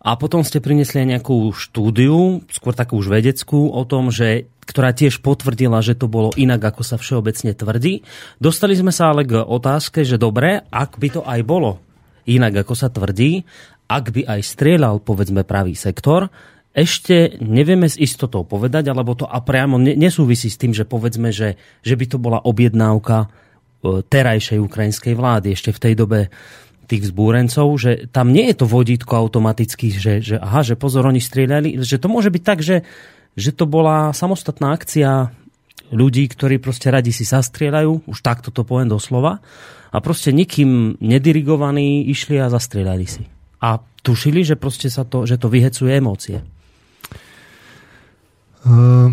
[0.00, 4.94] A potom ste priniesli aj nejakú štúdiu, skôr takú už vedeckú, o tom, že, ktorá
[4.94, 8.06] tiež potvrdila, že to bolo inak, ako sa všeobecne tvrdí.
[8.38, 11.82] Dostali sme sa ale k otázke, že dobre, ak by to aj bolo
[12.30, 13.42] inak, ako sa tvrdí,
[13.90, 16.30] ak by aj strieľal, povedzme, pravý sektor,
[16.70, 21.34] ešte nevieme s istotou povedať, alebo to a priamo ne- nesúvisí s tým, že povedzme,
[21.34, 26.30] že, že by to bola objednávka e, terajšej ukrajinskej vlády ešte v tej dobe
[26.86, 31.18] tých vzbúrencov, že tam nie je to vodítko automaticky, že, že aha, že pozor, oni
[31.18, 32.86] strieľali, že to môže byť tak, že,
[33.38, 35.30] že to bola samostatná akcia
[35.90, 39.42] ľudí, ktorí proste radi si zastrieľajú, už takto to poviem doslova,
[39.90, 43.26] a proste nikým nedirigovaní išli a zastrieľali si.
[43.58, 46.38] A tušili, že proste sa to, že to vyhecuje emócie.
[48.62, 49.10] Uh,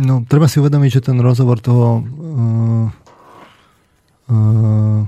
[0.00, 2.86] no, treba si uvedomiť, že ten rozhovor toho uh,
[4.32, 5.02] uh,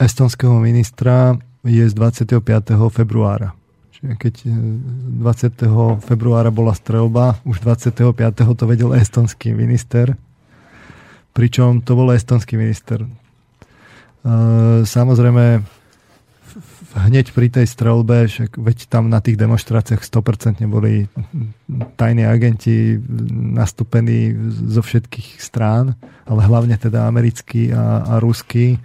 [0.00, 2.42] estonského ministra je z 25.
[2.90, 3.54] februára.
[4.02, 6.02] Keď 20.
[6.02, 8.34] februára bola strelba, už 25.
[8.34, 10.18] to vedel estonský minister,
[11.30, 13.06] pričom to bol estonský minister.
[14.82, 15.62] Samozrejme,
[16.98, 21.08] hneď pri tej strelbe, však veď tam na tých demonstráciách 100% boli
[21.96, 23.00] tajní agenti
[23.54, 24.34] nastúpení
[24.68, 25.96] zo všetkých strán,
[26.28, 28.76] ale hlavne teda americký a, a ruský.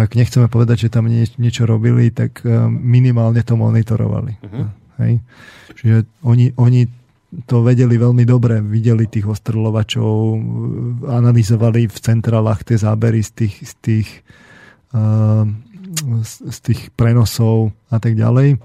[0.00, 4.32] Ak nechceme povedať, že tam nie, niečo robili, tak e, minimálne to monitorovali.
[4.40, 4.66] Uh-huh.
[5.04, 5.20] Hej?
[5.76, 6.88] Čiže oni, oni
[7.44, 10.40] to vedeli veľmi dobre, videli tých ostrlovačov,
[11.04, 14.08] analyzovali v centrálach tie zábery z tých, z tých
[14.96, 15.44] uh,
[16.22, 18.58] z tých prenosov a tak ďalej.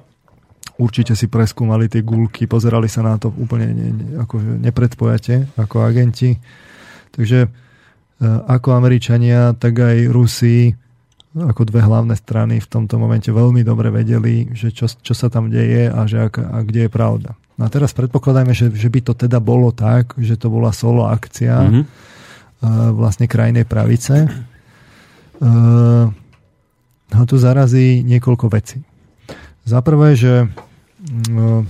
[0.75, 5.87] Určite si preskúmali tie gulky, pozerali sa na to úplne ne, ne, akože nepredpojate ako
[5.87, 6.35] agenti.
[7.15, 7.47] Takže
[8.47, 10.71] ako Američania, tak aj Rusi
[11.35, 15.51] ako dve hlavné strany v tomto momente veľmi dobre vedeli, že čo, čo sa tam
[15.51, 17.35] deje a, že ak, a kde je pravda.
[17.59, 21.07] No a teraz predpokladajme, že, že by to teda bolo tak, že to bola solo
[21.07, 21.83] akcia mm-hmm.
[22.95, 24.27] vlastne krajnej pravice.
[25.39, 26.07] Uh,
[27.11, 28.79] ho tu zarazí niekoľko vecí.
[29.67, 30.47] Za prvé, že,
[31.35, 31.63] uh,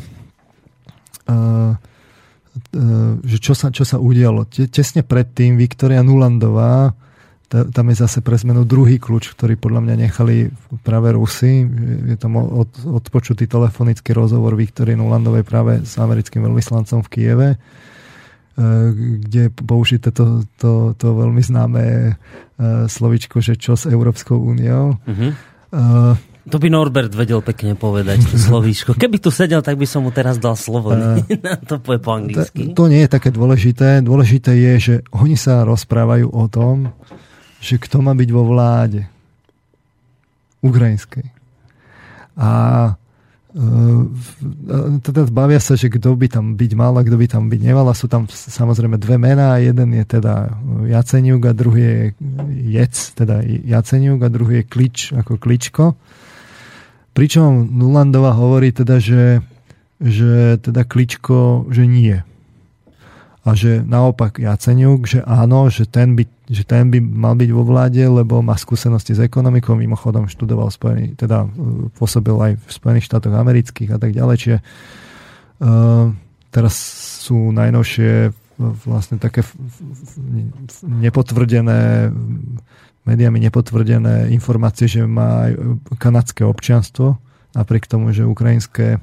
[1.29, 1.73] uh,
[3.25, 4.45] že čo, sa, čo sa udialo.
[4.49, 6.93] Tesne predtým Viktoria Nulandová,
[7.47, 10.49] tam je zase pre zmenu druhý kľúč, ktorý podľa mňa nechali
[10.81, 11.65] práve Rusy.
[12.13, 17.49] Je tam od, odpočutý telefonický rozhovor Viktorie Nulandovej práve s americkým veľvyslancom v Kieve
[18.55, 24.95] kde je použité to, to, to veľmi známe uh, slovičko, že čo s Európskou úniou.
[25.03, 25.31] Uh-huh.
[25.75, 26.15] Uh,
[26.47, 28.95] to by Norbert vedel pekne povedať, to slovíčko.
[28.95, 30.95] Keby tu sedel, tak by som mu teraz dal slovo.
[30.95, 31.19] Uh,
[31.69, 32.71] to povie po anglicky.
[32.71, 33.99] To, to nie je také dôležité.
[33.99, 36.95] Dôležité je, že oni sa rozprávajú o tom,
[37.65, 39.09] že kto má byť vo vláde
[40.61, 41.25] ukrajinskej.
[42.37, 42.49] A
[43.55, 44.11] Ehm,
[44.99, 47.87] teda bavia sa, že kto by tam byť mal a kto by tam byť nemal.
[47.87, 49.55] A sú tam samozrejme dve mená.
[49.63, 50.59] Jeden je teda
[50.91, 51.99] Jaceniuk a druhý je
[52.75, 55.95] Jec, teda Jaceniuk a druhý je Klič ako Kličko.
[57.15, 59.39] Pričom Nulandová hovorí teda, že,
[60.03, 62.19] že teda Kličko, že nie
[63.45, 67.61] a že naopak Jaceniuk, že áno, že ten, by, že ten by mal byť vo
[67.61, 71.47] vláde, lebo má skúsenosti s ekonomikou, mimochodom študoval Spojený, teda e,
[71.93, 74.57] pôsobil aj v Spojených štátoch amerických a tak ďalej, čiže
[75.61, 76.09] uh,
[76.49, 76.73] teraz
[77.21, 78.33] sú najnovšie
[78.87, 79.45] vlastne také
[80.81, 82.09] nepotvrdené
[83.05, 85.53] médiami nepotvrdené informácie, že má
[86.01, 87.21] kanadské občianstvo,
[87.53, 88.97] napriek tomu, že ukrajinské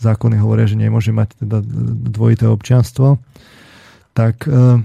[0.00, 1.60] zákony hovoria, že nemôže mať teda
[2.08, 3.20] dvojité občianstvo
[4.12, 4.78] tak uh,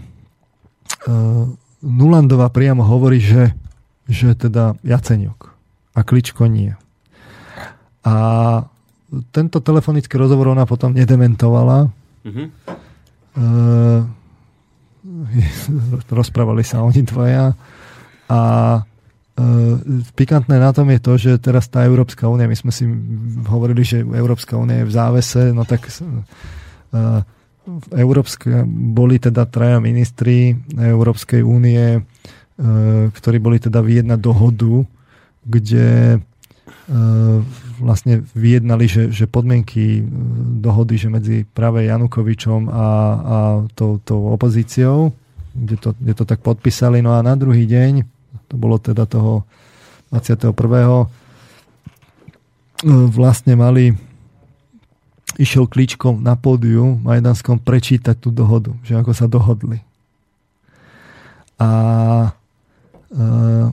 [1.07, 1.45] uh,
[1.81, 3.53] Nulandová priamo hovorí, že,
[4.09, 5.53] že teda Jaceniok
[5.95, 6.73] a Kličko nie.
[8.05, 8.15] A
[9.31, 11.89] tento telefonický rozhovor ona potom nedementovala.
[12.25, 12.47] Mm-hmm.
[13.35, 14.01] Uh,
[16.19, 17.53] rozprávali sa oni dvaja
[18.29, 18.41] a
[19.35, 19.75] Uh,
[20.15, 22.87] pikantné na tom je to, že teraz tá Európska únia, my sme si
[23.51, 27.19] hovorili, že Európska únia je v závese, no tak uh,
[27.93, 31.99] Európske, boli teda traja ministri Európskej únie, e,
[33.09, 34.85] ktorí boli teda vyjednať dohodu,
[35.41, 36.19] kde e,
[37.81, 40.03] vlastne vyjednali, že, že podmienky e,
[40.61, 42.87] dohody, že medzi práve Janukovičom a,
[43.17, 43.37] a
[43.73, 45.09] tou, tou opozíciou,
[45.57, 47.01] kde to, kde to tak podpísali.
[47.01, 48.05] No a na druhý deň,
[48.45, 49.41] to bolo teda toho
[50.13, 50.53] 21.
[53.09, 54.04] vlastne mali
[55.37, 59.83] išiel kličkom na pódiu Majdanskom prečítať tú dohodu, že ako sa dohodli.
[61.55, 61.69] A
[63.11, 63.67] uh,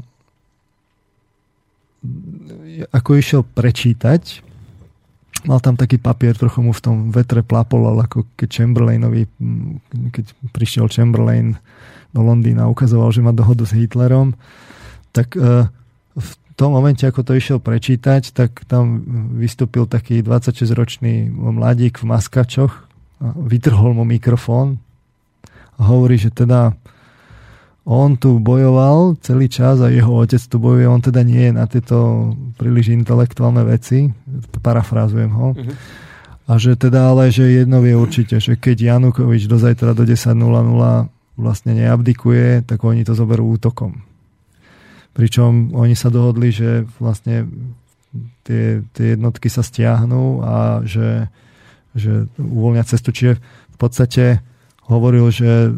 [2.91, 4.43] ako išiel prečítať,
[5.47, 9.27] mal tam taký papier, trochu mu v tom vetre plapolal, ako keď Chamberlainovi,
[10.11, 11.59] keď prišiel Chamberlain
[12.11, 14.35] do Londýna a ukazoval, že má dohodu s Hitlerom,
[15.15, 15.67] tak uh,
[16.19, 16.31] v
[16.63, 19.03] tom momente, ako to išiel prečítať, tak tam
[19.35, 22.73] vystúpil taký 26-ročný mladík v maskačoch
[23.19, 24.79] a vytrhol mu mikrofón
[25.75, 26.79] a hovorí, že teda
[27.83, 31.67] on tu bojoval celý čas a jeho otec tu bojuje, on teda nie je na
[31.67, 34.07] tieto príliš intelektuálne veci,
[34.63, 35.49] parafrázujem ho.
[35.51, 35.75] Uh-huh.
[36.47, 40.39] A že teda ale, že jedno vie určite, že keď Janukovič do zajtra do 10.00
[41.35, 44.12] vlastne neabdikuje, tak oni to zoberú útokom.
[45.13, 47.49] Pričom oni sa dohodli, že vlastne
[48.49, 51.29] tie, tie jednotky sa stiahnu a že,
[51.93, 53.13] že uvoľnia cestu.
[53.13, 53.41] Čiže
[53.73, 54.41] v podstate
[54.89, 55.71] hovoril, že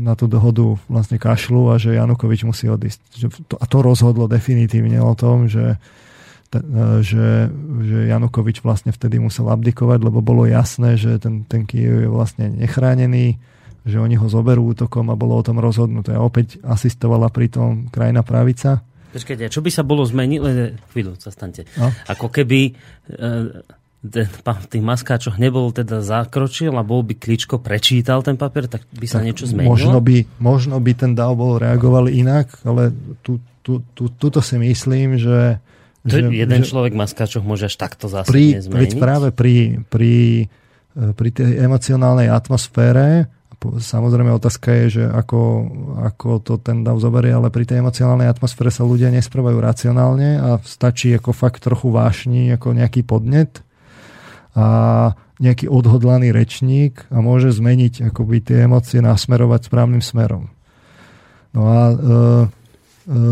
[0.00, 3.28] na tú dohodu vlastne kašlu a že Janukovič musí odísť.
[3.60, 5.76] A to rozhodlo definitívne o tom, že
[6.48, 6.60] E,
[7.04, 7.52] že,
[7.84, 12.48] že Janukovič vlastne vtedy musel abdikovať, lebo bolo jasné, že ten, ten Kiev je vlastne
[12.48, 13.36] nechránený,
[13.88, 16.12] že oni ho zoberú útokom a bolo o tom rozhodnuté.
[16.12, 18.84] A opäť asistovala pri tom krajná pravica.
[19.08, 20.52] Počkajte, čo by sa bolo zmenilo?
[20.92, 21.64] Chvíľu, zastante.
[21.80, 21.88] No?
[22.12, 22.72] Ako keby e,
[24.04, 24.28] ten
[24.68, 29.18] tých maskáčoch nebol teda zakročil a bol by Kličko prečítal ten papier, tak by sa
[29.18, 29.72] tak niečo zmenilo?
[29.72, 32.92] Možno by, možno by ten DAO bol reagoval inak, ale
[33.24, 35.58] tu, tu, tu, tuto si myslím, že
[36.06, 38.96] to že, jeden že človek maskáčoch môže až takto zásadne pri, zmeniť?
[39.02, 40.46] práve pri, pri,
[40.94, 43.26] e, pri tej emocionálnej atmosfére,
[43.58, 45.40] samozrejme otázka je, že ako,
[46.06, 50.48] ako to ten dav zoberie, ale pri tej emocionálnej atmosfére sa ľudia nesprávajú racionálne a
[50.62, 53.66] stačí ako fakt trochu vášni, ako nejaký podnet
[54.54, 60.50] a nejaký odhodlaný rečník a môže zmeniť akoby tie emócie nasmerovať správnym smerom.
[61.54, 63.22] No a e, e,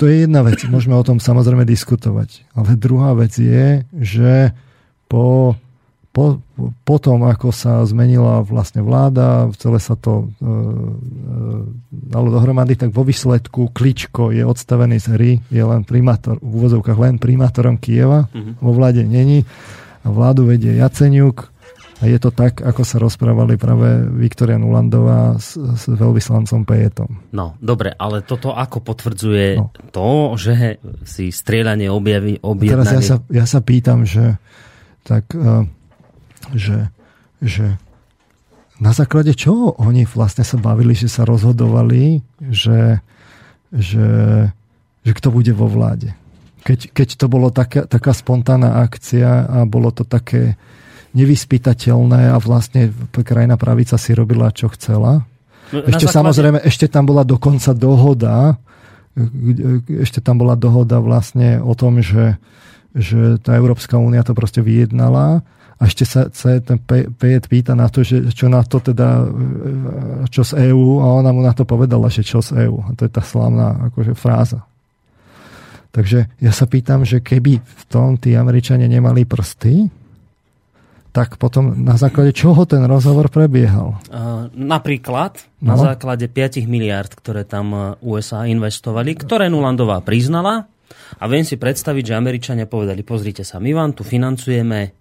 [0.00, 2.48] to je jedna vec, môžeme o tom samozrejme diskutovať.
[2.56, 4.56] Ale druhá vec je, že
[5.12, 5.56] po,
[6.10, 6.42] po,
[6.82, 10.54] po tom, ako sa zmenila vlastne vláda, celé sa to e, e,
[11.90, 16.98] dalo dohromady, tak vo výsledku Kličko je odstavený z hry, je len primátor, v úvozovkách
[16.98, 18.58] len primátorom Kieva, mm-hmm.
[18.58, 19.46] vo vláde není.
[20.02, 21.52] A vládu vedie Jaceniuk,
[22.00, 27.20] a je to tak, ako sa rozprávali práve Viktoria Nulandová s, s veľvyslancom Pejetom.
[27.36, 29.68] No, dobre, ale toto ako potvrdzuje no.
[29.92, 32.88] to, že si strieľanie objaví, objednali...
[32.88, 34.40] Teraz ja sa, ja sa pýtam, že
[35.04, 35.68] tak, uh,
[36.56, 36.88] že,
[37.40, 37.76] že
[38.80, 43.04] na základe čoho oni vlastne sa bavili, že sa rozhodovali, že,
[43.68, 44.08] že,
[45.04, 46.16] že kto bude vo vláde.
[46.64, 50.56] Keď, keď to bolo taká, taká spontánna akcia a bolo to také
[51.12, 55.28] nevyspytateľné a vlastne krajná pravica si robila, čo chcela.
[55.72, 56.16] No, ešte základe...
[56.16, 58.56] samozrejme, ešte tam bola dokonca dohoda,
[59.88, 62.38] ešte tam bola dohoda vlastne o tom, že,
[62.94, 65.42] že tá Európska únia to proste vyjednala
[65.80, 66.76] a ešte sa, sa ten
[67.16, 69.24] Pejet pýta na to, že čo na to teda,
[70.28, 72.84] čo z EÚ a ona mu na to povedala, že čo z EÚ.
[72.84, 74.68] A to je tá slávna akože fráza.
[75.88, 79.88] Takže ja sa pýtam, že keby v tom tí Američania nemali prsty,
[81.10, 83.98] tak potom na základe čoho ten rozhovor prebiehal?
[84.52, 85.74] Napríklad no.
[85.74, 90.70] na základe 5 miliard, ktoré tam uh, USA investovali, ktoré Nulandová priznala
[91.18, 94.99] a viem si predstaviť, že Američania povedali, pozrite sa, my vám tu financujeme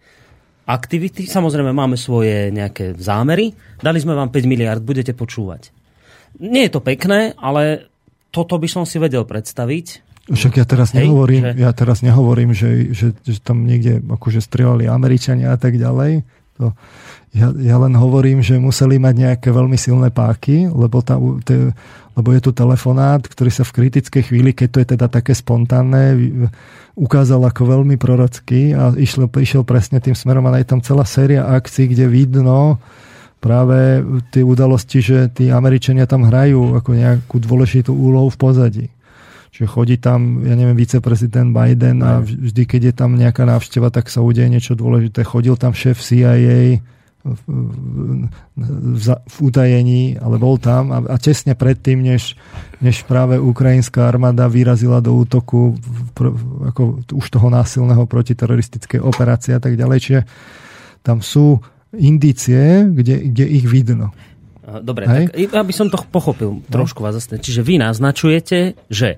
[0.70, 3.50] aktivity, samozrejme máme svoje nejaké zámery,
[3.82, 5.74] dali sme vám 5 miliard, budete počúvať.
[6.38, 7.90] Nie je to pekné, ale
[8.30, 11.52] toto by som si vedel predstaviť, však ja teraz Hej, nehovorím, že...
[11.58, 16.22] ja teraz nehovorím, že, že, že tam niekde akože strieľali Američania a tak ďalej.
[16.62, 16.78] To,
[17.34, 21.74] ja, ja len hovorím, že museli mať nejaké veľmi silné páky, lebo, tá, te,
[22.20, 26.20] lebo je tu telefonát, ktorý sa v kritickej chvíli, keď to je teda také spontánne,
[27.00, 31.48] ukázal ako veľmi prorocký a išiel, išiel presne tým smerom a je tam celá séria
[31.48, 32.84] akcií, kde vidno
[33.40, 34.04] práve
[34.36, 38.86] tie udalosti, že tí Američania tam hrajú ako nejakú dôležitú úlohu v pozadí.
[39.56, 44.12] Čiže chodí tam, ja neviem, viceprezident Biden a vždy, keď je tam nejaká návšteva, tak
[44.12, 45.24] sa udeje niečo dôležité.
[45.24, 46.84] Chodil tam šéf CIA
[47.24, 47.42] v,
[48.56, 52.40] v, v utajení, ale bol tam a, a tesne predtým, než,
[52.80, 55.76] než práve ukrajinská armáda vyrazila do útoku
[56.16, 56.32] pr,
[56.72, 59.98] ako už toho násilného protiteroristické operácie a tak ďalej.
[60.00, 60.22] Čiže
[61.04, 61.60] tam sú
[61.96, 64.16] indície, kde, kde ich vidno.
[64.70, 65.34] Dobre, Hej?
[65.34, 67.42] tak aby som to pochopil trošku vás zase.
[67.42, 69.18] Čiže vy naznačujete, že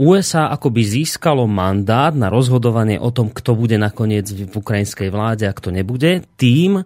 [0.00, 5.56] USA akoby získalo mandát na rozhodovanie o tom, kto bude nakoniec v ukrajinskej vláde a
[5.56, 6.84] kto nebude, tým,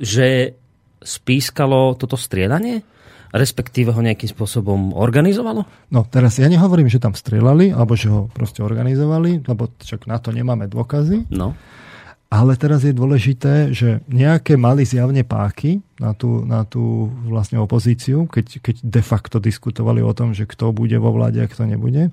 [0.00, 0.54] že
[1.02, 2.82] spískalo toto striedanie?
[3.32, 5.68] respektíve ho nejakým spôsobom organizovalo?
[5.92, 10.16] No teraz ja nehovorím, že tam strieľali, alebo že ho proste organizovali, lebo však na
[10.16, 11.28] to nemáme dôkazy.
[11.28, 11.52] No.
[12.28, 18.28] Ale teraz je dôležité, že nejaké mali zjavne páky na tú, na tú vlastne opozíciu,
[18.28, 22.12] keď, keď de facto diskutovali o tom, že kto bude vo vláde a kto nebude.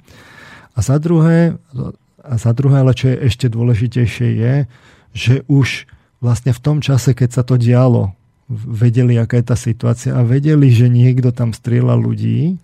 [0.72, 1.60] A za druhé,
[2.24, 4.54] a za druhé, ale čo je ešte dôležitejšie je,
[5.12, 5.88] že už
[6.20, 8.16] vlastne v tom čase, keď sa to dialo,
[8.50, 12.62] vedeli, aká je tá situácia a vedeli, že niekto tam strieľa ľudí,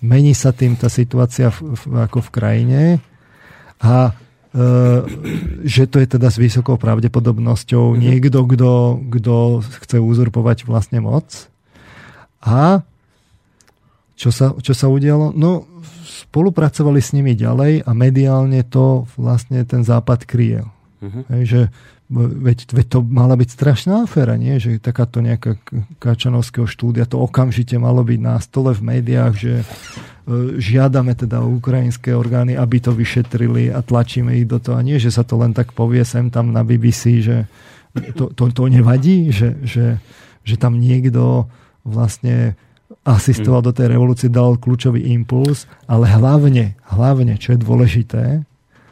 [0.00, 2.82] mení sa tým tá situácia v, v, ako v krajine
[3.82, 4.14] a
[5.62, 8.02] že to je teda s vysokou pravdepodobnosťou mm-hmm.
[8.02, 8.72] niekto, kto,
[9.06, 11.46] kto chce uzurpovať vlastne moc.
[12.42, 12.82] A
[14.18, 15.30] čo sa, čo sa udialo?
[15.38, 15.70] No,
[16.26, 20.66] spolupracovali s nimi ďalej a mediálne to vlastne ten západ kryje.
[21.00, 21.22] Uh-huh.
[21.30, 21.60] Hej, že
[22.10, 24.58] veď, veď to mala byť strašná aféra, nie?
[24.58, 25.54] Že takáto nejaká
[26.02, 29.64] Kačanovského štúdia, to okamžite malo byť na stole v médiách, že e,
[30.58, 34.82] žiadame teda ukrajinské orgány, aby to vyšetrili a tlačíme ich do toho.
[34.82, 37.36] A nie, že sa to len tak povie sem tam na BBC, že
[38.18, 40.02] to, to, to nevadí, že, že,
[40.42, 41.46] že tam niekto
[41.86, 42.58] vlastne
[43.06, 48.24] asistoval do tej revolúcie, dal kľúčový impuls, ale hlavne, hlavne, čo je dôležité,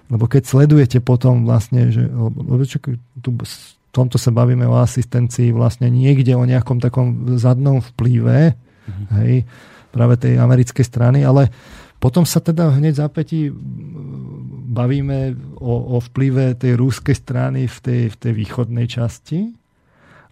[0.09, 2.81] lebo keď sledujete potom vlastne, že lebo čo,
[3.21, 9.07] tu, v tomto sa bavíme o asistencii vlastne niekde o nejakom takom zadnom vplyve, mm-hmm.
[9.21, 9.45] hej,
[9.93, 11.53] práve tej americkej strany, ale
[11.99, 13.51] potom sa teda hneď zápätí
[14.69, 19.51] bavíme o, o vplyve tej rúskej strany v tej, v tej východnej časti.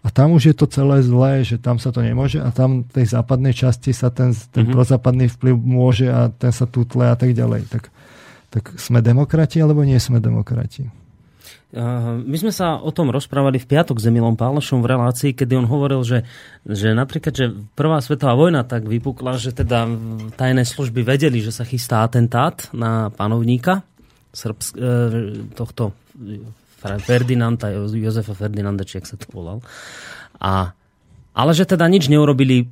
[0.05, 2.91] A tam už je to celé zlé, že tam sa to nemôže a tam v
[2.95, 4.71] tej západnej časti sa ten, ten mm-hmm.
[4.71, 7.67] prozápadný vplyv môže a ten sa tutle a tak ďalej.
[7.67, 7.91] Tak
[8.57, 10.89] tak sme demokrati alebo nie sme demokrati?
[12.23, 15.67] My sme sa o tom rozprávali v piatok s Emilom Pálnošom v relácii, kedy on
[15.67, 16.23] hovoril, že,
[16.63, 19.83] že napríklad, že prvá svetová vojna tak vypukla, že teda
[20.39, 23.83] tajné služby vedeli, že sa chystá atentát na panovníka
[24.31, 24.91] Srbsk, e,
[25.59, 25.91] tohto
[26.81, 29.59] Ferdinanda, Jozefa Ferdinanda, či sa to volal.
[30.39, 30.71] A,
[31.35, 32.63] ale že teda nič neurobili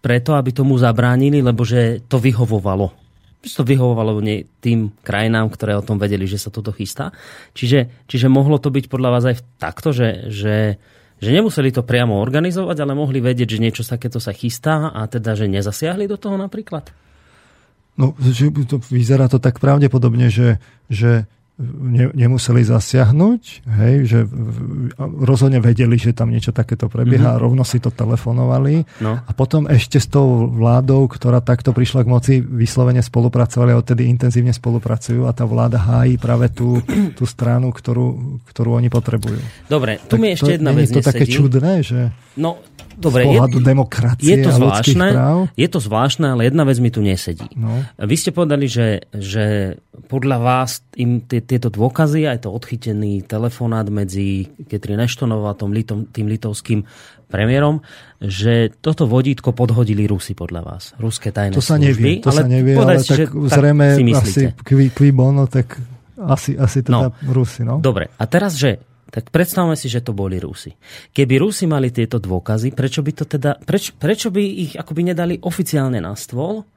[0.00, 3.07] preto, aby tomu zabránili, lebo že to vyhovovalo
[3.54, 4.20] to vyhovovalo
[4.60, 7.14] tým krajinám, ktoré o tom vedeli, že sa toto chystá.
[7.54, 10.76] Čiže, čiže mohlo to byť podľa vás aj takto, že, že,
[11.22, 15.38] že nemuseli to priamo organizovať, ale mohli vedieť, že niečo takéto sa chystá a teda,
[15.38, 16.90] že nezasiahli do toho napríklad?
[17.98, 21.26] No, že to, vyzerá to tak pravdepodobne, že, že
[21.58, 24.18] ne, nemuseli zasiahnuť, hej, že
[24.98, 27.44] rozhodne vedeli, že tam niečo takéto prebieha, mm-hmm.
[27.44, 29.18] rovno si to telefonovali no.
[29.18, 34.06] a potom ešte s tou vládou, ktorá takto prišla k moci, vyslovene spolupracovali a odtedy
[34.06, 36.78] intenzívne spolupracujú a tá vláda hájí práve tú,
[37.18, 39.42] tú stranu, ktorú, ktorú oni potrebujú.
[39.66, 41.10] Dobre, tu tak mi ešte to, jedna vec Je to nesedí.
[41.10, 42.14] také čudné, že...
[42.38, 42.62] No,
[42.98, 45.38] Dobre, z pohľadu je, demokracie je to a zvláštne, práv?
[45.54, 47.46] Je to zvláštne, ale jedna vec mi tu nesedí.
[47.54, 47.86] No.
[47.94, 49.78] Vy ste povedali, že, že
[50.10, 55.70] podľa vás im tieto dôkazy, aj to odchytený telefonát medzi Ketrin Eštonovou a tom
[56.10, 56.82] tým litovským
[57.30, 57.84] premiérom,
[58.18, 60.82] že toto vodítko podhodili Rusy podľa vás.
[60.98, 64.90] Ruské tajné To sa služby, nevie, to ale sa nevie, ale tak zrejme asi kví,
[64.90, 65.78] kví bono, tak
[66.18, 67.30] asi, asi teda no.
[67.30, 67.62] Rusy.
[67.62, 67.78] No?
[67.78, 70.76] Dobre, a teraz, že tak predstavme si, že to boli Rusi.
[71.16, 75.40] Keby Rusi mali tieto dôkazy, prečo by to teda, preč, prečo by ich akoby nedali
[75.40, 76.68] oficiálne na stôl?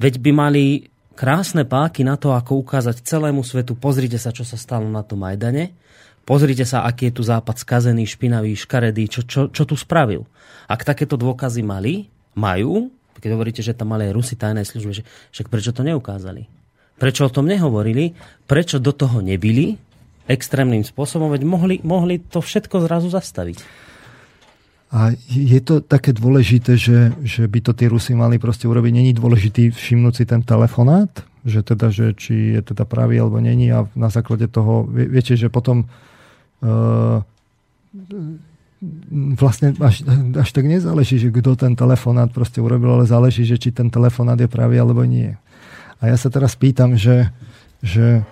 [0.00, 4.56] Veď by mali krásne páky na to, ako ukázať celému svetu, pozrite sa, čo sa
[4.56, 5.76] stalo na tom Majdane,
[6.24, 10.24] pozrite sa, aký je tu západ skazený, špinavý, škaredý, čo, čo, čo tu spravil.
[10.66, 12.90] Ak takéto dôkazy mali, majú,
[13.20, 15.02] keď hovoríte, že tam mali aj Rusi tajné služby, že
[15.36, 16.48] však prečo to neukázali?
[16.96, 18.12] Prečo o tom nehovorili?
[18.48, 19.80] Prečo do toho nebili?
[20.30, 23.60] Extrémnym spôsobom, veď mohli, mohli to všetko zrazu zastaviť.
[24.94, 28.92] A je to také dôležité, že, že by to tí Rusi mali proste urobiť.
[28.94, 31.10] Není dôležitý všimnúť si ten telefonát,
[31.42, 35.50] že teda, že či je teda pravý alebo není a na základe toho, viete, že
[35.50, 35.90] potom
[36.62, 37.26] uh,
[39.34, 40.06] vlastne až,
[40.38, 44.38] až tak nezáleží, že kto ten telefonát proste urobil, ale záleží, že či ten telefonát
[44.38, 45.34] je pravý alebo nie.
[45.98, 47.34] A ja sa teraz pýtam, že,
[47.82, 48.22] že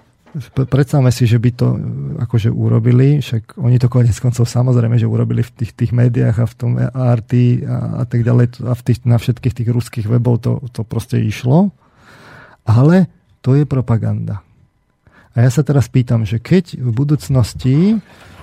[0.53, 1.79] predstavme si, že by to e,
[2.25, 6.47] akože urobili, však oni to konec koncov samozrejme, že urobili v tých, tých médiách a
[6.49, 7.33] v tom RT
[7.69, 11.21] a, a tak ďalej a v tých, na všetkých tých ruských webov to, to proste
[11.21, 11.73] išlo,
[12.65, 13.13] ale
[13.45, 14.41] to je propaganda.
[15.33, 17.77] A ja sa teraz pýtam, že keď v budúcnosti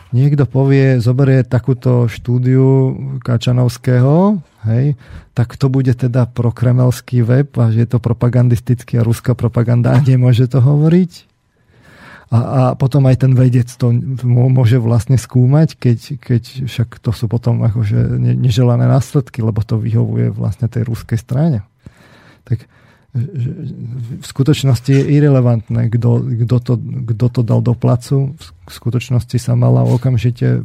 [0.09, 4.97] niekto povie, zoberie takúto štúdiu Kačanovského, hej,
[5.37, 10.01] tak to bude teda prokremelský web a že je to propagandistický a ruská propaganda a
[10.01, 11.28] nemôže to hovoriť?
[12.29, 13.89] A, a potom aj ten vedec to
[14.25, 20.29] môže vlastne skúmať, keď, keď však to sú potom akože neželané následky, lebo to vyhovuje
[20.29, 21.65] vlastne tej ruskej strane.
[22.45, 22.69] Tak
[23.09, 26.73] v skutočnosti je irrelevantné, kto, kto, to,
[27.09, 28.37] kto to dal do placu.
[28.37, 30.61] V skutočnosti sa mala okamžite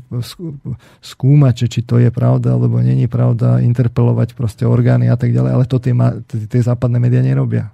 [1.00, 5.64] skúmať, či to je pravda, alebo není pravda, interpelovať proste orgány a tak ďalej, ale
[5.64, 5.96] to tie,
[6.28, 7.72] tie západné médiá nerobia.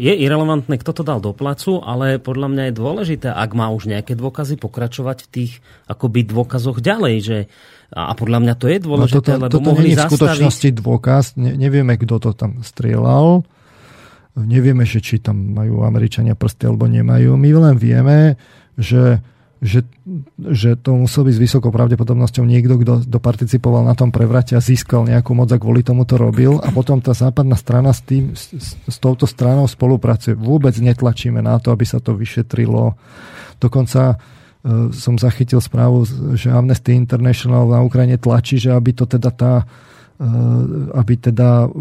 [0.00, 3.92] Je irrelevantné, kto to dal do placu, ale podľa mňa je dôležité, ak má už
[3.92, 5.52] nejaké dôkazy, pokračovať v tých
[5.92, 7.38] akoby dôkazoch ďalej, že
[7.92, 10.08] a podľa mňa to je no dôležité, no toto, lebo toto mohli nie je v
[10.08, 13.44] skutočnosti dôkaz, ne, nevieme, kto to tam strieľal,
[14.34, 17.38] Nevieme, že či tam majú Američania prsty alebo nemajú.
[17.38, 18.34] My len vieme,
[18.74, 19.22] že
[19.64, 19.80] že,
[20.36, 25.08] že to musel byť s vysokou pravdepodobnosťou niekto, kto, participoval na tom prevrate a získal
[25.08, 28.52] nejakú moc a kvôli tomu to robil a potom tá západná strana s, tým, s,
[28.68, 30.36] s touto stranou spolupracuje.
[30.36, 32.92] Vôbec netlačíme na to, aby sa to vyšetrilo.
[33.56, 34.16] Dokonca e,
[34.92, 36.04] som zachytil správu,
[36.36, 39.64] že Amnesty International na Ukrajine tlačí, že aby to teda tá
[40.20, 40.26] e,
[40.92, 41.72] aby teda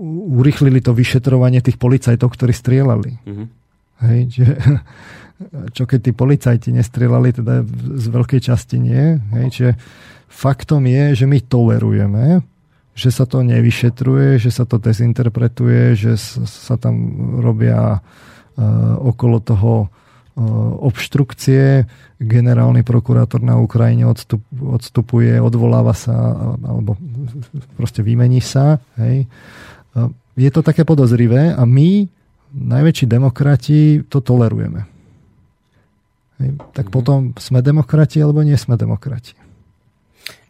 [0.00, 3.12] urychlili to vyšetrovanie tých policajtov, ktorí strieľali.
[3.24, 3.46] Mm-hmm.
[4.04, 4.46] Hej, že,
[5.76, 7.64] čo keď tí policajti nestrelali, teda
[7.96, 9.16] z veľkej časti nie.
[9.36, 9.72] Hej, čiže
[10.28, 12.44] faktom je, že my tolerujeme,
[12.96, 16.96] že sa to nevyšetruje, že sa to dezinterpretuje, že sa tam
[17.44, 18.00] robia uh,
[19.00, 19.90] okolo toho uh,
[20.80, 21.84] obštrukcie.
[22.16, 26.16] Generálny prokurátor na Ukrajine odstup, odstupuje, odvoláva sa
[26.64, 26.96] alebo
[27.78, 28.80] proste vymení sa.
[28.96, 29.28] Hej.
[29.96, 32.04] Uh, je to také podozrivé a my,
[32.52, 34.84] najväčší demokrati, to tolerujeme.
[36.36, 36.92] Tak mm-hmm.
[36.92, 39.32] potom sme demokrati alebo nie sme demokrati.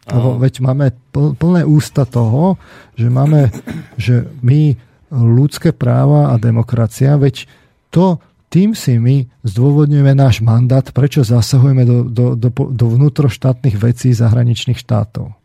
[0.07, 2.55] Lebo veď máme plné ústa toho,
[2.95, 3.51] že máme,
[3.99, 4.75] že my
[5.11, 7.47] ľudské práva a demokracia, veď
[7.91, 14.15] to tým si my zdôvodňujeme náš mandát, prečo zasahujeme do, do, do, do vnútroštátnych vecí
[14.15, 15.35] zahraničných štátov.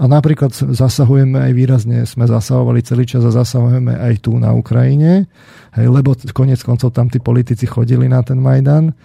[0.00, 5.28] A napríklad zasahujeme aj výrazne, sme zasahovali celý čas a zasahujeme aj tu na Ukrajine,
[5.76, 8.96] hej, lebo konec koncov tam tí politici chodili na ten Majdan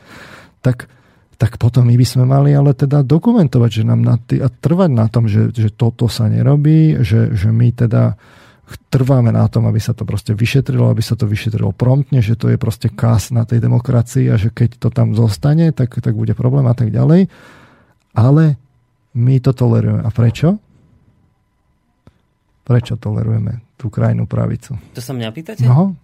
[0.63, 0.89] tak,
[1.37, 4.91] tak potom my by sme mali ale teda dokumentovať, že nám na tý, a trvať
[4.91, 8.17] na tom, že, že toto sa nerobí, že, že my teda
[8.91, 12.51] trváme na tom, aby sa to proste vyšetrilo, aby sa to vyšetrilo promptne, že to
[12.51, 16.35] je proste kas na tej demokracii a že keď to tam zostane, tak, tak bude
[16.35, 17.31] problém a tak ďalej.
[18.11, 18.59] Ale
[19.15, 20.03] my to tolerujeme.
[20.03, 20.59] A prečo?
[22.67, 24.75] Prečo tolerujeme tú krajnú pravicu?
[24.91, 25.63] To sa mňa pýtate?
[25.63, 25.95] No,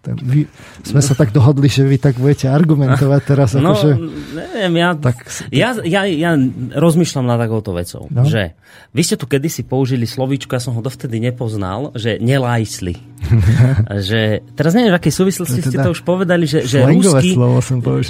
[0.00, 0.48] vy,
[0.80, 3.52] sme sa tak dohodli, že vy tak budete argumentovať teraz.
[3.52, 4.00] No, akože,
[4.32, 5.16] neviem, ja, tak,
[5.52, 6.32] ja, ja, ja
[6.72, 8.24] rozmýšľam na takouto vecou, no?
[8.24, 8.56] že
[8.96, 12.96] vy ste tu kedysi použili slovíčko, ja som ho dovtedy nepoznal, že nelajsli.
[14.08, 17.36] že, teraz neviem, v akej súvislosti teda ste to už povedali, že, že, rúsky,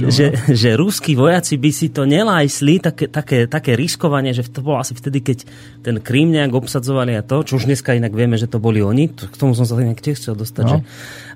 [0.09, 0.55] že, no.
[0.55, 4.95] že rúskí vojaci by si to nelajsli, také, také, také riskovanie, že to bolo asi
[4.95, 5.39] vtedy, keď
[5.82, 9.11] ten Krím nejak obsadzovali a to, čo už dneska inak vieme, že to boli oni,
[9.11, 10.70] k tomu som sa nejak tiež chcel dostať, no.
[10.70, 10.78] že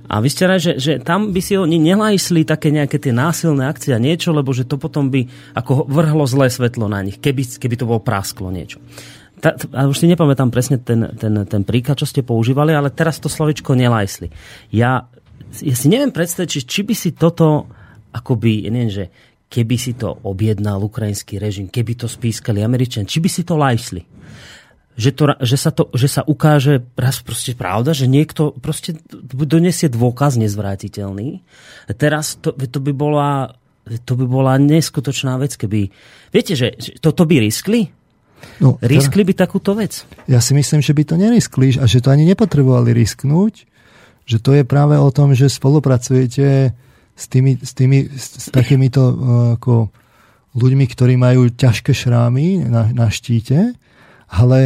[0.04, 3.64] a vy ste rád, že, že tam by si oni nelajsli také nejaké tie násilné
[3.64, 5.24] akcie a niečo, lebo že to potom by
[5.56, 8.84] ako vrhlo zlé svetlo na nich, keby, keby to bolo prasklo niečo.
[9.42, 13.18] Ta, a už si nepamätám presne ten, ten, ten príklad, čo ste používali, ale teraz
[13.20, 14.30] to slovičko nelajsli.
[14.72, 15.10] Ja,
[15.60, 17.68] ja si neviem predstaviť, či, či by si toto
[18.14, 19.04] akoby, neviem, že
[19.50, 24.02] keby si to objednal ukrajinský režim, keby to spískali Američania, či by si to lajsli
[24.94, 28.94] že, to, že, sa to, že sa ukáže raz proste pravda, že niekto proste
[29.26, 31.42] donesie dôkaz nezvrátiteľný.
[31.98, 35.92] Teraz to, to by bola to by bola neskutočná vec, keby...
[36.32, 36.72] Viete, že
[37.04, 37.92] toto by riskli?
[38.62, 40.06] No, riskli by takúto vec?
[40.30, 43.66] Ja si myslím, že by to neriskli a že to ani nepotrebovali risknúť.
[44.24, 46.72] Že to je práve o tom, že spolupracujete
[47.14, 49.14] s, tými, s, tými, s takýmito uh,
[49.60, 49.92] ako
[50.54, 53.74] ľuďmi, ktorí majú ťažké šrámy na, na štíte,
[54.30, 54.58] ale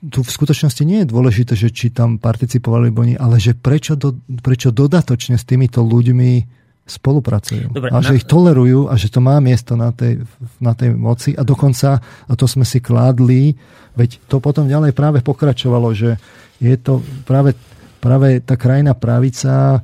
[0.00, 4.16] tu v skutočnosti nie je dôležité, že či tam participovali oni, ale že prečo, do,
[4.40, 7.70] prečo dodatočne s týmito ľuďmi spolupracujú.
[7.70, 8.18] Dobre, a že na...
[8.18, 10.26] ich tolerujú a že to má miesto na tej,
[10.58, 13.54] na tej moci a dokonca, a to sme si kládli,
[13.94, 16.18] veď to potom ďalej práve pokračovalo, že
[16.58, 17.54] je to práve,
[18.02, 19.80] práve tá krajina pravica e,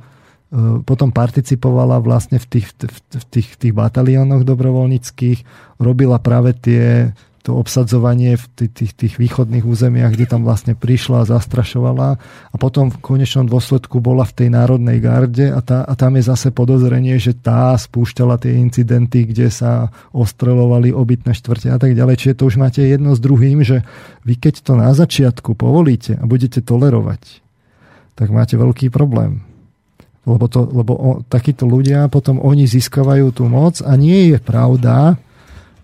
[0.83, 5.39] potom participovala vlastne v tých, v tých, v tých bataliónoch dobrovoľníckých,
[5.79, 7.15] robila práve tie
[7.47, 12.19] to obsadzovanie v tých, tých, tých východných územiach, kde tam vlastne prišla a zastrašovala
[12.51, 16.27] a potom v konečnom dôsledku bola v tej národnej garde a, tá, a tam je
[16.27, 22.19] zase podozrenie, že tá spúšťala tie incidenty, kde sa ostrelovali obytné štvrte a tak ďalej.
[22.19, 23.87] Čiže to už máte jedno s druhým, že
[24.27, 27.39] vy keď to na začiatku povolíte a budete tolerovať,
[28.19, 29.47] tak máte veľký problém.
[30.27, 35.15] Lebo, to, lebo o, takíto ľudia potom oni získavajú tú moc a nie je pravda,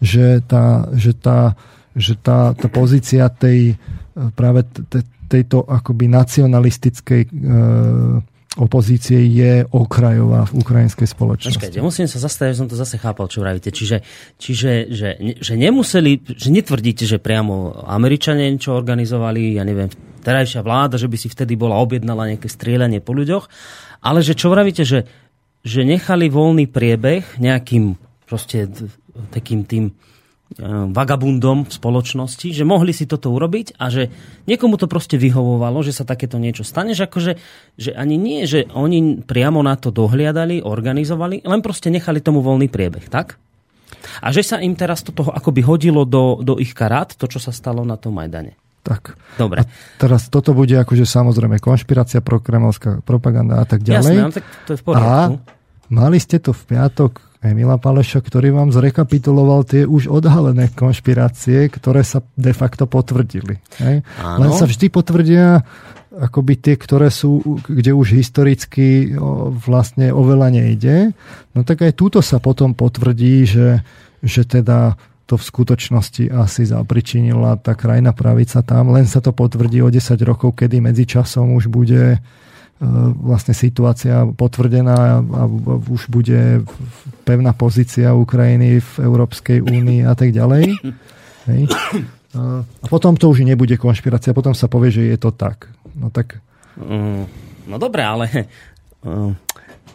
[0.04, 1.56] že tá, že tá,
[1.96, 3.80] že tá, tá pozícia tej
[4.36, 4.68] práve
[5.32, 7.30] tejto akoby nacionalistickej e,
[8.54, 11.58] opozície je okrajová v ukrajinskej spoločnosti.
[11.58, 13.74] Počkajte, musím sa zastaviť, že som to zase chápal, čo vravíte.
[13.74, 14.06] Čiže,
[14.38, 19.90] čiže že, že nemuseli, že netvrdíte, že priamo Američania niečo organizovali, ja neviem,
[20.22, 23.50] terajšia vláda, že by si vtedy bola objednala nejaké strieľanie po ľuďoch,
[24.06, 25.10] ale že čo vravíte, že,
[25.66, 27.98] že nechali voľný priebeh nejakým
[28.30, 28.70] proste
[29.32, 29.94] takým tým
[30.94, 34.14] vagabundom v spoločnosti, že mohli si toto urobiť a že
[34.46, 37.34] niekomu to proste vyhovovalo, že sa takéto niečo stane, že akože,
[37.74, 42.70] že ani nie, že oni priamo na to dohliadali, organizovali, len proste nechali tomu voľný
[42.70, 43.42] priebeh, tak?
[44.22, 47.42] A že sa im teraz to toho akoby hodilo do, do ich karát, to, čo
[47.42, 48.54] sa stalo na tom Majdane.
[48.84, 49.16] Tak.
[49.40, 49.64] Dobre.
[49.64, 49.66] A
[49.96, 54.16] teraz toto bude akože samozrejme konšpirácia, prokremelská propaganda a tak ďalej.
[54.22, 55.40] Jasné, tak to je v poriadku.
[55.40, 55.48] A
[55.88, 62.08] mali ste to v piatok Emila Paleša, ktorý vám zrekapituloval tie už odhalené konšpirácie, ktoré
[62.08, 63.60] sa de facto potvrdili.
[63.84, 64.08] Hej?
[64.24, 65.60] Len sa vždy potvrdia
[66.14, 69.18] akoby tie, ktoré sú, kde už historicky
[69.66, 71.12] vlastne oveľa nejde.
[71.58, 73.82] No tak aj túto sa potom potvrdí, že,
[74.22, 74.96] že teda
[75.26, 78.94] to v skutočnosti asi zapričinila tá krajná pravica tam.
[78.94, 82.22] Len sa to potvrdí o 10 rokov, kedy medzičasom už bude
[83.24, 85.42] vlastne situácia potvrdená a
[85.88, 86.64] už bude
[87.24, 90.76] pevná pozícia Ukrajiny v Európskej únii a tak ďalej.
[91.48, 91.62] Hej.
[92.34, 95.70] A potom to už nebude konšpirácia, potom sa povie, že je to tak.
[95.94, 96.42] No tak...
[96.76, 97.30] Mm,
[97.70, 98.26] no dobre, ale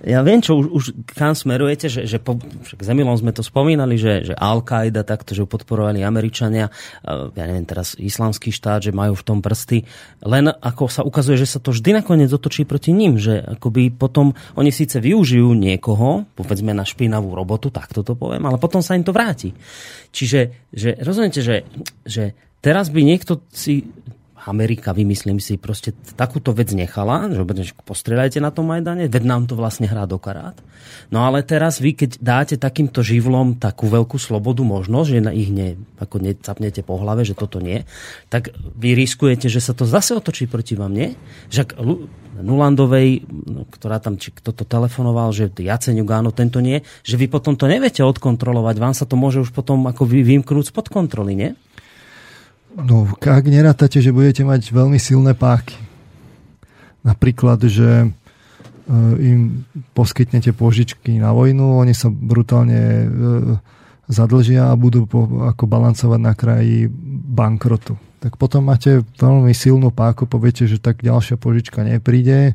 [0.07, 0.85] ja viem, čo už, už
[1.15, 5.49] kam smerujete, že, že po, však Zemilom sme to spomínali, že, že Al-Qaida takto, že
[5.49, 6.71] podporovali Američania,
[7.07, 9.83] ja neviem teraz islamský štát, že majú v tom prsty,
[10.23, 14.37] len ako sa ukazuje, že sa to vždy nakoniec otočí proti ním, že akoby potom
[14.55, 19.03] oni síce využijú niekoho, povedzme na špinavú robotu, tak to poviem, ale potom sa im
[19.03, 19.51] to vráti.
[20.15, 21.67] Čiže, že rozumiete, že,
[22.07, 23.87] že teraz by niekto si
[24.49, 27.45] Amerika, vymyslím si, proste takúto vec nechala, že
[27.85, 30.57] postrieľajte na tom Majdane, veď nám to vlastne hrá do karát.
[31.13, 35.53] No ale teraz vy, keď dáte takýmto živlom takú veľkú slobodu, možnosť, že na ich
[35.53, 37.85] ne, ako necapnete po hlave, že toto nie,
[38.33, 41.13] tak vy riskujete, že sa to zase otočí proti vám, nie?
[41.53, 41.77] Že
[42.39, 47.27] Nulandovej, no, ktorá tam, či kto to telefonoval, že Jaceňuk áno, tento nie, že vy
[47.27, 51.35] potom to neviete odkontrolovať, vám sa to môže už potom ako vy vymknúť spod kontroly,
[51.35, 51.51] nie?
[52.79, 55.75] No, ak nerátate, že budete mať veľmi silné páky.
[57.03, 58.09] Napríklad, že e,
[59.19, 59.67] im
[59.99, 63.07] poskytnete požičky na vojnu, oni sa brutálne e,
[64.07, 66.87] zadlžia a budú po, ako balancovať na kraji
[67.35, 67.99] bankrotu.
[68.23, 72.55] Tak potom máte veľmi silnú páku, poviete, že tak ďalšia požička nepríde.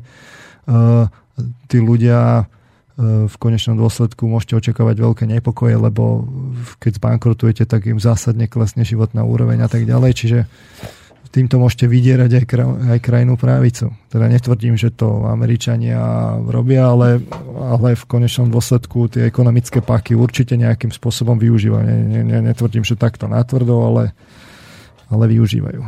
[1.68, 2.48] tí ľudia
[3.02, 6.30] v konečnom dôsledku môžete očakávať veľké nepokoje, lebo
[6.78, 10.12] keď zbankrotujete, tak im zásadne klesne životná úroveň a tak ďalej.
[10.14, 10.38] Čiže
[11.34, 13.90] týmto môžete vydierať aj, kraj, aj krajnú právicu.
[14.06, 15.98] Teda netvrdím, že to Američania
[16.46, 17.18] robia, ale,
[17.58, 21.82] ale v konečnom dôsledku tie ekonomické páky určite nejakým spôsobom využívajú.
[21.82, 24.14] Ne, ne, netvrdím, že takto natvrdo, ale,
[25.10, 25.82] ale využívajú.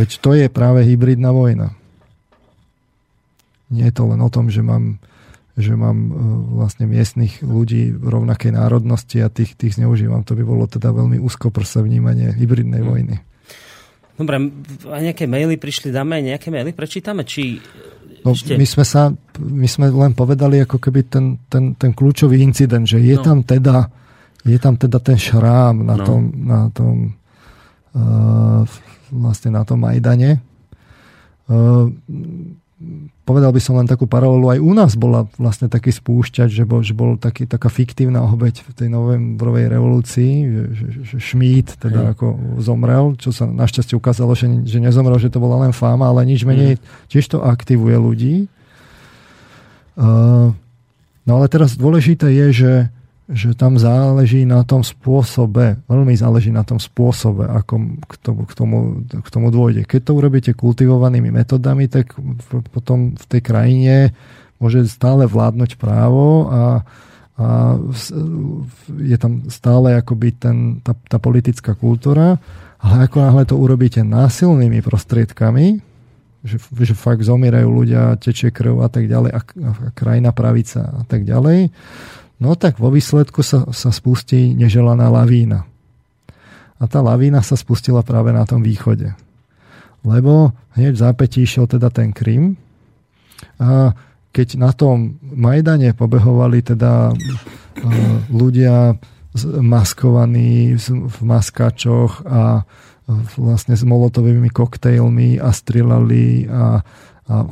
[0.00, 1.76] Veď to je práve hybridná vojna.
[3.68, 4.96] Nie je to len o tom, že mám
[5.54, 6.12] že mám e,
[6.58, 10.26] vlastne miestnych ľudí rovnakej národnosti a tých, tých zneužívam.
[10.26, 12.90] To by bolo teda veľmi úzkoprse vnímanie hybridnej hmm.
[12.90, 13.16] vojny.
[14.14, 14.36] Dobre,
[14.90, 17.58] a nejaké maily prišli, dáme nejaké maily, prečítame, či
[18.24, 18.56] No, ešte...
[18.56, 22.96] my, sme sa, my sme len povedali ako keby ten, ten, ten kľúčový incident, že
[23.04, 23.22] je, no.
[23.22, 23.92] tam teda,
[24.48, 26.04] je tam teda ten šrám na no.
[26.08, 27.12] tom, na tom
[27.92, 28.64] uh,
[29.12, 30.40] vlastne na tom Majdane.
[31.44, 31.92] Uh,
[33.24, 36.84] povedal by som len takú paralelu, aj u nás bola vlastne taký spúšťač, že bol,
[36.84, 42.00] že bol taký, taká fiktívna obeď v tej novembrovej revolúcii, že, že, že Šmít teda
[42.04, 42.10] Hej.
[42.14, 42.26] ako
[42.60, 46.44] zomrel, čo sa našťastie ukázalo, že, že nezomrel, že to bola len fáma, ale nič
[46.44, 47.08] menej, mm.
[47.08, 48.36] tiež to aktivuje ľudí.
[49.96, 50.52] Uh,
[51.24, 52.72] no ale teraz dôležité je, že
[53.24, 58.52] že tam záleží na tom spôsobe, veľmi záleží na tom spôsobe, ako k tomu, k
[58.52, 58.76] tomu,
[59.08, 59.88] k tomu dôjde.
[59.88, 62.12] Keď to urobíte kultivovanými metodami, tak
[62.68, 63.94] potom v tej krajine
[64.60, 66.84] môže stále vládnuť právo a,
[67.40, 67.46] a
[68.92, 72.36] je tam stále akoby ten, tá, tá politická kultúra,
[72.76, 75.80] ale ako náhle to urobíte násilnými prostriedkami,
[76.44, 81.02] že, že fakt zomierajú ľudia, tečie krv a tak ďalej a, a krajina pravica a
[81.08, 81.72] tak ďalej,
[82.42, 85.66] No tak vo výsledku sa, sa spustí neželaná lavína.
[86.82, 89.14] A tá lavína sa spustila práve na tom východe.
[90.04, 91.00] Lebo hneď v
[91.46, 92.60] išiel teda ten Krym
[93.56, 93.94] a
[94.34, 97.18] keď na tom Majdane pobehovali teda uh,
[98.28, 98.98] ľudia
[99.62, 102.62] maskovaní v maskačoch a
[103.36, 106.80] vlastne s molotovými koktejlmi a strieľali a
[107.24, 107.48] a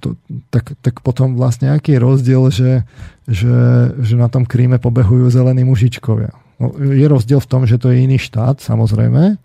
[0.00, 0.16] to,
[0.48, 2.88] tak, tak potom vlastne aký je rozdiel, že,
[3.28, 3.56] že,
[4.00, 6.32] že na tom Kríme pobehujú zelení mužičkovia.
[6.56, 9.36] No, je rozdiel v tom, že to je iný štát, samozrejme,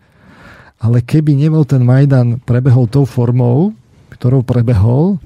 [0.80, 3.76] ale keby nebol ten Majdan prebehol tou formou,
[4.16, 5.20] ktorou prebehol,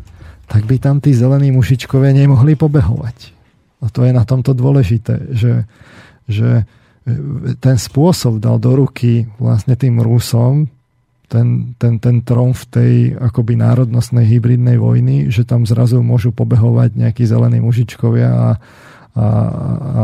[0.49, 3.33] tak by tam tí zelení mužičkovia nemohli pobehovať.
[3.83, 5.69] A to je na tomto dôležité, že,
[6.25, 6.65] že
[7.59, 10.71] ten spôsob dal do ruky vlastne tým Rusom
[11.33, 16.93] ten, ten, ten trón v tej akoby národnostnej hybridnej vojny, že tam zrazu môžu pobehovať
[16.93, 18.49] nejakí zelení mužičkovia a,
[19.17, 20.03] a, a,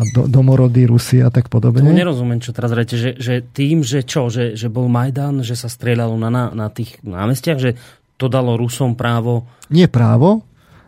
[0.00, 1.84] a do, domorodí Rusy a tak podobne.
[1.84, 5.60] To nerozumiem, čo teraz rejte, že, že tým, že čo, že, že bol Majdan, že
[5.60, 7.76] sa strieľalo na, na, na tých námestiach, že
[8.16, 9.44] to dalo Rusom právo...
[9.68, 10.40] Nie právo,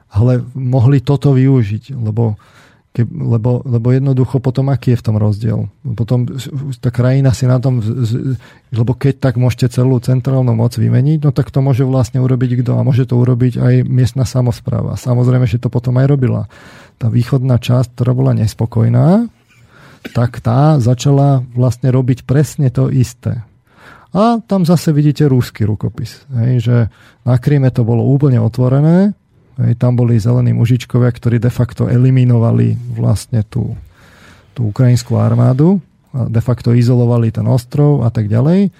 [0.08, 2.40] ale mohli toto využiť, lebo
[2.94, 5.66] ke, lebo, lebo jednoducho potom aký je v tom rozdiel?
[5.98, 6.30] Potom
[6.78, 7.82] tá krajina si na tom,
[8.70, 12.78] lebo keď tak môžete celú centrálnu moc vymeniť, no tak to môže vlastne urobiť kto
[12.78, 14.94] a môže to urobiť aj miestna samozpráva.
[14.94, 16.46] Samozrejme, že to potom aj robila.
[17.02, 19.26] Tá východná časť, ktorá bola nespokojná,
[20.14, 23.42] tak tá začala vlastne robiť presne to isté.
[24.14, 26.22] A tam zase vidíte rúsky rukopis.
[26.30, 26.76] Hej, že
[27.26, 29.18] na Kríme to bolo úplne otvorené,
[29.54, 33.78] Hej, tam boli zelení mužičkovia, ktorí de facto eliminovali vlastne tú,
[34.50, 35.78] tú ukrajinskú armádu,
[36.14, 38.70] a de facto izolovali ten ostrov a tak ďalej.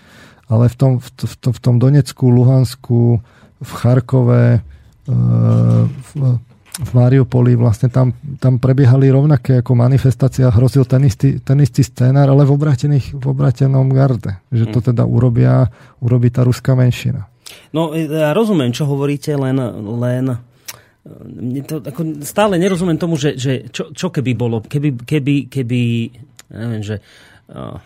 [0.51, 3.18] Ale v tom, v, v, v tom Donecku, Luhansku,
[3.59, 4.60] v Charkove, e,
[5.88, 6.10] v,
[6.74, 8.10] v Mariupoli vlastne tam,
[8.42, 13.24] tam prebiehali rovnaké ako manifestácia, hrozil ten istý, ten istý scénar, ale v, obratených, v
[13.30, 14.42] obratenom garde.
[14.51, 14.86] Že to hm.
[14.90, 15.70] teda urobia,
[16.02, 17.30] urobí tá ruská menšina.
[17.70, 19.55] No ja rozumiem, čo hovoríte, len,
[20.02, 20.38] len
[21.05, 25.81] mne to, ako, stále nerozumiem tomu, že, že čo, čo keby bolo, keby, keby, keby
[26.48, 26.97] neviem, že
[27.52, 27.76] uh,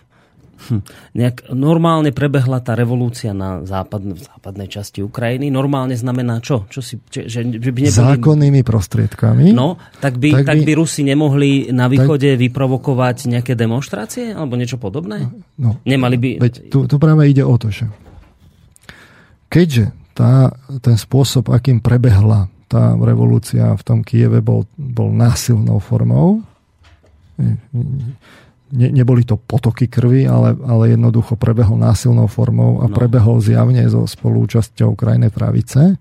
[1.19, 5.51] nejak normálne prebehla tá revolúcia na západ, v západnej časti Ukrajiny.
[5.51, 6.66] Normálne znamená čo?
[6.66, 8.19] čo si, že, že by neboli...
[8.19, 9.55] Zákonnými prostriedkami.
[9.55, 12.40] No, tak by, tak by, tak by Rusi nemohli na východe tak...
[12.43, 15.31] vyprovokovať nejaké demonstrácie alebo niečo podobné?
[15.57, 16.31] No, Nemali by...
[16.43, 17.86] Veď tu, tu práve ide o to, že
[19.49, 20.51] keďže tá,
[20.82, 26.45] ten spôsob, akým prebehla tá revolúcia v tom Kieve bol, bol násilnou formou.
[28.69, 32.93] Ne, neboli to potoky krvi, ale, ale jednoducho prebehol násilnou formou a no.
[32.93, 35.97] prebehol zjavne so spolúčasťou krajnej pravice.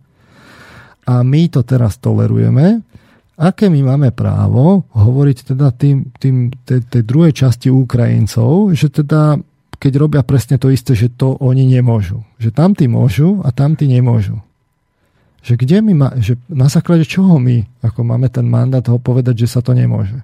[1.08, 2.84] A my to teraz tolerujeme.
[3.40, 9.40] Aké my máme právo hovoriť teda tým, tým, tej, tej druhej časti Ukrajincov, že teda
[9.78, 12.26] keď robia presne to isté, že to oni nemôžu.
[12.42, 14.42] Že tamtí môžu a tamtí nemôžu.
[15.48, 19.48] Že kde my má, že na základe čoho my ako máme ten mandát ho povedať,
[19.48, 20.20] že sa to nemôže.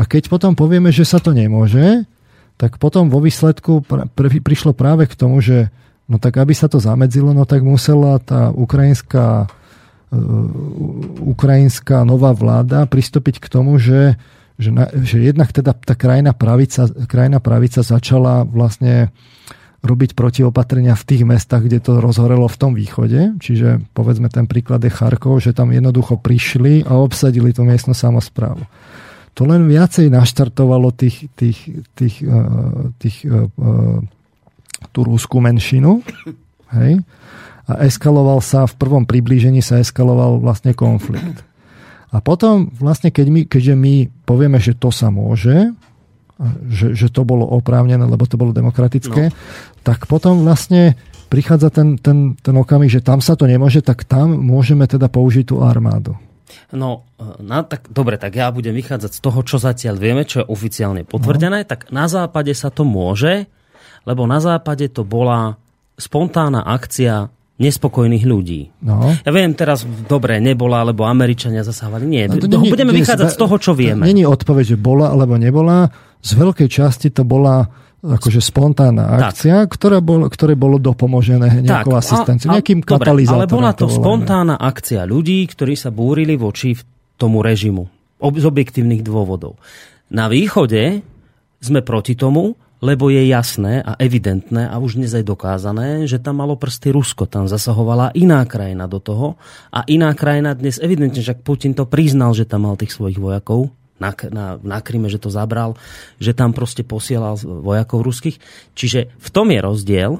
[0.00, 2.08] A keď potom povieme, že sa to nemôže,
[2.56, 5.68] tak potom vo výsledku pr- pr- prišlo práve k tomu, že
[6.08, 10.18] no tak aby sa to zamedzilo, no tak musela tá ukrajinská uh,
[11.20, 14.16] ukrajinská nová vláda pristúpiť k tomu, že,
[14.56, 19.40] že, na, že jednak teda tá krajina pravica, krajina pravica začala vlastne uh,
[19.80, 23.40] robiť protiopatrenia v tých mestách, kde to rozhorelo v tom východe.
[23.40, 28.60] Čiže povedzme ten príklad je Charkov, že tam jednoducho prišli a obsadili tú miestnu samozprávu.
[29.40, 34.00] To len viacej naštartovalo tých, tých, tých, eh, tých, tých eh, eh,
[34.92, 36.04] tú rúskú menšinu.
[36.76, 37.00] Hej?
[37.64, 41.40] A eskaloval sa, v prvom priblížení sa eskaloval vlastne konflikt.
[42.10, 43.94] A potom vlastne, keď my, keďže my
[44.26, 45.70] povieme, že to sa môže,
[46.66, 49.34] že, že to bolo oprávnené, lebo to bolo demokratické, no.
[49.82, 50.96] Tak potom vlastne
[51.30, 55.54] prichádza ten, ten, ten okamih, že tam sa to nemôže, tak tam môžeme teda použiť
[55.54, 56.18] tú armádu.
[56.74, 57.06] No,
[57.38, 61.06] na, tak, dobre, tak ja budem vychádzať z toho, čo zatiaľ vieme, čo je oficiálne
[61.06, 61.68] potvrdené, no.
[61.68, 63.46] tak na západe sa to môže,
[64.02, 65.54] lebo na západe to bola
[65.94, 67.30] spontánna akcia
[67.60, 68.72] nespokojných ľudí.
[68.80, 69.12] No.
[69.20, 72.08] Ja viem teraz, dobre, nebola, alebo Američania zasávali.
[72.08, 74.08] Nie, no nie budeme nie, vychádzať nie, z toho, čo vieme.
[74.08, 75.92] Není odpoveď, že bola alebo nebola
[76.24, 77.68] z veľkej časti to bola
[78.00, 79.76] akože spontánna akcia, tak.
[79.76, 83.44] ktorá bol, ktoré bolo dopomožené nejakou tak, asistenciou, nejakým dobre, katalizátorom.
[83.44, 86.72] Ale bola to, to spontánna akcia ľudí, ktorí sa búrili voči
[87.20, 87.84] tomu režimu.
[88.20, 89.56] Z objektívnych dôvodov.
[90.12, 91.04] Na východe
[91.60, 96.40] sme proti tomu, lebo je jasné a evidentné a už dnes aj dokázané, že tam
[96.40, 97.28] malo prsty Rusko.
[97.28, 99.36] Tam zasahovala iná krajina do toho
[99.68, 103.68] a iná krajina dnes evidentne, že Putin to priznal, že tam mal tých svojich vojakov,
[104.00, 105.76] na, na, na Kryme, že to zabral,
[106.16, 108.40] že tam proste posielal vojakov ruských.
[108.72, 110.12] Čiže v tom je rozdiel,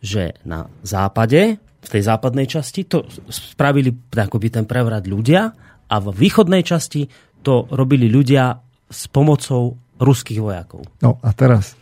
[0.00, 5.52] že na západe, v tej západnej časti, to spravili akoby ten prevrat ľudia
[5.88, 7.06] a v východnej časti
[7.44, 8.58] to robili ľudia
[8.88, 10.88] s pomocou ruských vojakov.
[11.04, 11.76] No a teraz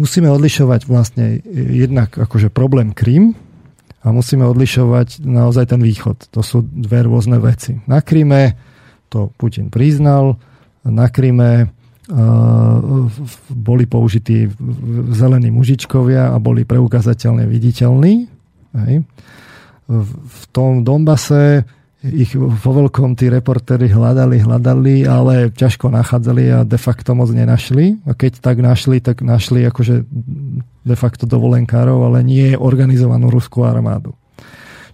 [0.00, 3.36] musíme odlišovať vlastne jednak akože problém Krym
[4.00, 6.32] a musíme odlišovať naozaj ten východ.
[6.32, 7.76] To sú dve rôzne veci.
[7.84, 8.69] Na Kryme
[9.10, 10.38] to Putin priznal.
[10.86, 11.74] Na Kryme
[13.50, 14.50] boli použití
[15.14, 18.26] zelení mužičkovia a boli preukazateľne viditeľní.
[18.74, 19.02] Hej.
[20.10, 21.66] V tom Donbase
[22.00, 28.00] ich vo veľkom tí reportéri hľadali, hľadali, ale ťažko nachádzali a de facto moc nenašli.
[28.08, 30.08] A keď tak našli, tak našli akože
[30.80, 34.16] de facto dovolenkárov, ale nie organizovanú ruskú armádu.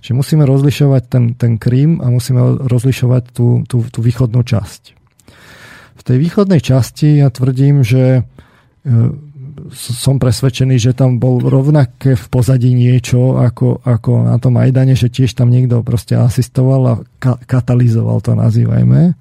[0.06, 4.94] Čiže musíme rozlišovať ten, ten Krím a musíme rozlišovať tú, tú, tú východnú časť.
[5.98, 8.92] V tej východnej časti ja tvrdím, že e,
[9.74, 15.10] som presvedčený, že tam bol rovnaké v pozadí niečo ako, ako na tom Majdane, že
[15.10, 19.18] tiež tam niekto proste asistoval a ka- katalizoval to nazývajme.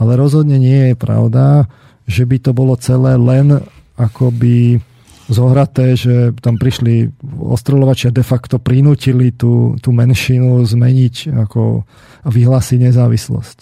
[0.00, 1.68] Ale rozhodne nie je pravda,
[2.08, 3.60] že by to bolo celé len
[4.00, 4.80] akoby
[5.28, 11.84] zohraté, že tam prišli ostreľovači a de facto prinútili tú, tú menšinu zmeniť ako
[12.24, 13.58] a vyhlásiť nezávislosť.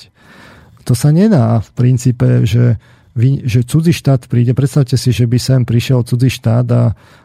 [0.87, 2.79] To sa nedá v princípe, že
[3.13, 6.85] vy, že cudzí štát príde, predstavte si, že by sem prišiel cudzí štát a,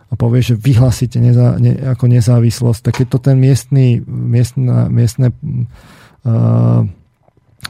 [0.09, 5.31] a povie, že vyhlásite neza, ne, ako nezávislosť, tak keď to ten miestný, miestna, miestne,
[6.27, 6.83] uh,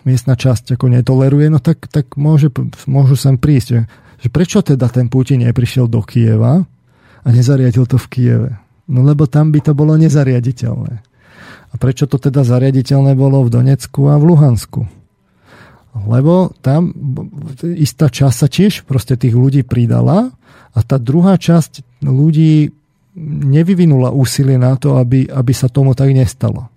[0.02, 2.50] miestna časť ako netoleruje, no tak, tak môže,
[2.90, 3.86] môžu sem prísť.
[4.18, 6.66] Že prečo teda ten Putin neprišiel do Kieva
[7.22, 8.52] a nezariadil to v Kieve?
[8.88, 10.94] No lebo tam by to bolo nezariaditeľné.
[11.68, 14.82] A prečo to teda zariaditeľné bolo v Donecku a v Luhansku?
[16.06, 16.94] lebo tam
[17.66, 20.30] istá časť sa tiež proste tých ľudí pridala
[20.76, 22.70] a tá druhá časť ľudí
[23.50, 26.70] nevyvinula úsilie na to, aby, aby sa tomu tak nestalo.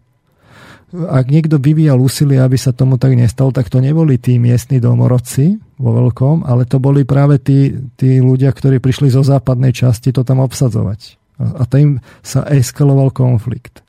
[0.91, 5.62] Ak niekto vyvíjal úsilie, aby sa tomu tak nestalo, tak to neboli tí miestni domorodci
[5.79, 10.27] vo veľkom, ale to boli práve tí, tí ľudia, ktorí prišli zo západnej časti to
[10.27, 11.01] tam obsadzovať.
[11.39, 13.87] A, a tým sa eskaloval konflikt.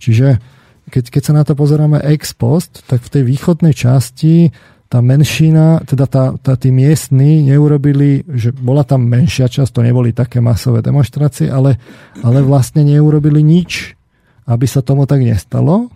[0.00, 0.40] Čiže
[0.88, 4.50] keď, keď sa na to pozeráme ex post, tak v tej východnej časti
[4.92, 10.12] tá menšina, teda tá, tá, tí miestni neurobili, že bola tam menšia časť, to neboli
[10.12, 11.80] také masové demonstrácie, ale,
[12.20, 13.96] ale vlastne neurobili nič,
[14.44, 15.88] aby sa tomu tak nestalo.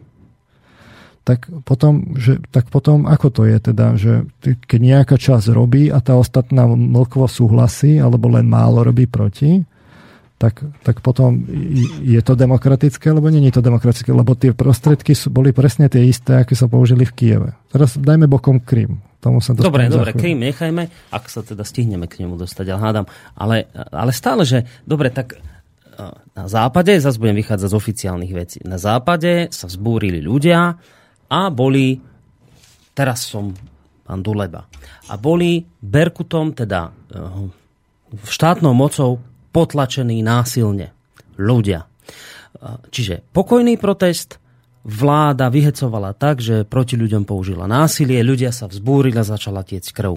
[1.27, 5.99] Tak potom, že, tak potom ako to je teda, že keď nejaká časť robí a
[5.99, 9.67] tá ostatná mlkovo súhlasí, alebo len málo robí proti,
[10.37, 11.49] tak, tak potom
[12.05, 16.05] je to demokratické, alebo nie je to demokratické, lebo tie prostriedky sú, boli presne tie
[16.05, 17.51] isté, aké sa použili v Kieve.
[17.73, 19.01] Teraz dajme bokom Krym.
[19.19, 23.07] Tomu sa dobre, dobre, Krym nechajme, ak sa teda stihneme k nemu dostať, ale hádam.
[23.33, 23.57] Ale,
[23.91, 25.39] ale stále, že dobre, tak e,
[26.37, 30.77] na západe, zase budem vychádzať z oficiálnych vecí, na západe sa vzbúrili ľudia
[31.31, 31.99] a boli,
[32.95, 33.51] teraz som
[34.07, 34.67] pán Duleba,
[35.11, 36.91] a boli Berkutom, teda e,
[38.23, 39.19] štátnou mocou
[39.51, 40.95] potlačení násilne.
[41.37, 41.85] Ľudia.
[42.89, 44.41] Čiže pokojný protest,
[44.87, 50.17] vláda vyhecovala tak, že proti ľuďom použila násilie, ľudia sa vzbúrili a začala tiec krv.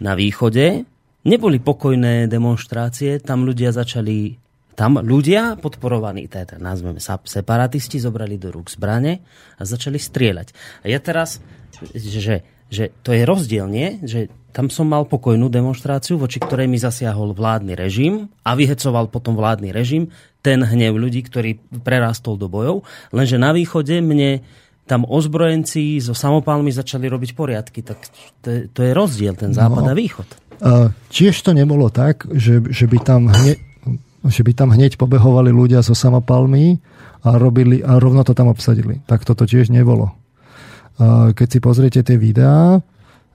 [0.00, 0.86] Na východe
[1.26, 4.38] neboli pokojné demonstrácie, tam ľudia začali
[4.80, 9.20] tam ľudia podporovaní, teda nazveme sa separatisti, zobrali do rúk zbrane
[9.60, 10.56] a začali strieľať.
[10.80, 11.44] A ja teraz,
[11.92, 12.40] že,
[12.72, 14.00] že to je rozdiel, nie?
[14.00, 19.36] Že tam som mal pokojnú demonstráciu, voči ktorej mi zasiahol vládny režim a vyhecoval potom
[19.36, 20.08] vládny režim
[20.40, 22.80] ten hnev ľudí, ktorý prerástol do bojov.
[23.12, 24.40] Lenže na východe mne
[24.88, 27.84] tam ozbrojenci so samopálmi začali robiť poriadky.
[27.84, 27.98] Tak
[28.42, 30.28] to je, to je rozdiel, ten západ no, a východ.
[30.60, 33.69] Uh, tiež to nebolo tak, že, že, by tam hneď,
[34.26, 36.80] že by tam hneď pobehovali ľudia so samopálmi
[37.24, 39.00] a, robili, a rovno to tam obsadili.
[39.08, 40.12] Tak toto tiež nebolo.
[41.32, 42.84] Keď si pozriete tie videá,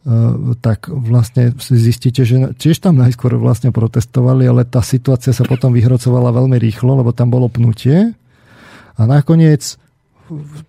[0.06, 5.74] Eh, tak vlastne zistíte, že tiež tam najskôr vlastne protestovali, ale tá situácia sa potom
[5.74, 8.14] vyhrocovala veľmi rýchlo, lebo tam bolo pnutie
[8.94, 9.82] a nakoniec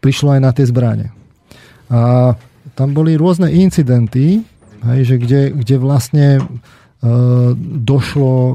[0.00, 1.12] prišlo aj na tie zbranie.
[1.92, 2.32] A
[2.72, 4.40] tam boli rôzne incidenty,
[4.88, 6.42] hej, že kde, kde vlastne e,
[7.84, 8.54] došlo e,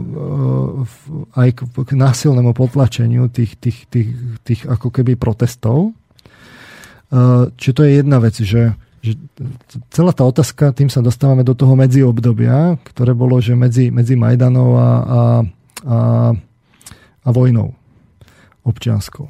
[1.37, 4.09] aj k, násilnému potlačeniu tých, tých, tých,
[4.41, 5.93] tých ako keby protestov.
[5.93, 9.17] E, čiže to je jedna vec, že že
[9.89, 14.77] celá tá otázka, tým sa dostávame do toho medziobdobia, ktoré bolo, že medzi, medzi Majdanou
[14.77, 14.89] a, a,
[15.89, 15.97] a,
[17.25, 17.73] a vojnou
[18.61, 19.25] občianskou.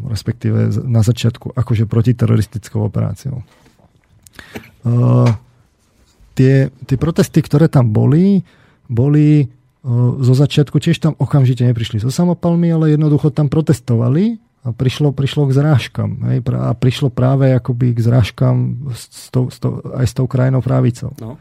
[0.00, 3.44] Respektíve na začiatku akože protiteroristickou operáciou.
[6.36, 8.44] Tie, tie protesty, ktoré tam boli,
[8.92, 14.36] boli uh, zo začiatku tiež tam okamžite neprišli so samopalmi, ale jednoducho tam protestovali
[14.66, 16.10] a prišlo, prišlo k zrážkam.
[16.26, 20.60] Hej, a prišlo práve akoby k zrážkam s tou, s tou, aj s tou krajinou
[20.60, 21.14] právicou.
[21.22, 21.40] No.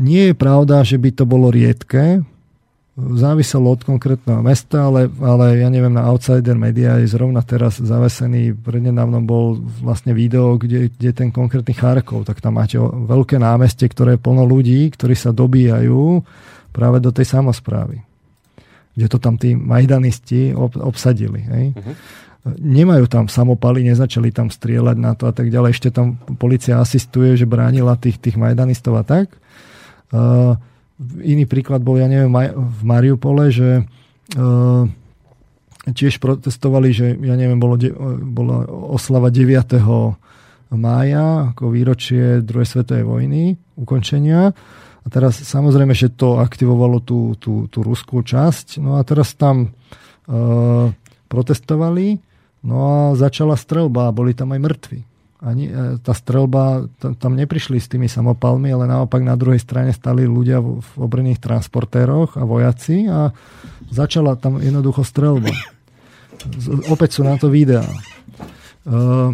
[0.00, 2.24] Nie je pravda, že by to bolo riedke.
[2.98, 8.52] Záviselo od konkrétneho mesta, ale, ale ja neviem, na Outsider Media je zrovna teraz zavesený,
[8.60, 14.18] prednedávnom bol vlastne video, kde, kde ten konkrétny Charkov, tak tam máte veľké námestie, ktoré
[14.18, 16.20] je plno ľudí, ktorí sa dobíjajú
[16.74, 18.10] práve do tej samozprávy
[19.00, 21.40] kde to tam tí majdanisti ob, obsadili.
[21.40, 21.64] Hej?
[21.72, 21.94] Uh-huh.
[22.60, 25.72] nemajú tam samopaly, nezačali tam strieľať na to a tak ďalej.
[25.72, 29.32] Ešte tam policia asistuje, že bránila tých, tých majdanistov a tak.
[30.12, 30.58] Uh,
[31.20, 33.84] iný príklad bol, ja neviem, v Mariupole, že
[34.36, 34.84] uh,
[35.88, 37.80] tiež protestovali, že ja neviem, bolo,
[38.20, 39.80] bola oslava 9.
[40.76, 44.52] mája ako výročie druhej svetovej vojny, ukončenia.
[45.00, 48.78] A teraz samozrejme, že to aktivovalo tú, tú, tú ruskú časť.
[48.84, 49.72] No a teraz tam
[50.28, 50.92] uh,
[51.32, 52.20] protestovali
[52.60, 55.00] No a začala strelba a boli tam aj mŕtvi.
[55.40, 60.28] Ani, e, tá strelba, tam neprišli s tými samopalmi, ale naopak na druhej strane stali
[60.28, 63.32] ľudia v, obrených transportéroch a vojaci a
[63.88, 65.48] začala tam jednoducho strelba.
[66.92, 67.84] Opäť sú na to videá.
[68.84, 69.32] Uh,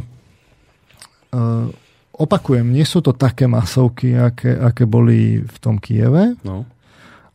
[1.35, 1.67] uh,
[2.15, 6.67] opakujem, nie sú to také masovky, aké, aké boli v tom Kieve, no.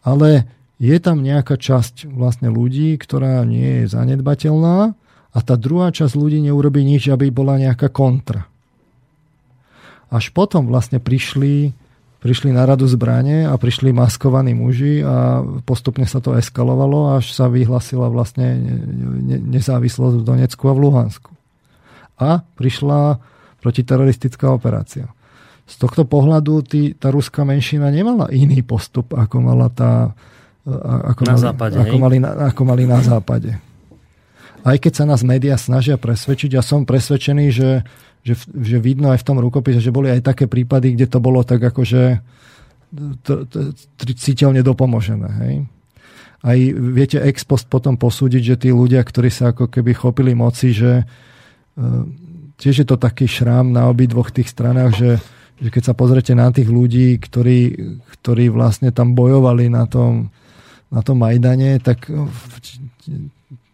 [0.03, 0.47] ale
[0.81, 4.91] je tam nejaká časť vlastne ľudí, ktorá nie je zanedbateľná
[5.31, 8.50] a tá druhá časť ľudí neurobi nič, aby bola nejaká kontra.
[10.11, 11.71] Až potom vlastne prišli,
[12.19, 17.47] prišli na radu zbranie a prišli maskovaní muži a postupne sa to eskalovalo, až sa
[17.47, 18.59] vyhlasila vlastne
[19.47, 21.31] nezávislosť v Donecku a v Luhansku.
[22.19, 23.23] A prišla
[23.63, 25.07] protiteroristická operácia.
[25.63, 30.11] Z tohto pohľadu tý, tá ruská menšina nemala iný postup, ako mala tá
[30.61, 33.57] ako, na mali, západe, ako, mali, ako mali na západe
[34.61, 37.81] aj keď sa nás médiá snažia presvedčiť, ja som presvedčený, že,
[38.21, 41.41] že, že vidno aj v tom rukopise, že boli aj také prípady, kde to bolo
[41.41, 42.21] tak akože
[44.17, 45.29] citeľne dopomožené.
[45.41, 45.55] Hej?
[46.41, 50.73] Aj viete ex post potom posúdiť, že tí ľudia, ktorí sa ako keby chopili moci,
[50.73, 51.05] že e,
[52.57, 55.11] tiež je to taký šrám na obi dvoch tých stranách, že,
[55.61, 57.59] že keď sa pozrete na tých ľudí, ktorí,
[58.19, 60.33] ktorí vlastne tam bojovali na tom,
[60.91, 62.09] na tom Majdane, tak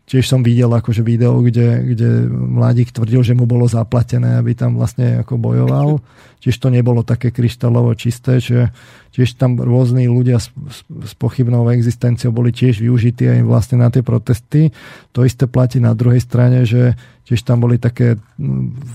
[0.07, 4.79] tiež som videl akože video, kde, kde mladík tvrdil, že mu bolo zaplatené, aby tam
[4.79, 5.99] vlastne ako bojoval.
[6.39, 8.71] Tiež to nebolo také kryštálovo čisté, že
[9.11, 10.55] tiež tam rôzni ľudia s,
[10.87, 14.71] s pochybnou existenciou boli tiež využití aj vlastne na tie protesty.
[15.11, 16.95] To isté platí na druhej strane, že
[17.27, 18.15] tiež tam boli také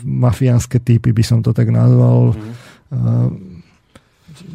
[0.01, 2.32] mafiánske typy, by som to tak nazval.
[2.89, 3.51] Mm.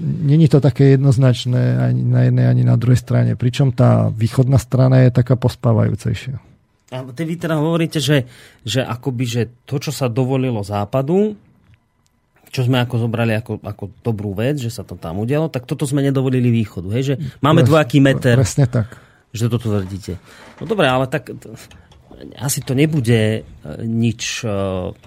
[0.01, 3.37] Není to také jednoznačné ani na jednej, ani na druhej strane.
[3.37, 6.39] Pričom tá východná strana je taká pospávajúcejšia.
[6.87, 8.23] A vy teda hovoríte, že,
[8.63, 11.35] že akoby, že to, čo sa dovolilo západu,
[12.47, 15.83] čo sme ako zobrali ako, ako dobrú vec, že sa to tam udialo, tak toto
[15.83, 16.87] sme nedovolili východu.
[16.95, 17.03] Hej?
[17.03, 18.39] Že máme dvojaký meter.
[18.39, 18.95] Presne tak.
[19.35, 20.15] Že toto tvrdíte.
[20.57, 21.27] No dobre, ale tak
[22.37, 23.41] asi to nebude e,
[23.85, 24.41] nič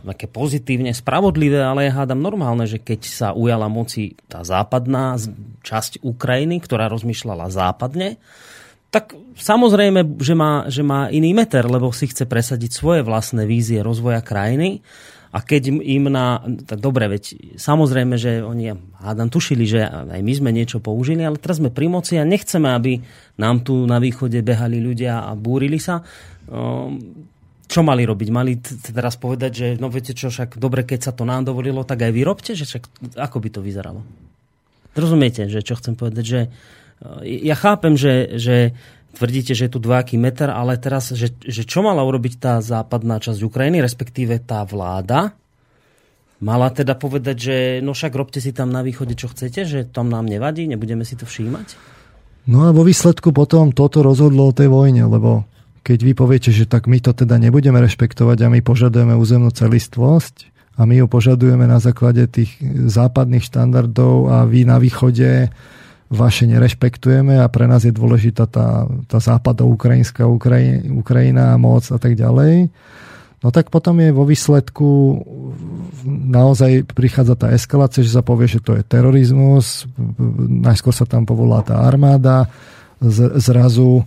[0.07, 5.19] také e, pozitívne spravodlivé, ale ja hádam normálne, že keď sa ujala moci tá západná
[5.67, 8.19] časť Ukrajiny, ktorá rozmýšľala západne,
[8.91, 13.79] tak samozrejme, že má, že má iný meter, lebo si chce presadiť svoje vlastné vízie
[13.87, 14.83] rozvoja krajiny.
[15.31, 16.43] A keď im na...
[16.43, 21.39] Tak dobre, veď samozrejme, že oni, hádam, tušili, že aj my sme niečo použili, ale
[21.39, 22.99] teraz sme pri moci a nechceme, aby
[23.39, 26.03] nám tu na východe behali ľudia a búrili sa.
[26.51, 27.31] Ehm,
[27.71, 28.29] čo mali robiť?
[28.35, 28.59] Mali
[28.91, 32.11] teraz povedať, že no viete čo, však dobre, keď sa to nám dovolilo, tak aj
[32.11, 34.03] vyrobte, že však ako by to vyzeralo?
[34.99, 36.41] Rozumiete, že čo chcem povedať, že
[37.23, 38.75] ja chápem, že, že
[39.15, 43.23] tvrdíte, že je tu dvojaký meter, ale teraz, že, že čo mala urobiť tá západná
[43.23, 45.39] časť Ukrajiny, respektíve tá vláda?
[46.41, 50.09] Mala teda povedať, že no však robte si tam na východe, čo chcete, že tam
[50.09, 51.77] nám nevadí, nebudeme si to všímať?
[52.49, 55.45] No a vo výsledku potom toto rozhodlo o tej vojne, lebo
[55.81, 60.51] keď vy poviete, že tak my to teda nebudeme rešpektovať a my požadujeme územnú celistvosť
[60.77, 62.57] a my ju požadujeme na základe tých
[62.89, 65.53] západných štandardov a vy na východe
[66.11, 72.19] vaše nerešpektujeme a pre nás je dôležitá tá, tá západoukrajinská Ukrajina, Ukrajina, moc a tak
[72.19, 72.67] ďalej.
[73.41, 75.17] No tak potom je vo výsledku
[76.05, 79.89] naozaj prichádza tá eskalácia, že sa povie, že to je terorizmus,
[80.61, 82.53] najskôr sa tam povolá tá armáda,
[83.41, 84.05] zrazu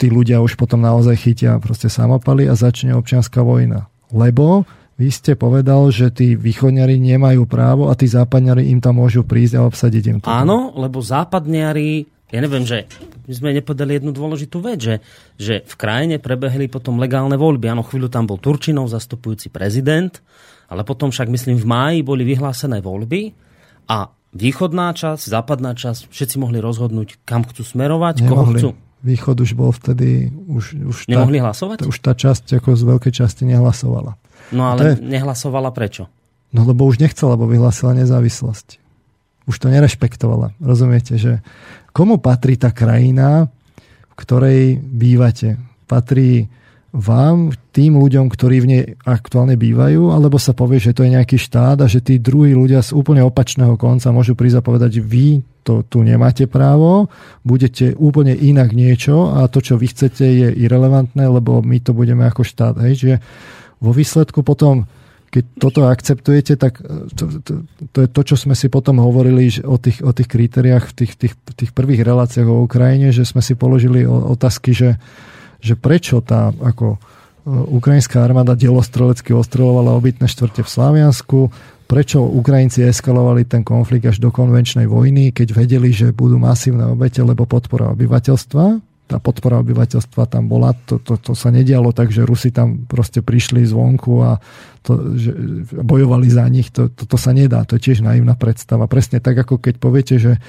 [0.00, 3.92] tí ľudia už potom naozaj chytia proste samopaly a začne občianská vojna.
[4.08, 4.64] Lebo
[4.94, 9.58] vy ste povedal, že tí východňari nemajú právo a tí západňari im tam môžu prísť
[9.58, 10.30] a obsadiť im to.
[10.30, 12.86] Áno, lebo západňari, ja neviem, že
[13.26, 14.96] my sme nepovedali jednu dôležitú vec, že,
[15.34, 17.66] že v krajine prebehli potom legálne voľby.
[17.74, 20.14] Áno, chvíľu tam bol Turčinov zastupujúci prezident,
[20.70, 23.34] ale potom však myslím v máji boli vyhlásené voľby
[23.90, 28.30] a východná časť, západná časť, všetci mohli rozhodnúť, kam chcú smerovať, Nemohli.
[28.30, 28.70] koho chcú.
[29.04, 31.84] Východ už bol vtedy, už, už Nemohli tá, hlasovať?
[31.84, 34.16] Už tá časť ako z veľkej časti nehlasovala.
[34.48, 35.04] No ale je...
[35.04, 36.08] nehlasovala prečo?
[36.56, 38.80] No lebo už nechcela, lebo vyhlásila nezávislosť.
[39.44, 40.56] Už to nerešpektovala.
[40.56, 41.44] Rozumiete, že
[41.92, 43.52] komu patrí tá krajina,
[44.08, 45.60] v ktorej bývate?
[45.84, 46.48] Patrí
[46.94, 51.34] vám, tým ľuďom, ktorí v nej aktuálne bývajú, alebo sa povie, že to je nejaký
[51.34, 55.42] štát a že tí druhí ľudia z úplne opačného konca môžu prísť a povedať, vy
[55.66, 57.10] to tu nemáte právo,
[57.42, 62.22] budete úplne inak niečo a to, čo vy chcete, je irrelevantné, lebo my to budeme
[62.22, 62.78] ako štát.
[62.86, 62.92] Hej?
[63.02, 63.16] Čiže
[63.82, 64.86] vo výsledku potom
[65.34, 67.52] keď toto akceptujete, tak e, to, to,
[67.90, 70.94] to je to, čo sme si potom hovorili že o, tých, o tých kritériách v
[70.94, 74.94] tých, tých, tých prvých reláciách o Ukrajine, že sme si položili otázky, že,
[75.64, 76.98] že prečo tá ako e,
[77.48, 81.38] ukrajinská armáda delostrelecky ostrelovala obytné štvrte v Slaviansku,
[81.88, 87.24] prečo Ukrajinci eskalovali ten konflikt až do konvenčnej vojny, keď vedeli, že budú masívne obete,
[87.24, 92.24] lebo podpora obyvateľstva tá podpora obyvateľstva tam bola, to, to, to sa nedialo tak, že
[92.24, 94.40] Rusi tam proste prišli zvonku a
[94.80, 95.32] to, že
[95.84, 98.88] bojovali za nich, to, to, to sa nedá, to je tiež naivná predstava.
[98.88, 100.40] Presne tak, ako keď poviete, že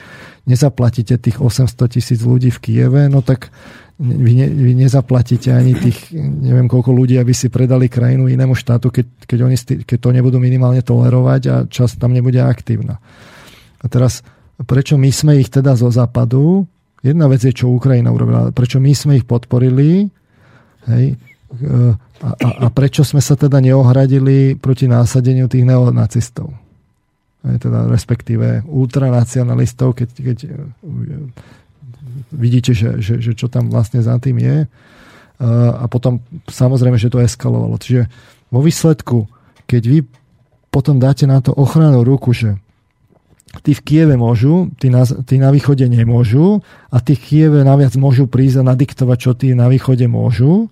[0.47, 3.51] nezaplatíte tých 800 tisíc ľudí v Kieve, no tak
[3.99, 8.91] vy, ne, vy nezaplatíte ani tých, neviem koľko ľudí, aby si predali krajinu inému štátu,
[8.91, 9.57] keď, keď, oni,
[9.87, 12.99] keď to nebudú minimálne tolerovať a čas tam nebude aktívna.
[13.79, 14.25] A teraz,
[14.67, 16.67] prečo my sme ich teda zo západu
[17.05, 20.09] Jedna vec je, čo Ukrajina urobila, prečo my sme ich podporili,
[20.89, 21.05] hej,
[22.25, 26.49] a, a, a prečo sme sa teda neohradili proti násadeniu tých neonacistov.
[27.45, 30.51] Hej, teda respektíve ultranacionalistov, keď, keď e,
[32.35, 34.57] vidíte, že, že, že čo tam vlastne za tým je.
[35.75, 37.75] A potom samozrejme, že to eskalovalo.
[37.79, 38.07] Čiže
[38.51, 39.27] vo výsledku,
[39.67, 39.99] keď vy
[40.71, 42.59] potom dáte na to ochranu ruku, že
[43.63, 46.59] tí v Kieve môžu, tí na, tí na východe nemôžu
[46.91, 50.67] a tí v Kieve naviac môžu prísť a nadiktovať, čo tí na východe môžu,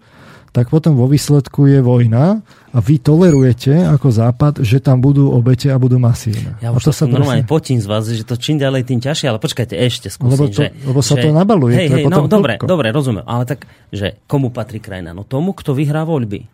[0.54, 5.74] tak potom vo výsledku je vojna a vy tolerujete ako Západ, že tam budú obete
[5.74, 6.54] a budú masívne.
[6.62, 7.58] Ja už to, to sa normálne presne...
[7.58, 10.38] potím z vás, že to čím ďalej, tým ťažšie, ale počkajte, ešte skúsim.
[10.38, 11.74] Lebo, to, že, lebo sa že, to nabaluje.
[11.74, 13.26] Hej, to hej, no dobre, dobre, rozumiem.
[13.26, 15.18] Ale tak, že komu patrí krajina?
[15.18, 16.46] No tomu, kto vyhrá voľby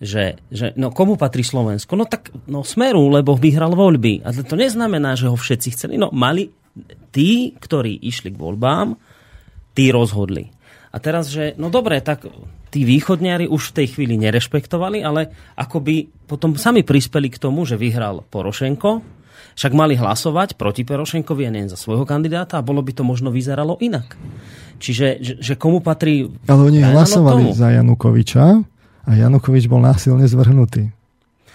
[0.00, 1.96] že, že no komu patrí Slovensko?
[1.96, 4.24] No tak no Smeru, lebo vyhral voľby.
[4.24, 5.94] A to neznamená, že ho všetci chceli.
[6.00, 6.48] No mali
[7.12, 8.96] tí, ktorí išli k voľbám,
[9.76, 10.55] tí rozhodli.
[10.96, 12.24] A teraz, že no dobre, tak
[12.72, 17.76] tí východniari už v tej chvíli nerešpektovali, ale akoby potom sami prispeli k tomu, že
[17.76, 19.04] vyhral Porošenko,
[19.56, 23.28] však mali hlasovať proti Porošenkovi a nie za svojho kandidáta a bolo by to možno
[23.28, 24.16] vyzeralo inak.
[24.80, 26.32] Čiže, že, že komu patrí...
[26.48, 28.44] Ale oni hlasovali za Janukoviča
[29.04, 30.95] a Janukovič bol násilne zvrhnutý.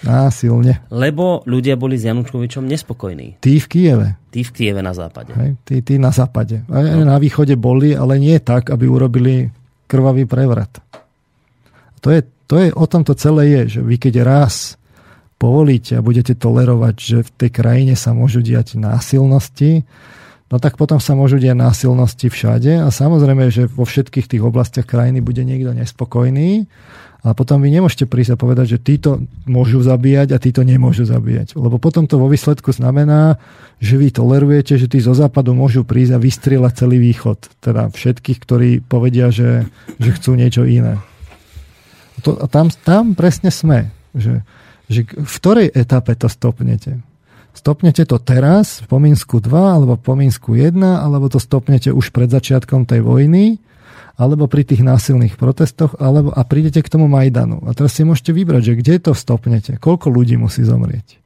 [0.02, 0.82] Násilne.
[0.90, 3.38] Lebo ľudia boli s Janukovičom nespokojní.
[3.38, 4.07] Tí v Kieve.
[4.34, 5.32] Tí v Kieve na západe.
[5.38, 6.65] Hej, tí, tí na západe.
[6.73, 7.06] A no.
[7.06, 9.53] na východe boli, ale nie tak, aby urobili
[9.86, 10.82] krvavý prevrat.
[12.02, 14.80] To je, to je, o tom to celé je, že vy keď raz
[15.41, 19.86] povolíte a budete tolerovať, že v tej krajine sa môžu diať násilnosti,
[20.53, 24.86] no tak potom sa môžu diať násilnosti všade a samozrejme, že vo všetkých tých oblastiach
[24.86, 26.69] krajiny bude niekto nespokojný
[27.22, 31.53] a potom vy nemôžete prísť a povedať, že títo môžu zabíjať a títo nemôžu zabíjať.
[31.53, 33.38] Lebo potom to vo výsledku znamená,
[33.77, 37.61] že vy tolerujete, že tí zo západu môžu prísť a vystrieľať celý východ.
[37.61, 39.69] Teda všetkých, ktorí povedia, že,
[40.02, 40.98] že chcú niečo iné.
[42.26, 43.93] To, a tam, tam presne sme.
[44.18, 44.41] Že,
[44.89, 47.06] že v ktorej etape to stopnete?
[47.53, 52.34] Stopnete to teraz v Pomínsku 2 alebo v Pomínsku 1 alebo to stopnete už pred
[52.34, 53.61] začiatkom tej vojny
[54.19, 57.63] alebo pri tých násilných protestoch, alebo a prídete k tomu Majdanu.
[57.67, 61.21] A teraz si môžete vybrať, že kde to stopnete, koľko ľudí musí zomrieť.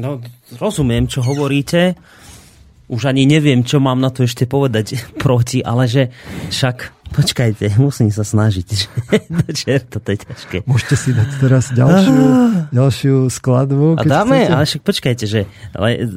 [0.00, 0.24] No,
[0.56, 2.00] rozumiem, čo hovoríte.
[2.92, 6.12] Už ani neviem, čo mám na to ešte povedať proti, ale že
[6.52, 8.68] však Počkajte, musím sa snažiť.
[9.60, 10.56] Čerto, to je ťažké.
[10.64, 12.24] Môžete si dať teraz ďalšiu,
[12.72, 14.00] ďalšiu skladbu.
[14.00, 14.52] A dáme, chcete.
[14.56, 15.40] ale však počkajte, že
[15.76, 16.08] ale,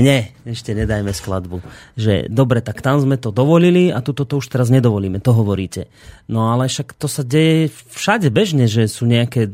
[0.00, 1.60] nie, ešte nedajme skladbu.
[2.00, 5.92] Že dobre, tak tam sme to dovolili a tuto to už teraz nedovolíme, to hovoríte.
[6.32, 9.52] No ale však to sa deje všade bežne, že sú nejaké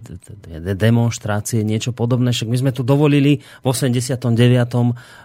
[0.78, 2.30] demonstrácie, niečo podobné.
[2.30, 4.14] Však my sme tu dovolili v 89.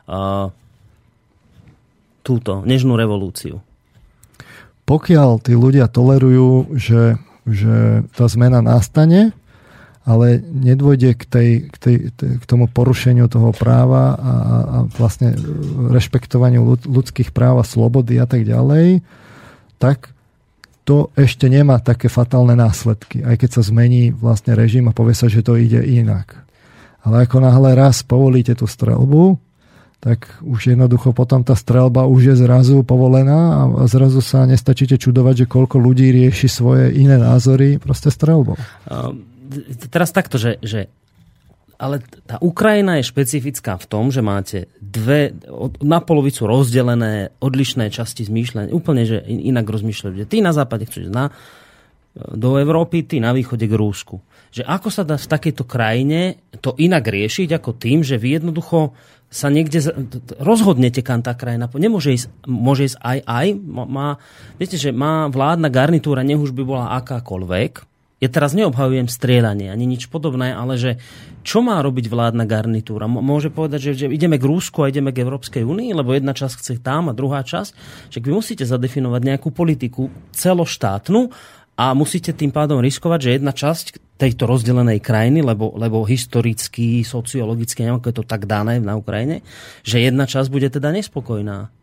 [0.10, 0.50] Uh,
[2.24, 3.62] túto, nežnú revolúciu
[4.84, 7.16] pokiaľ tí ľudia tolerujú, že,
[7.48, 9.32] že tá zmena nastane,
[10.04, 15.32] ale nedôjde k, tej, k, tej, k tomu porušeniu toho práva a, a vlastne
[15.96, 19.00] rešpektovaniu ľudských práv a slobody a tak ďalej,
[19.80, 20.12] tak
[20.84, 25.32] to ešte nemá také fatálne následky, aj keď sa zmení vlastne režim a povie sa,
[25.32, 26.44] že to ide inak.
[27.08, 29.40] Ale ako náhle raz povolíte tú strelbu,
[30.04, 35.48] tak už jednoducho potom tá strelba už je zrazu povolená a zrazu sa nestačíte čudovať,
[35.48, 38.60] že koľko ľudí rieši svoje iné názory proste strelbou.
[38.92, 39.24] Um,
[39.88, 40.92] teraz takto, že, že
[41.80, 45.32] ale tá Ukrajina je špecifická v tom, že máte dve
[45.80, 48.76] na polovicu rozdelené odlišné časti zmýšľania.
[48.76, 50.28] Úplne, že inak rozmýšľajú.
[50.28, 51.32] Tí na západe chcú na
[52.14, 54.22] do Európy, ty na východe k Rúsku.
[54.54, 58.94] Že ako sa dá v takejto krajine to inak riešiť ako tým, že vy jednoducho
[59.34, 59.82] sa niekde
[60.38, 63.48] rozhodnete, kam tá krajina nemôže ísť, môže ísť aj aj.
[63.66, 64.22] Má,
[64.62, 67.90] viete, že má vládna garnitúra, nech už by bola akákoľvek.
[68.22, 70.96] Ja teraz neobhajujem strieľanie ani nič podobné, ale že
[71.44, 73.04] čo má robiť vládna garnitúra?
[73.10, 76.56] Môže povedať, že, že ideme k Rúsku a ideme k Európskej únii, lebo jedna časť
[76.64, 77.76] chce tam a druhá časť.
[78.16, 81.36] Že vy musíte zadefinovať nejakú politiku celoštátnu
[81.74, 83.86] a musíte tým pádom riskovať, že jedna časť
[84.22, 89.42] tejto rozdelenej krajiny, lebo, lebo historicky, sociologicky, neviem, ako je to tak dané na Ukrajine,
[89.82, 91.74] že jedna časť bude teda nespokojná.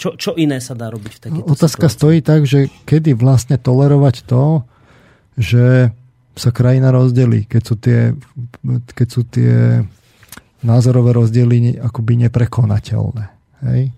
[0.00, 1.98] Čo, čo iné sa dá robiť v takejto Otázka situácii?
[2.00, 4.64] stojí tak, že kedy vlastne tolerovať to,
[5.36, 5.92] že
[6.32, 8.16] sa krajina rozdelí, keď sú tie,
[8.96, 9.84] keď sú tie
[10.64, 13.24] názorové rozdiely akoby neprekonateľné.
[13.68, 13.92] Hej?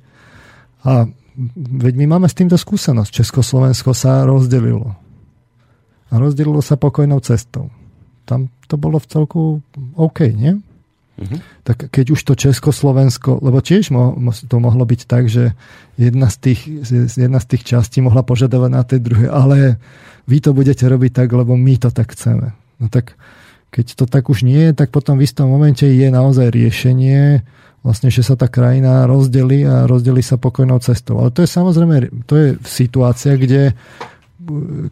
[0.83, 1.07] A
[1.55, 3.23] veď my máme s týmto skúsenosť.
[3.23, 5.04] Československo sa rozdelilo
[6.15, 7.75] a rozdelilo sa pokojnou cestou.
[8.23, 9.43] Tam to bolo v celku
[9.99, 10.63] OK, nie?
[11.15, 11.39] Uh-huh.
[11.67, 14.15] Tak keď už to Československo, lebo tiež mo,
[14.47, 15.59] to mohlo byť tak, že
[15.99, 16.61] jedna z, tých,
[17.19, 19.83] jedna z tých častí mohla požadovať na tej druhej, ale
[20.31, 22.55] vy to budete robiť tak, lebo my to tak chceme.
[22.79, 23.19] No tak
[23.75, 27.43] keď to tak už nie je, tak potom v istom momente je naozaj riešenie,
[27.85, 31.21] vlastne, že sa tá krajina rozdeli a rozdeli sa pokojnou cestou.
[31.21, 33.77] Ale to je samozrejme, to je situácia, kde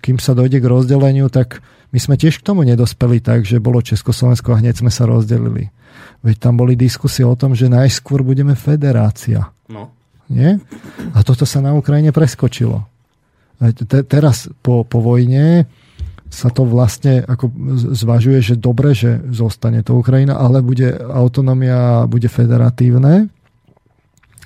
[0.01, 1.61] kým sa dojde k rozdeleniu, tak
[1.93, 5.69] my sme tiež k tomu nedospeli tak, že bolo Československo a hneď sme sa rozdelili.
[6.24, 9.53] Veď tam boli diskusie o tom, že najskôr budeme federácia.
[9.69, 9.93] No.
[10.33, 10.57] Nie?
[11.12, 12.89] A toto sa na Ukrajine preskočilo.
[13.61, 15.69] Te, teraz po, po vojne
[16.33, 17.53] sa to vlastne ako
[17.93, 23.29] zvažuje, že dobre, že zostane to Ukrajina, ale bude autonómia, bude federatívne.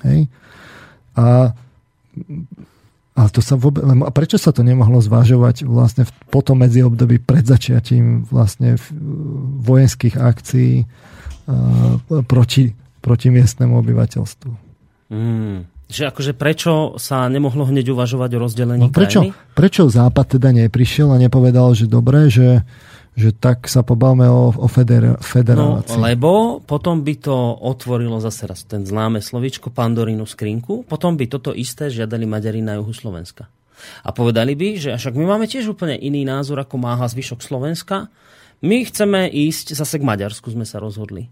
[0.03, 0.27] Hej?
[1.15, 1.55] A
[3.16, 7.16] a to sa vôbec, a prečo sa to nemohlo zvažovať vlastne v, potom medzi období
[7.16, 8.76] pred začiatím vlastne
[9.64, 14.52] vojenských akcií uh, proti, proti miestnemu obyvateľstvu?
[15.09, 15.64] Mm.
[15.86, 19.55] Že akože prečo sa nemohlo hneď uvažovať o rozdelení no prečo, krajiny?
[19.56, 22.68] Prečo Západ teda neprišiel a nepovedal, že dobre, že
[23.16, 25.97] že tak sa pobavme o, o feder, federácii.
[25.97, 31.24] No, lebo potom by to otvorilo zase raz ten známe slovičko Pandorínu skrinku, potom by
[31.24, 33.48] toto isté žiadali Maďari na juhu Slovenska.
[34.05, 38.12] A povedali by, že však my máme tiež úplne iný názor, ako máha zvyšok Slovenska,
[38.65, 41.28] my chceme ísť zase k Maďarsku, sme sa rozhodli.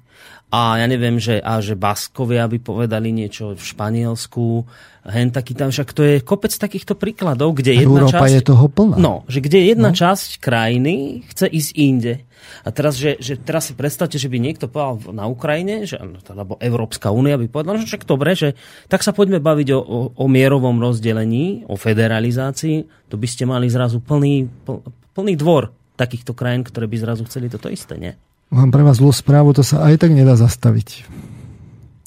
[0.52, 4.68] A ja neviem, že, a že Baskovia by povedali niečo v Španielsku,
[5.08, 8.34] hen taký tam, však to je kopec takýchto príkladov, kde jedna Európa časť...
[8.38, 8.96] je toho plná.
[9.00, 9.96] No, že kde jedna no.
[9.96, 12.14] časť krajiny chce ísť inde.
[12.60, 15.96] A teraz, že, že teraz si predstavte, že by niekto povedal na Ukrajine, že,
[16.28, 18.52] alebo Európska únia by povedala, že však dobre, že
[18.92, 23.72] tak sa poďme baviť o, o, o mierovom rozdelení, o federalizácii, to by ste mali
[23.72, 24.84] zrazu plný, pl,
[25.16, 28.12] plný dvor takýchto krajín, ktoré by zrazu chceli toto isté, nie?
[28.50, 31.06] Mám pre vás zlú správu, to sa aj tak nedá zastaviť.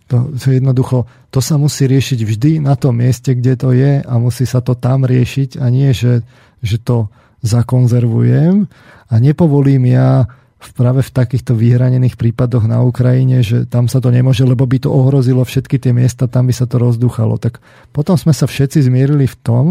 [0.07, 1.03] To, to jednoducho,
[1.33, 4.71] to sa musí riešiť vždy na tom mieste, kde to je a musí sa to
[4.71, 6.23] tam riešiť a nie, že,
[6.63, 7.11] že to
[7.43, 8.71] zakonzervujem
[9.11, 14.09] a nepovolím ja v práve v takýchto vyhranených prípadoch na Ukrajine, že tam sa to
[14.09, 17.37] nemôže, lebo by to ohrozilo všetky tie miesta, tam by sa to rozduchalo.
[17.37, 17.61] Tak
[17.93, 19.65] potom sme sa všetci zmierili v tom,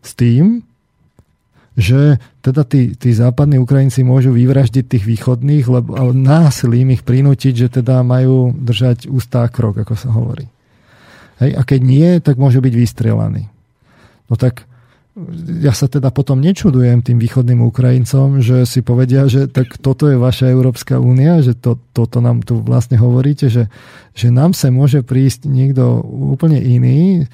[0.00, 0.62] s tým,
[1.78, 7.68] že teda tí, tí západní Ukrajinci môžu vyvraždiť tých východných, lebo násilím ich prinútiť, že
[7.80, 10.50] teda majú držať ústá krok, ako sa hovorí.
[11.40, 13.48] Hej, a keď nie, tak môžu byť vystrelaní.
[14.28, 14.68] No tak
[15.60, 20.14] ja sa teda potom nečudujem tým východným Ukrajincom, že si povedia, že tak toto je
[20.14, 23.66] vaša Európska únia, že to, toto nám tu vlastne hovoríte, že,
[24.14, 27.26] že nám sa môže prísť niekto úplne iný,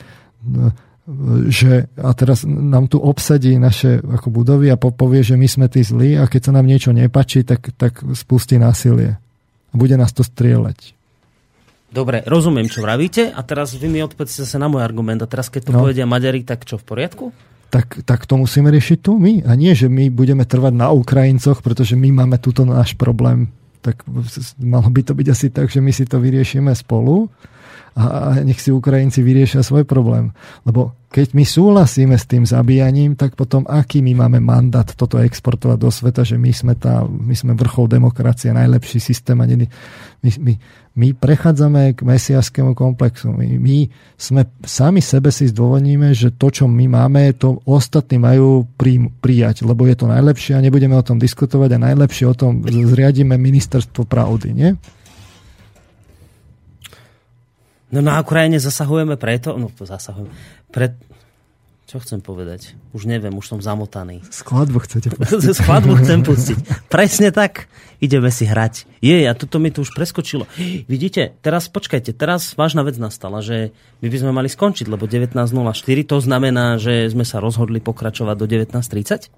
[1.46, 5.86] že a teraz nám tu obsadí naše ako budovy a povie, že my sme tí
[5.86, 9.14] zlí a keď sa nám niečo nepačí, tak, tak spustí násilie.
[9.70, 10.98] A bude nás to strieľať.
[11.86, 15.46] Dobre, rozumiem, čo vravíte a teraz vy mi odpovedzte zase na môj argument a teraz
[15.46, 15.86] keď to no.
[15.86, 17.24] povedia Maďari, tak čo, v poriadku?
[17.70, 21.62] Tak, tak to musíme riešiť tu my a nie, že my budeme trvať na Ukrajincoch,
[21.62, 23.54] pretože my máme túto náš problém.
[23.78, 24.02] Tak
[24.58, 27.30] malo by to byť asi tak, že my si to vyriešime spolu
[27.96, 30.36] a nech si Ukrajinci vyriešia svoj problém.
[30.68, 35.78] Lebo keď my súhlasíme s tým zabíjaním, tak potom aký my máme mandát toto exportovať
[35.80, 39.64] do sveta, že my sme, tá, my sme vrchol demokracie, najlepší systém a my,
[40.20, 40.52] my,
[40.92, 43.32] my prechádzame k mesiaskému komplexu.
[43.32, 43.88] My, my
[44.20, 49.64] sme sami sebe si zdôvodníme, že to, čo my máme, to ostatní majú pri, prijať,
[49.64, 54.04] lebo je to najlepšie a nebudeme o tom diskutovať a najlepšie o tom zriadíme ministerstvo
[54.04, 54.76] pravdy, nie?
[57.90, 60.34] No na Ukrajine zasahujeme preto, no zasahujeme,
[60.74, 60.98] pre,
[61.86, 62.74] čo chcem povedať?
[62.90, 64.26] Už neviem, už som zamotaný.
[64.26, 65.54] Skladbu chcete pustiť.
[65.54, 66.58] Skladbu chcem pustiť.
[66.90, 67.70] Presne tak.
[68.02, 68.90] Ideme si hrať.
[68.98, 70.50] Je, a toto mi tu už preskočilo.
[70.92, 73.70] Vidíte, teraz počkajte, teraz vážna vec nastala, že
[74.02, 78.46] my by sme mali skončiť, lebo 19.04 to znamená, že sme sa rozhodli pokračovať do
[78.50, 79.30] 19.30?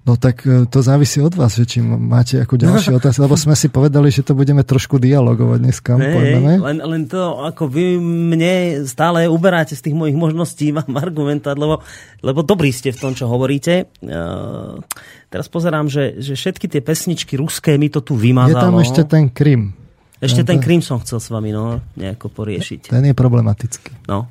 [0.00, 3.52] No tak e, to závisí od vás, že či máte ako ďalšie otázky, lebo sme
[3.52, 5.90] si povedali, že to budeme trošku dialogovať dneska.
[6.00, 11.56] Hey, len, len to, ako vy mne stále uberáte z tých mojich možností vám argumentovať,
[11.56, 11.84] lebo,
[12.24, 13.92] lebo dobrý ste v tom, čo hovoríte.
[14.00, 14.80] Uh,
[15.28, 18.56] teraz pozerám, že, že všetky tie pesničky ruské mi to tu vymazalo.
[18.56, 19.76] Je tam ešte ten Krym.
[20.20, 22.92] Ešte ten Krym som chcel s vami no, nejako poriešiť.
[22.92, 24.04] Ten je problematický.
[24.04, 24.28] No,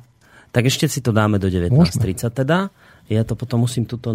[0.50, 2.70] tak ešte si to dáme do 19.30 teda
[3.10, 4.14] ja to potom musím tuto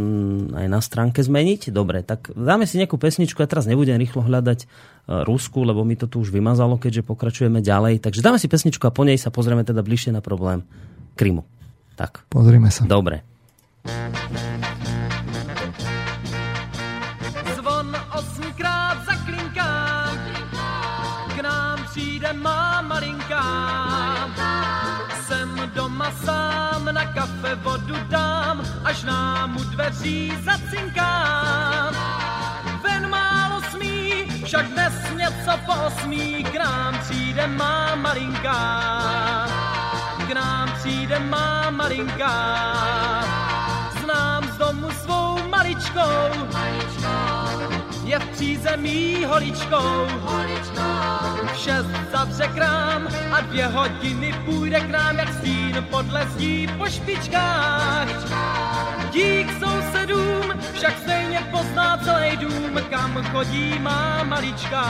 [0.55, 1.67] aj na stránke zmeniť.
[1.76, 4.65] Dobre, tak dáme si nejakú pesničku, ja teraz nebudem rýchlo hľadať e,
[5.27, 7.99] Rusku, lebo mi to tu už vymazalo, keďže pokračujeme ďalej.
[7.99, 10.63] Takže dáme si pesničku a po nej sa pozrieme teda bližšie na problém
[11.19, 11.43] Krymu.
[11.99, 12.23] Tak.
[12.31, 12.88] Pozrime sa.
[12.88, 13.23] Dobre.
[13.85, 14.65] Zvon
[29.06, 31.95] dám, až nám u dveří zacinkám.
[32.84, 39.48] Ven málo smí, však dnes něco posmí, k nám přijde má malinká.
[40.27, 42.65] K nám přijde má malinká.
[44.02, 46.48] Znám z domu svou maličkou,
[48.06, 50.07] je v přízemí holičkou.
[51.53, 56.90] V šest zavře krám a dvě hodiny půjde k nám jak stín podle zdí po
[56.90, 58.07] špičkách.
[59.11, 64.84] Dík sousedům však stejně pozná celý dům, kam chodí má malička.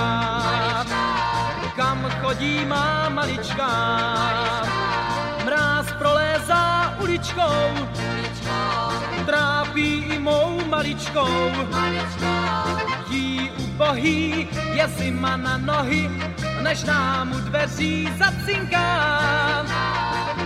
[1.75, 3.69] Kam chodí má malička.
[5.45, 7.87] Mráz prolézá uličkou,
[9.25, 11.51] trápí i mou maličkou.
[13.09, 16.09] Jí ubohý je zima na nohy,
[16.61, 19.65] než nám u dveří zacinká.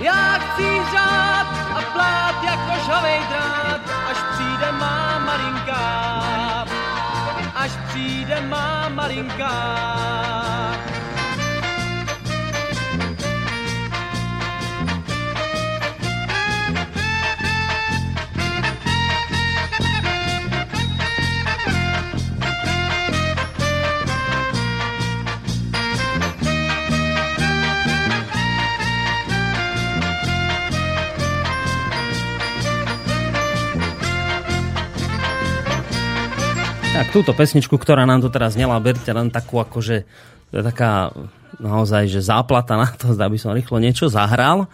[0.02, 1.48] Já chci řád
[1.78, 5.84] a plát jako žhavej drát, až přijde má malinka.
[7.56, 10.49] Až přijde má malinka.
[37.10, 40.06] Túto pesničku, ktorá nám tu teraz znela, berte len takú akože
[40.49, 41.10] to je taká
[41.57, 44.69] naozaj, že záplata na to, aby som rýchlo niečo zahral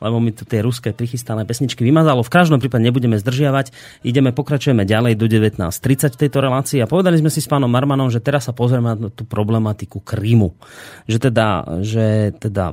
[0.00, 2.24] lebo mi tu tie ruské prichystané pesničky vymazalo.
[2.24, 3.70] V každom prípade nebudeme zdržiavať.
[4.00, 8.08] Ideme, pokračujeme ďalej do 19.30 v tejto relácii a povedali sme si s pánom Marmanom,
[8.08, 10.56] že teraz sa pozrieme na tú problematiku Krymu.
[11.04, 11.48] Že teda,
[11.84, 12.72] že teda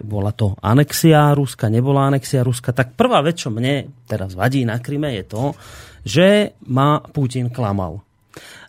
[0.00, 2.72] bola to anexia Ruska, nebola anexia Ruska.
[2.72, 5.52] Tak prvá vec, čo mne teraz vadí na Kryme je to,
[6.00, 8.07] že ma Putin klamal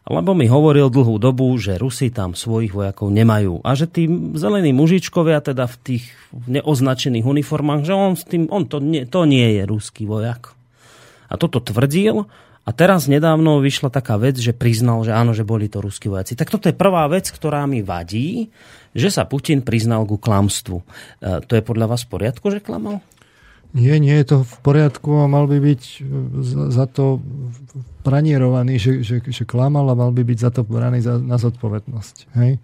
[0.08, 4.08] lebo mi hovoril dlhú dobu, že Rusi tam svojich vojakov nemajú a že tí
[4.38, 6.04] zelení mužičkovia teda v tých
[6.48, 10.56] neoznačených uniformách, že on, s tým, on to, nie, to nie je ruský vojak.
[11.30, 12.26] A toto tvrdil
[12.66, 16.38] a teraz nedávno vyšla taká vec, že priznal, že áno, že boli to ruskí vojaci.
[16.38, 18.54] Tak toto je prvá vec, ktorá mi vadí,
[18.94, 20.78] že sa Putin priznal ku klamstvu.
[20.78, 20.86] E,
[21.46, 23.02] to je podľa vás v poriadku, že klamal?
[23.74, 26.00] Nie, nie je to v poriadku a mal by byť e,
[26.46, 27.22] za, za to
[28.02, 32.16] pranierovaný, že, že, že klamal a mal by byť za to braný za, na zodpovednosť.
[32.40, 32.60] Hej?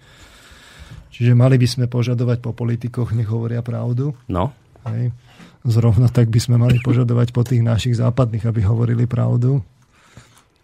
[1.11, 4.15] Čiže mali by sme požadovať po politikoch, nech hovoria pravdu.
[4.27, 4.51] No.
[4.87, 5.11] Hej?
[5.65, 9.63] Zrovna tak by sme mali požadovať po tých našich západných, aby hovorili pravdu.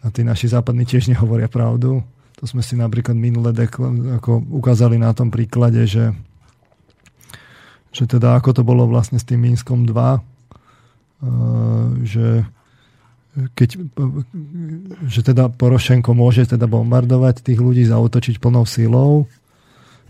[0.01, 2.01] A tí naši západní tiež nehovoria pravdu.
[2.41, 6.09] To sme si napríklad minule dekl- ako ukázali na tom príklade, že,
[7.93, 10.21] že teda ako to bolo vlastne s tým Minskom 2,
[12.01, 12.45] že
[13.31, 13.69] keď,
[15.07, 19.31] že teda Porošenko môže teda bombardovať tých ľudí, zautočiť plnou silou,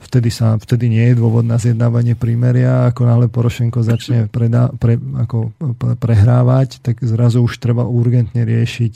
[0.01, 4.97] vtedy, sa, vtedy nie je dôvod na zjednávanie prímeria, ako náhle Porošenko začne predá, pre,
[4.97, 5.53] ako
[6.01, 8.93] prehrávať, tak zrazu už treba urgentne riešiť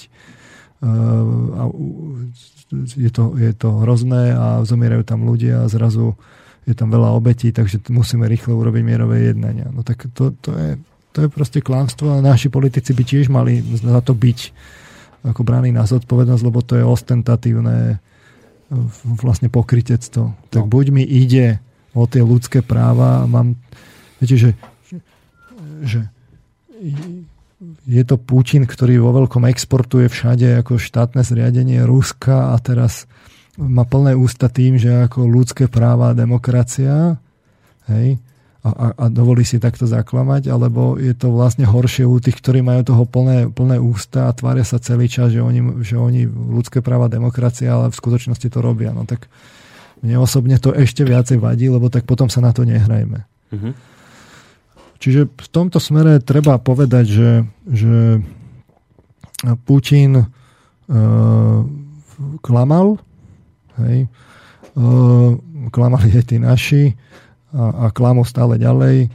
[0.81, 1.63] uh, a
[2.97, 6.17] je to, je to hrozné a zomierajú tam ľudia a zrazu
[6.65, 9.69] je tam veľa obetí, takže musíme rýchlo urobiť mierové jednania.
[9.69, 10.69] No tak to, to je
[11.15, 14.51] to je proste klamstvo a naši politici by tiež mali za to byť
[15.23, 18.03] ako brány na zodpovednosť, lebo to je ostentatívne
[19.23, 20.35] vlastne pokritectvo.
[20.51, 20.69] Tak no.
[20.69, 21.63] buď mi ide
[21.95, 23.55] o tie ľudské práva a mám,
[24.19, 24.51] viete, že,
[25.87, 26.03] že
[27.87, 33.07] je to Putin, ktorý vo veľkom exportuje všade ako štátne zriadenie Ruska a teraz
[33.55, 37.15] má plné ústa tým, že ako ľudské práva a demokracia,
[37.87, 38.19] hej,
[38.65, 42.65] a, a, a dovolí si takto zaklamať, alebo je to vlastne horšie u tých, ktorí
[42.65, 46.81] majú toho plné, plné ústa a tvária sa celý čas, že oni, že oni ľudské
[46.81, 48.89] práva, demokracia, ale v skutočnosti to robia.
[48.89, 49.29] No tak
[50.01, 53.21] mne osobne to ešte viacej vadí, lebo tak potom sa na to nehrajme.
[53.53, 53.73] Mm-hmm.
[54.97, 57.31] Čiže v tomto smere treba povedať, že,
[57.69, 57.95] že
[59.69, 60.25] Putin uh,
[62.41, 62.97] klamal,
[63.85, 64.09] hej,
[64.73, 65.37] uh,
[65.69, 66.83] klamali aj tí naši,
[67.55, 69.07] a, a klamú stále ďalej.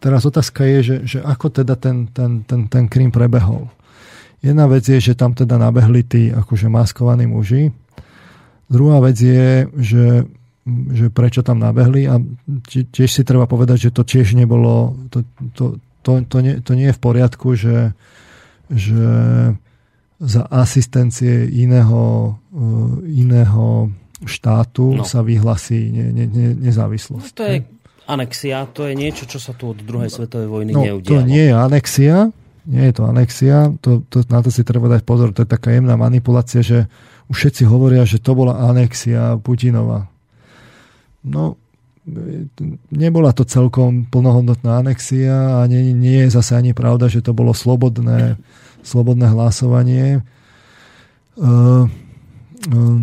[0.00, 3.68] Teraz otázka je, že, že ako teda ten, ten, ten, ten Krím prebehol.
[4.40, 7.72] Jedna vec je, že tam teda nabehli tí akože maskovaní muži.
[8.70, 10.06] Druhá vec je, že,
[10.92, 12.20] že prečo tam nabehli a
[12.70, 15.64] tiež si treba povedať, že to tiež nebolo, to, to,
[16.06, 17.96] to, to, nie, to nie je v poriadku, že,
[18.70, 19.06] že
[20.22, 22.36] za asistencie iného,
[23.04, 23.90] iného
[24.24, 25.04] štátu no.
[25.04, 27.28] sa vyhlasí ne, ne, ne, nezávislosť.
[27.28, 27.58] No to je
[28.08, 31.20] anexia, to je niečo, čo sa tu od druhej svetovej vojny no, neudialo.
[31.20, 32.16] To nie je anexia,
[32.64, 35.74] nie je to anexia, to, to, na to si treba dať pozor, to je taká
[35.74, 36.88] jemná manipulácia, že
[37.28, 40.08] už všetci hovoria, že to bola anexia Putinova.
[41.26, 41.58] No,
[42.94, 47.50] nebola to celkom plnohodnotná anexia a nie, nie je zase ani pravda, že to bolo
[47.50, 48.38] slobodné,
[48.86, 50.22] slobodné hlasovanie.
[51.34, 51.90] Uh,
[52.70, 53.02] uh,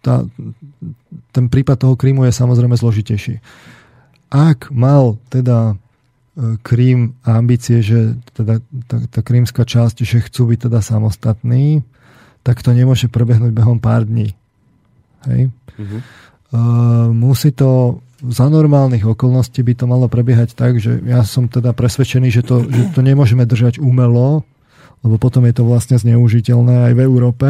[0.00, 0.24] tá,
[1.36, 3.44] ten prípad toho Krímu je samozrejme zložitejší.
[4.32, 10.72] Ak mal teda e, Krím ambície, že teda tá, tá krímska časť, že chcú byť
[10.72, 11.84] teda samostatní,
[12.40, 14.32] tak to nemôže prebehnúť behom pár dní.
[15.28, 15.52] Hej?
[15.76, 16.00] Uh-huh.
[16.52, 21.70] Uh, musí to za normálnych okolností by to malo prebiehať tak, že ja som teda
[21.76, 24.42] presvedčený, že to, že to nemôžeme držať umelo,
[25.06, 27.46] lebo potom je to vlastne zneužiteľné aj v Európe.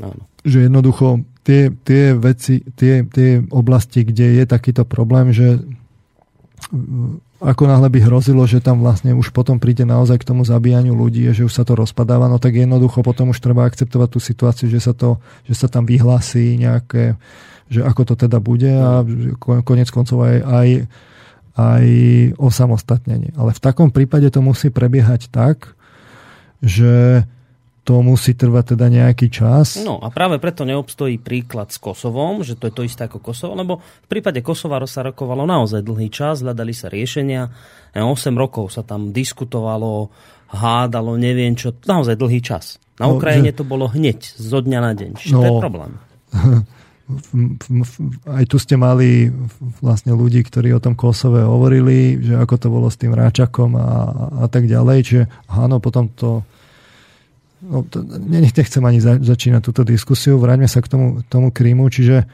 [0.00, 5.64] Áno že jednoducho tie, tie veci, tie, tie oblasti, kde je takýto problém, že
[7.38, 11.30] ako náhle by hrozilo, že tam vlastne už potom príde naozaj k tomu zabíjaniu ľudí
[11.30, 14.82] že už sa to rozpadáva, no tak jednoducho potom už treba akceptovať tú situáciu, že
[14.82, 17.14] sa, to, že sa tam vyhlasí nejaké,
[17.70, 19.06] že ako to teda bude a
[19.62, 20.68] konec koncov aj, aj,
[21.54, 21.86] aj
[22.42, 23.32] osamostatnenie.
[23.38, 25.78] Ale v takom prípade to musí prebiehať tak,
[26.58, 27.22] že
[27.88, 29.80] to musí trvať teda nejaký čas.
[29.80, 33.56] No a práve preto neobstojí príklad s Kosovom, že to je to isté ako Kosovo,
[33.56, 37.48] lebo v prípade Kosova sa rokovalo naozaj dlhý čas, hľadali sa riešenia,
[37.96, 38.04] 8
[38.36, 40.12] rokov sa tam diskutovalo,
[40.52, 42.76] hádalo, neviem čo, naozaj dlhý čas.
[43.00, 43.56] Na no, Ukrajine že...
[43.56, 45.10] to bolo hneď, zo dňa na deň.
[45.16, 45.62] Čiže no, to je no.
[45.64, 45.92] problém.
[48.28, 49.32] aj tu ste mali
[49.80, 53.88] vlastne ľudí, ktorí o tom Kosove hovorili, že ako to bolo s tým Ráčakom a,
[54.44, 54.98] a tak ďalej.
[55.08, 56.44] Čiže áno, potom to
[57.62, 62.28] no, to, nechcem ani za, začínať túto diskusiu, vráťme sa k tomu, tomu Krímu, čiže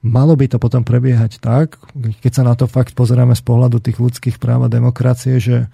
[0.00, 1.76] malo by to potom prebiehať tak,
[2.24, 5.68] keď sa na to fakt pozeráme z pohľadu tých ľudských práv a demokracie, že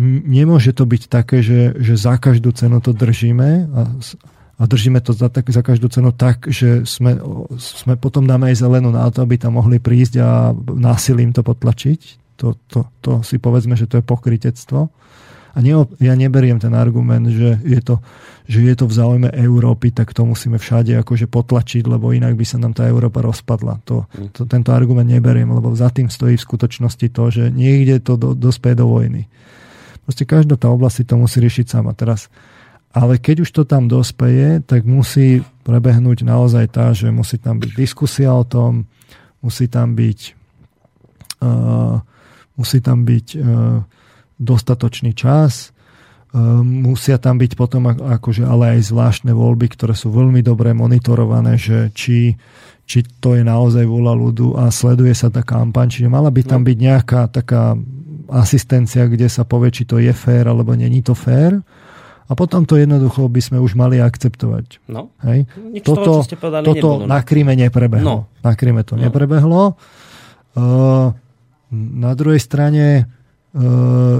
[0.00, 3.80] nemôže to byť také, že, že za každú cenu to držíme a,
[4.58, 7.20] a držíme to za, tak, za každú cenu tak, že sme,
[7.60, 12.22] sme potom dáme aj zelenú na to, aby tam mohli prísť a násilím to potlačiť.
[12.40, 14.90] To, to, to si povedzme, že to je pokritectvo.
[15.52, 18.00] A ne, ja neberiem ten argument, že je, to,
[18.48, 22.44] že je to v záujme Európy, tak to musíme všade akože potlačiť, lebo inak by
[22.48, 23.84] sa nám tá Európa rozpadla.
[23.84, 24.32] To, hm.
[24.32, 28.32] to, tento argument neberiem, lebo za tým stojí v skutočnosti to, že niekde to do,
[28.32, 29.28] dospie do vojny.
[30.08, 31.94] Proste každá tá oblasť si to musí riešiť sama.
[31.94, 32.26] Teraz,
[32.90, 37.70] ale keď už to tam dospeje, tak musí prebehnúť naozaj tá, že musí tam byť
[37.76, 38.88] diskusia o tom,
[39.44, 40.20] musí tam byť
[41.42, 42.02] uh,
[42.56, 43.42] musí tam byť uh,
[44.42, 45.70] dostatočný čas.
[46.34, 51.54] Ehm, musia tam byť potom akože ale aj zvláštne voľby, ktoré sú veľmi dobre monitorované,
[51.54, 52.34] že či,
[52.82, 55.92] či to je naozaj vôľa ľudu a sleduje sa tá kampaň.
[55.92, 56.68] Čiže mala by tam no.
[56.72, 57.78] byť nejaká taká
[58.32, 61.60] asistencia, kde sa povie, či to je fér alebo není to fér.
[62.30, 64.80] A potom to jednoducho by sme už mali akceptovať.
[64.88, 65.12] No.
[65.20, 65.44] Hej?
[65.84, 67.12] toto, toho, povedali, toto nebolo, no.
[67.12, 68.08] na Kríme neprebehlo.
[68.08, 68.16] No.
[68.40, 69.04] Na Kríme to no.
[69.04, 69.76] neprebehlo.
[70.56, 71.12] Uh,
[71.72, 73.04] na druhej strane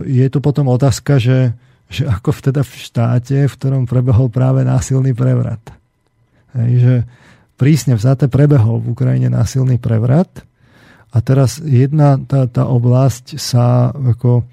[0.04, 1.56] je tu potom otázka, že,
[1.88, 5.60] že ako teda v štáte, v ktorom prebehol práve násilný prevrat.
[6.52, 6.94] Hej, že
[7.56, 10.44] prísne vzaté prebehol v Ukrajine násilný prevrat
[11.12, 14.44] a teraz jedna tá, tá oblasť sa ako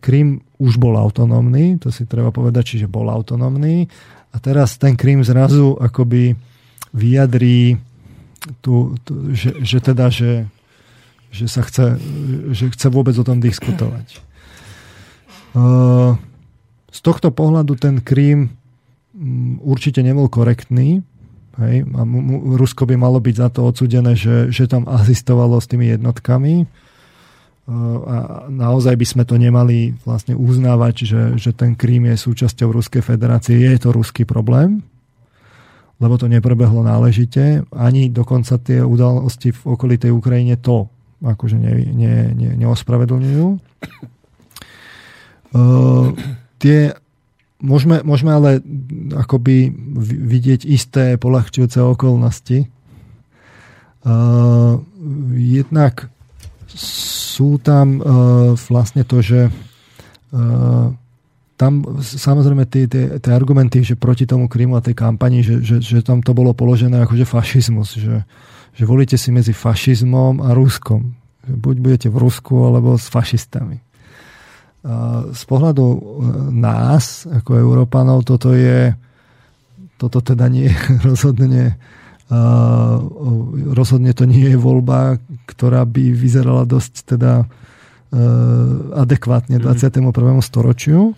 [0.00, 3.84] Krím už bol autonómny, to si treba povedať, čiže bol autonómny
[4.32, 6.32] a teraz ten Krím zrazu akoby
[6.94, 7.76] vyjadrí
[8.62, 10.46] tu, tu, že, že teda, že
[11.28, 12.00] že sa chce,
[12.56, 14.20] že chce vôbec o tom diskutovať.
[16.88, 18.52] Z tohto pohľadu ten Krím
[19.14, 21.04] mm, určite nebol korektný.
[21.60, 21.84] Hej?
[21.94, 22.00] A
[22.56, 26.66] Rusko by malo byť za to odsudené, že, že tam asistovalo s tými jednotkami.
[28.08, 33.04] A naozaj by sme to nemali vlastne uznávať, že, že ten Krím je súčasťou Ruskej
[33.04, 33.60] federácie.
[33.60, 34.80] Je to ruský problém,
[36.00, 37.68] lebo to neprebehlo náležite.
[37.68, 40.88] Ani dokonca tie udalosti v okolitej Ukrajine to
[41.22, 43.46] akože ne, ne, ne, neospravedlňujú.
[45.54, 46.14] Uh,
[46.62, 46.94] tie
[47.62, 48.50] môžeme, môžeme ale
[49.14, 49.70] akoby
[50.02, 52.70] vidieť isté polahčujúce okolnosti.
[54.06, 54.78] Uh,
[55.34, 56.06] jednak
[56.78, 58.04] sú tam uh,
[58.70, 60.88] vlastne to, že uh,
[61.58, 65.82] tam samozrejme tie, tie, tie argumenty, že proti tomu Krymu a tej kampani, že, že,
[65.82, 68.22] že tam to bolo položené ako že fašizmus, že,
[68.78, 71.18] že volíte si medzi fašizmom a Ruskom.
[71.42, 73.82] Buď budete v Rusku, alebo s fašistami.
[75.34, 75.98] Z pohľadu e,
[76.54, 78.94] nás, ako Európanov, toto je
[79.98, 80.70] toto teda nie
[81.08, 81.74] rozhodne
[83.72, 85.16] rozhodne to nie je voľba,
[85.48, 87.46] ktorá by vyzerala dosť teda e,
[88.92, 90.12] adekvátne 21.
[90.12, 90.44] Mhm.
[90.44, 91.16] storočiu.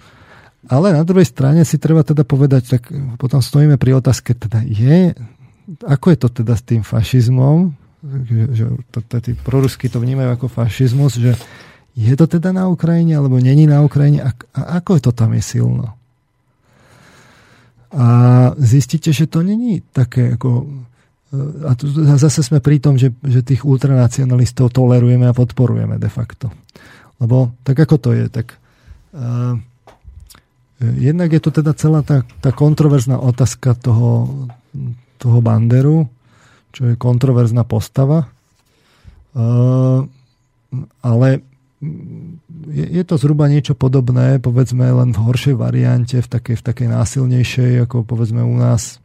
[0.70, 2.82] Ale na druhej strane si treba teda povedať, tak
[3.19, 5.16] potom stojíme pri otázke, teda je,
[5.79, 10.35] ako je to teda s tým fašizmom, že, že to, to, tí prorusky to vnímajú
[10.35, 11.37] ako fašizmus, že
[11.95, 15.31] je to teda na Ukrajine, alebo není na Ukrajine a, a ako je to tam
[15.37, 15.95] je silno.
[17.91, 18.07] A
[18.55, 20.71] zistíte, že to není také ako...
[21.35, 26.07] E, a tu zase sme pri tom, že, že tých ultranacionalistov tolerujeme a podporujeme de
[26.07, 26.55] facto.
[27.19, 28.57] Lebo tak ako to je, tak
[29.13, 29.53] uh,
[30.81, 34.33] jednak je to teda celá tá, tá kontroverzná otázka toho,
[35.21, 36.09] toho Banderu,
[36.73, 38.33] čo je kontroverzná postava.
[39.37, 40.09] Uh,
[41.05, 41.45] ale
[42.73, 46.89] je, je to zhruba niečo podobné, povedzme len v horšej variante, v takej, v takej
[46.89, 48.99] násilnejšej, ako povedzme u nás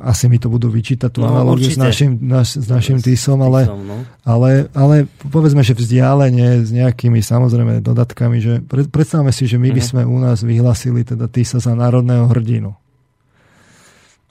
[0.00, 3.66] asi mi to budú vyčítať tú no, analogiu s našim, naš, s našim TISom, ale,
[3.68, 4.06] no.
[4.22, 9.82] ale, ale povedzme, že vzdialenie s nejakými samozrejme dodatkami, že predstavme si, že my by
[9.82, 9.88] mhm.
[9.88, 12.72] sme u nás vyhlasili teda TISA za národného hrdinu.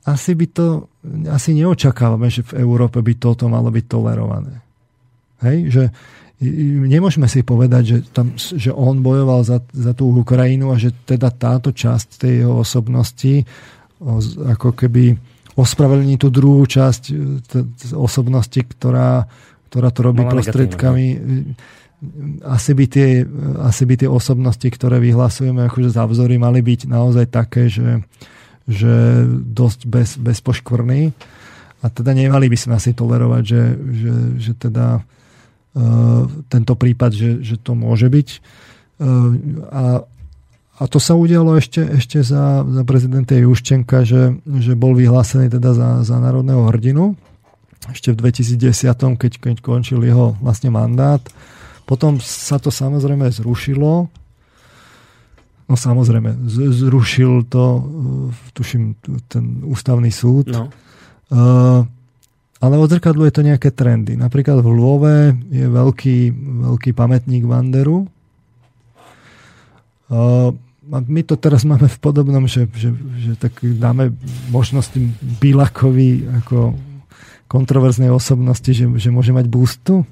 [0.07, 0.87] Asi by to,
[1.27, 4.63] asi neočakávame, že v Európe by toto malo byť tolerované.
[5.43, 5.83] Hej, že
[6.87, 11.33] nemôžeme si povedať, že, tam, že on bojoval za, za tú Ukrajinu a že teda
[11.33, 13.43] táto časť tej jeho osobnosti
[14.55, 15.17] ako keby
[15.57, 17.17] ospravedlní tú druhú časť
[17.97, 19.25] osobnosti, ktorá,
[19.73, 21.05] ktorá to robí Mala prostriedkami.
[22.45, 23.25] Asi by, tie,
[23.65, 28.05] asi by tie osobnosti, ktoré vyhlasujeme akože za vzory, mali byť naozaj také, že,
[28.67, 31.15] že dosť bez, bezpoškvrný.
[31.81, 35.07] A teda nemali by sme asi tolerovať, že, že, že teda
[35.77, 38.27] Eh, tento prípad, že, že to môže byť.
[38.33, 38.39] Eh,
[39.69, 40.01] a,
[40.81, 45.77] a to sa udialo ešte, ešte za, za prezidenta Juščenka, že, že bol vyhlásený teda
[45.77, 47.13] za, za národného hrdinu
[47.93, 51.21] ešte v 2010, keď, keď končil jeho vlastne mandát.
[51.85, 54.09] Potom sa to samozrejme zrušilo.
[55.67, 57.65] No samozrejme, zrušil to,
[58.31, 58.95] eh, tuším,
[59.27, 60.47] ten ústavný súd.
[60.47, 60.71] No.
[61.27, 61.83] Uh,
[62.57, 64.17] ale odzrkadluje to nejaké trendy.
[64.17, 66.17] Napríklad v Lvove je veľký,
[66.71, 68.09] veľký pamätník Vanderu.
[70.09, 70.49] A
[70.87, 74.15] my to teraz máme v podobnom, že, že, že tak dáme
[74.49, 74.95] možnosť
[75.37, 76.73] Bilakovi ako
[77.51, 80.07] kontroverznej osobnosti, že, že môže mať boostu.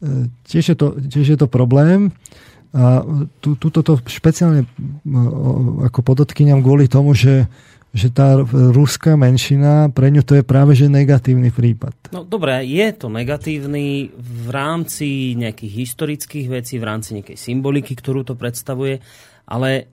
[0.00, 2.12] E, tiež je to, tiež je to problém.
[2.72, 3.04] A
[3.44, 4.64] tu, tuto to špeciálne
[5.84, 7.44] ako podotkýňam kvôli tomu, že
[7.92, 8.40] že tá
[8.72, 11.92] ruská menšina, pre ňu to je práve že negatívny prípad.
[12.08, 18.24] No dobré, je to negatívny v rámci nejakých historických vecí, v rámci nejakej symboliky, ktorú
[18.24, 18.96] to predstavuje,
[19.44, 19.84] ale e,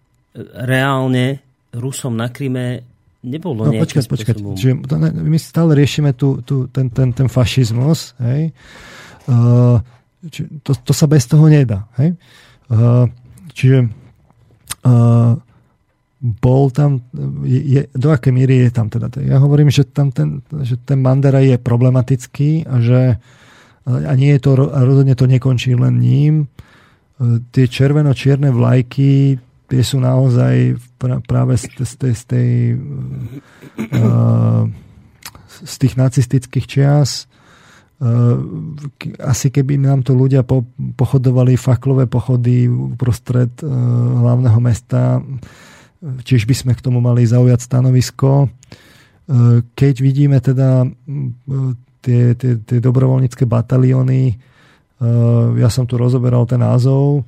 [0.64, 1.44] reálne
[1.76, 2.88] Rusom na Kryme
[3.20, 4.36] nebolo no, počkať, počkať.
[4.56, 4.80] Čiže
[5.12, 8.16] my stále riešime tu, tu, ten, ten, ten fašizmus.
[8.24, 8.56] Hej?
[9.28, 9.84] Uh,
[10.64, 11.84] to, to sa bez toho nedá.
[12.00, 12.16] Hej?
[12.16, 12.49] Uh,
[13.54, 13.90] čiže
[14.86, 15.34] uh,
[16.20, 17.00] bol tam,
[17.48, 19.08] je, do akej míry je tam teda.
[19.24, 23.00] Ja hovorím, že tam ten, že ten Bandera je problematický a že
[23.90, 26.52] a nie je to, a rozhodne to nekončí len ním.
[27.56, 30.78] Tie červeno-čierne vlajky, tie sú naozaj
[31.26, 32.50] práve z, z, tej, z, tej,
[35.48, 37.29] z tých nacistických čias.
[39.20, 40.48] Asi keby nám to ľudia
[40.96, 45.20] pochodovali faklové pochody uprostred hlavného mesta,
[46.00, 48.48] Tiež by sme k tomu mali zaujať stanovisko.
[48.48, 48.50] E,
[49.76, 50.88] keď vidíme teda
[52.00, 54.40] tie, tie, tie dobrovoľnícke batalióny,
[55.56, 57.24] ja som tu rozoberal ten názov,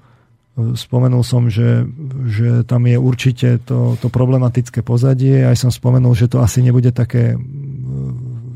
[0.75, 1.87] spomenul som, že,
[2.27, 6.91] že tam je určite to, to problematické pozadie, aj som spomenul, že to asi nebude
[6.91, 7.39] také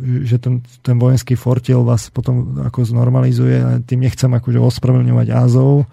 [0.05, 5.89] že ten, ten vojenský fortiel vás potom ako znormalizuje, tým nechcem akože ospravedlňovať Azov,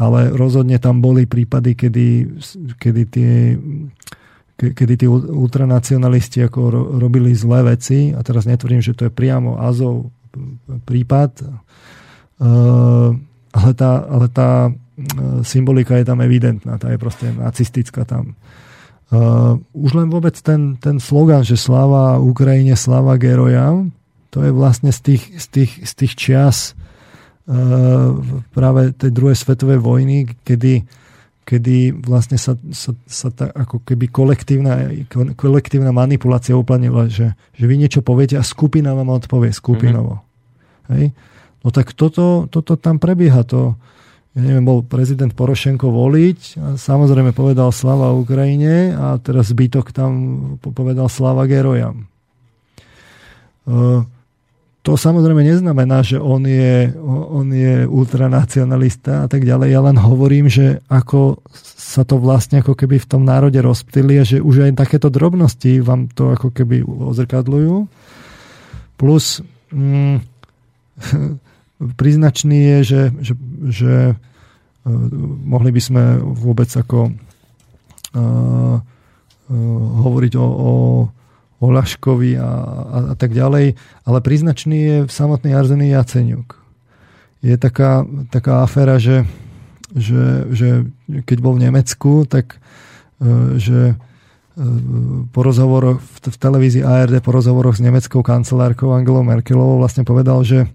[0.00, 2.06] ale rozhodne tam boli prípady, kedy,
[2.80, 3.32] kedy tie
[4.54, 6.70] kedy tí ultranacionalisti ako
[7.02, 10.14] robili zlé veci a teraz netvrdím, že to je priamo Azov
[10.86, 11.42] prípad,
[13.50, 14.70] ale tá, ale tá
[15.42, 18.38] symbolika je tam evidentná, tá je proste nacistická tam.
[19.12, 23.92] Uh, už len vôbec ten, ten slogan, že sláva Ukrajine, sláva gerojam,
[24.32, 26.56] to je vlastne z tých, z tých, z tých čias
[27.46, 28.16] uh,
[28.50, 30.88] práve tej druhej svetovej vojny, kedy,
[31.44, 34.90] kedy vlastne sa, sa, sa tá ako keby kolektívna,
[35.36, 40.24] kolektívna manipulácia uplanila, že, že vy niečo poviete a skupina vám odpovie skupinovo.
[40.24, 40.90] Mm-hmm.
[40.96, 41.04] Hej?
[41.64, 43.44] No tak toto, toto tam prebieha.
[43.48, 43.76] To,
[44.34, 50.10] ja neviem, bol prezident Porošenko voliť a samozrejme povedal slava Ukrajine a teraz zbytok tam
[50.58, 52.10] povedal slava gerojam.
[53.62, 54.02] E,
[54.84, 56.92] to samozrejme neznamená, že on je,
[57.30, 59.70] on je ultranacionalista a tak ďalej.
[59.70, 61.40] Ja len hovorím, že ako
[61.78, 65.78] sa to vlastne ako keby v tom národe rozptýli a že už aj takéto drobnosti
[65.78, 67.86] vám to ako keby ozrkadľujú.
[68.98, 70.20] Plus mm,
[71.78, 73.34] príznačný je, že, že,
[73.68, 74.90] že uh,
[75.44, 77.12] mohli by sme vôbec ako
[78.14, 78.78] uh,
[79.94, 80.72] hovoriť o, o,
[81.60, 83.76] o Laškovi a, a, a tak ďalej,
[84.08, 86.56] ale príznačný je samotný Arzený Jaceniuk.
[87.44, 89.28] Je taká, taká aféra, že,
[89.92, 90.88] že, že
[91.28, 92.56] keď bol v Nemecku, tak
[93.60, 94.00] že
[95.34, 100.70] po rozhovoroch v televízii ARD po rozhovoroch s nemeckou kancelárkou Angelou Merkelovou vlastne povedal, že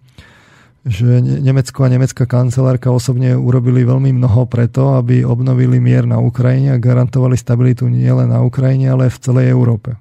[0.87, 6.75] že Nemecko a nemecká kancelárka osobne urobili veľmi mnoho preto, aby obnovili mier na Ukrajine
[6.75, 9.99] a garantovali stabilitu nielen na Ukrajine, ale v celej Európe.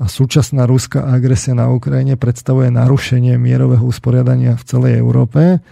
[0.00, 5.62] A súčasná ruská agresia na Ukrajine predstavuje narušenie mierového usporiadania v celej Európe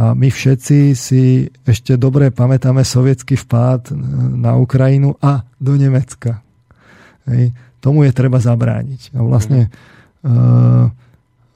[0.00, 3.92] a my všetci si ešte dobre pamätáme sovietský vpád
[4.40, 6.40] na Ukrajinu a do Nemecka.
[7.28, 7.52] Hej.
[7.84, 9.12] Tomu je treba zabrániť.
[9.12, 9.68] A vlastne
[10.24, 10.88] uh,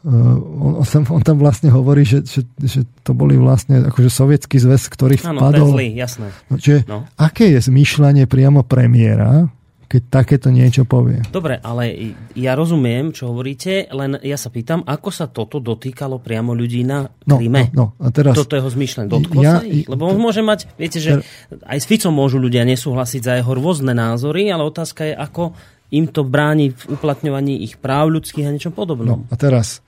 [0.05, 4.61] on, on, tam, on tam vlastne hovorí, že, že, že to boli vlastne akože sovietský
[4.61, 5.73] zväz, ktorý vpadol.
[5.73, 6.29] Áno, zlý, jasné.
[6.53, 7.09] No, čiže no.
[7.17, 9.49] aké je zmýšľanie priamo premiéra,
[9.89, 11.23] keď takéto niečo povie?
[11.31, 16.51] Dobre, ale ja rozumiem, čo hovoríte, len ja sa pýtam, ako sa toto dotýkalo priamo
[16.51, 17.71] ľudí na no, Kríme?
[17.71, 19.09] No, no, a teraz, toto jeho zmyšľanie.
[19.09, 19.87] Dotklo ja, sa ich?
[19.87, 21.23] Lebo on môže mať, viete, že
[21.63, 25.55] aj s Ficom môžu ľudia nesúhlasiť za jeho rôzne názory, ale otázka je, ako
[25.95, 29.07] im to bráni v uplatňovaní ich práv ľudských a niečom podobnom.
[29.07, 29.84] No, a teraz,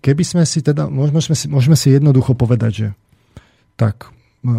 [0.00, 2.88] keby sme si teda, môžeme si, môžeme si jednoducho povedať, že
[3.76, 4.50] tak e,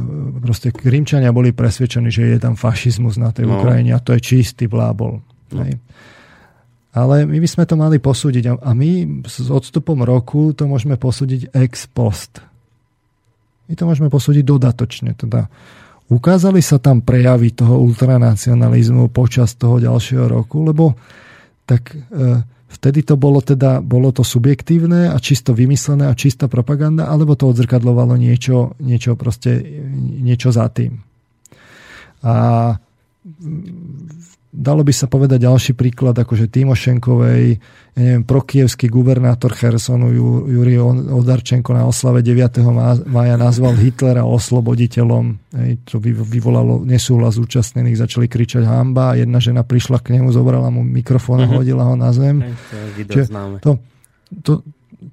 [0.44, 3.58] proste Krímčania boli presvedčení, že je tam fašizmus na tej no.
[3.58, 5.24] Ukrajine a to je čistý blábol.
[5.54, 5.62] No.
[5.66, 5.82] Hej.
[6.98, 11.54] Ale my by sme to mali posúdiť a my s odstupom roku to môžeme posúdiť
[11.54, 12.42] ex post.
[13.70, 15.14] My to môžeme posúdiť dodatočne.
[15.14, 15.46] Teda
[16.08, 20.96] Ukázali sa tam prejavy toho ultranacionalizmu počas toho ďalšieho roku, lebo
[21.68, 22.00] tak e,
[22.68, 27.48] vtedy to bolo teda, bolo to subjektívne a čisto vymyslené a čistá propaganda, alebo to
[27.48, 29.64] odzrkadlovalo niečo, niečo proste,
[30.22, 31.00] niečo za tým.
[32.22, 32.76] A
[34.52, 37.44] dalo by sa povedať ďalší príklad, akože Timošenkovej,
[37.98, 40.14] ja neviem, prokievský gubernátor Chersonu
[40.48, 42.64] Juri Odarčenko na oslave 9.
[43.10, 45.26] maja nazval Hitlera osloboditeľom.
[45.52, 50.72] Hej, to vyvolalo nesúhlas zúčastnených, začali kričať hamba a jedna žena prišla k nemu, zobrala
[50.72, 51.60] mu mikrofón a uh-huh.
[51.62, 52.56] hodila ho na zem.
[52.96, 53.82] Čiže to,
[54.46, 54.64] to,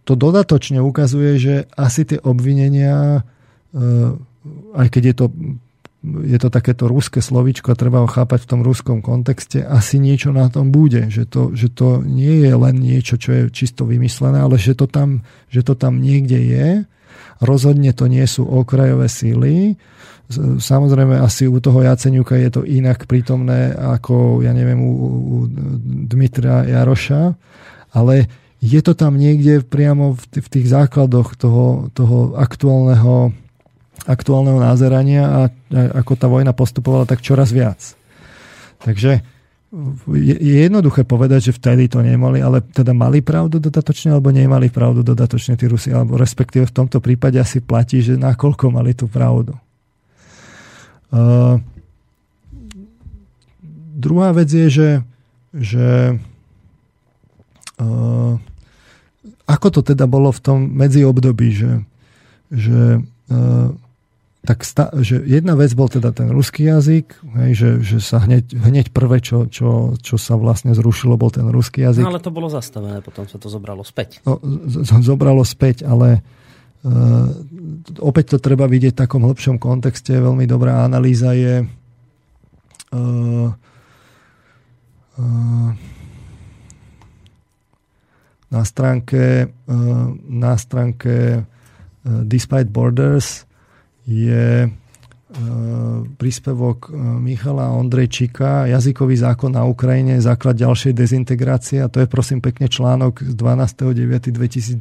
[0.06, 3.26] to dodatočne ukazuje, že asi tie obvinenia,
[3.74, 4.12] eh,
[4.78, 5.26] aj keď je to
[6.05, 10.36] je to takéto ruské slovíčko a treba ho chápať v tom ruskom kontexte, asi niečo
[10.36, 11.08] na tom bude.
[11.08, 14.84] Že to, že to nie je len niečo, čo je čisto vymyslené, ale že to
[14.84, 16.68] tam, že to tam niekde je.
[17.41, 19.81] Rozhodne to nie sú okrajové síly.
[20.60, 25.36] Samozrejme, asi u toho Jaceňuka je to inak prítomné ako, ja neviem, u, u
[26.08, 27.36] Dmitra Jaroša,
[27.92, 28.28] ale
[28.65, 33.36] je to tam niekde priamo v tých základoch toho, toho aktuálneho
[34.05, 35.41] aktuálneho názerania a
[35.97, 37.81] ako tá vojna postupovala, tak čoraz viac.
[38.84, 39.24] Takže
[40.15, 45.02] je jednoduché povedať, že vtedy to nemali, ale teda mali pravdu dodatočne, alebo nemali pravdu
[45.02, 49.58] dodatočne tí Rusi, alebo respektíve v tomto prípade asi platí, že nakoľko mali tú pravdu.
[51.10, 51.58] Uh,
[53.99, 54.91] druhá vec je, že,
[55.50, 55.89] že
[57.83, 58.34] uh,
[59.47, 61.73] ako to teda bolo v tom medziobdobí, že,
[62.55, 63.74] že uh,
[64.44, 68.52] tak sta, že jedna vec bol teda ten ruský jazyk, hej, že, že sa hneď,
[68.52, 72.05] hneď prvé, čo, čo, čo sa vlastne zrušilo, bol ten ruský jazyk.
[72.05, 74.20] No ale to bolo zastavené, potom sa to zobralo späť.
[74.28, 74.36] No,
[74.68, 76.20] z- zobralo späť, ale
[76.84, 77.32] uh,
[78.05, 80.12] opäť to treba vidieť v takom hĺbšom kontexte.
[80.12, 83.48] Veľmi dobrá analýza je uh,
[85.24, 85.70] uh,
[88.52, 93.48] na stránke, uh, na stránke uh, Despite Borders
[94.05, 94.68] je
[96.15, 102.70] príspevok Michala Ondrejčíka Jazykový zákon na Ukrajine, základ ďalšej dezintegrácie a to je prosím pekne
[102.70, 104.78] článok z 12.9.2012.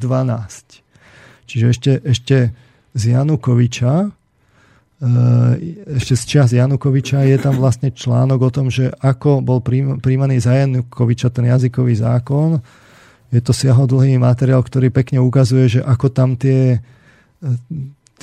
[1.49, 2.53] Čiže ešte, ešte
[2.93, 4.13] z Janukoviča
[5.99, 9.59] ešte z čas Janukoviča je tam vlastne článok o tom, že ako bol
[9.99, 12.63] príjmaný za Janukoviča ten jazykový zákon.
[13.27, 16.79] Je to siahodlhý materiál, ktorý pekne ukazuje, že ako tam tie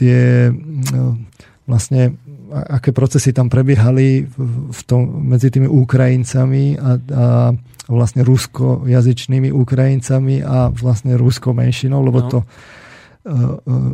[0.01, 0.49] tie
[0.97, 1.21] no,
[1.69, 2.17] vlastne
[2.51, 4.27] aké procesy tam prebiehali
[4.71, 7.27] v tom, medzi tými Ukrajincami a, a
[7.87, 12.29] vlastne ruskojazyčnými Ukrajincami a vlastne ruskou menšinou, lebo no.
[12.31, 13.93] to uh, uh,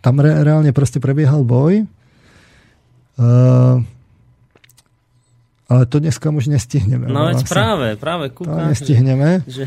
[0.00, 1.84] tam re, reálne proste prebiehal boj.
[3.14, 3.84] Uh,
[5.64, 7.08] ale to dneska už nestihneme.
[7.08, 8.68] No veď práve, práve kúkam.
[8.68, 9.44] To nestihneme.
[9.48, 9.64] Že...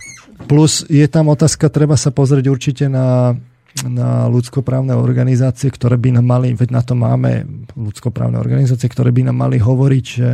[0.50, 3.36] Plus je tam otázka, treba sa pozrieť určite na
[3.86, 7.46] na ľudskoprávne organizácie, ktoré by nám mali, veď na to máme
[7.78, 10.30] ľudskoprávne organizácie, ktoré by nám mali hovoriť, že,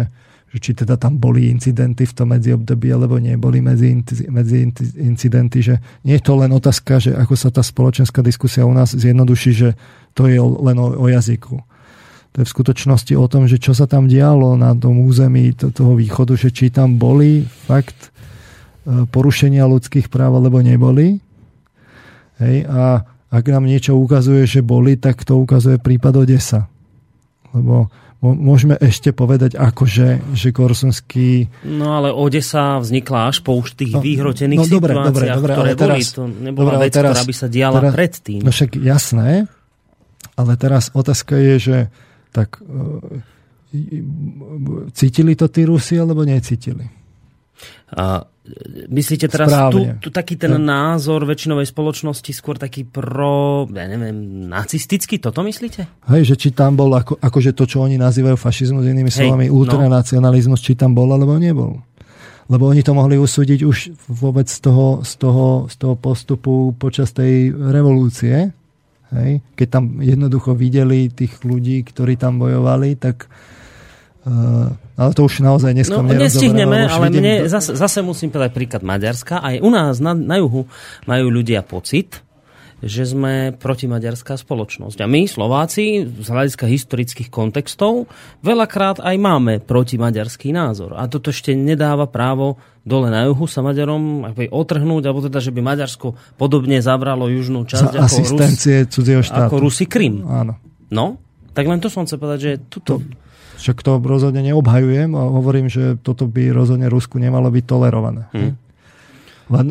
[0.50, 3.92] že či teda tam boli incidenty v tom medziobdobí, alebo neboli medzi,
[4.32, 4.66] medzi
[4.96, 8.96] incidenty, že nie je to len otázka, že ako sa tá spoločenská diskusia u nás
[8.96, 9.68] zjednoduší, že
[10.16, 11.60] to je len o, o jazyku.
[12.34, 15.96] To je v skutočnosti o tom, že čo sa tam dialo na tom území toho
[15.96, 18.12] východu, že či tam boli fakt
[18.84, 21.16] e, porušenia ľudských práv, alebo neboli.
[22.36, 26.72] Hej, a ak nám niečo ukazuje, že boli, tak to ukazuje prípad Odesa.
[27.52, 27.92] Lebo
[28.24, 31.52] môžeme ešte povedať, akože, že Korsunský...
[31.68, 35.52] No ale Odesa vznikla až po už tých no, vyhrotených no, dobre, situáciách, dobre, dobre,
[35.52, 36.04] ktoré teraz, boli.
[36.16, 38.40] To nebola dobre, vec, teraz, ktorá by sa diala teraz, predtým.
[38.40, 39.28] No však jasné,
[40.34, 41.78] ale teraz otázka je, že
[42.32, 43.20] tak e,
[44.96, 46.88] cítili to tí Rusi, alebo necítili?
[47.96, 48.26] A
[48.90, 50.62] myslíte teraz tu, tu taký ten no.
[50.62, 55.18] názor väčšinovej spoločnosti skôr taký pro, ja neviem, nacistický?
[55.18, 55.86] Toto myslíte?
[56.06, 59.50] Hej, že či tam bol ako, akože to, čo oni nazývajú fašizmus, inými Hej, slovami,
[59.50, 59.58] no.
[59.58, 61.82] ultranacionalizmus, či tam bol alebo nebol.
[62.46, 67.10] Lebo oni to mohli usúdiť už vôbec z toho, z toho, z toho postupu počas
[67.10, 68.54] tej revolúcie.
[69.10, 69.42] Hej?
[69.58, 73.26] Keď tam jednoducho videli tých ľudí, ktorí tam bojovali, tak
[74.96, 77.22] ale to už naozaj dneska no, nestihneme, ale vidím...
[77.22, 79.38] mne zase, zase musím povedať príklad Maďarska.
[79.38, 80.66] Aj u nás na, na juhu
[81.06, 82.26] majú ľudia pocit,
[82.82, 84.98] že sme protimaďarská spoločnosť.
[85.00, 88.10] A my, Slováci, z hľadiska historických kontextov,
[88.42, 90.98] veľakrát aj máme protimaďarský názor.
[90.98, 95.60] A toto ešte nedáva právo dole na juhu sa Maďarom otrhnúť, alebo teda, že by
[95.62, 100.22] Maďarsko podobne zabralo južnú časť Za ako, asistencie Rus, ako Rusy Krym.
[100.26, 100.58] Áno.
[100.90, 101.18] No,
[101.54, 102.98] tak len to som chcel povedať, že tuto...
[102.98, 103.25] To
[103.56, 108.28] však to rozhodne neobhajujem a hovorím, že toto by rozhodne Rusku nemalo byť tolerované.
[108.36, 108.54] Hmm.
[109.46, 109.66] Len,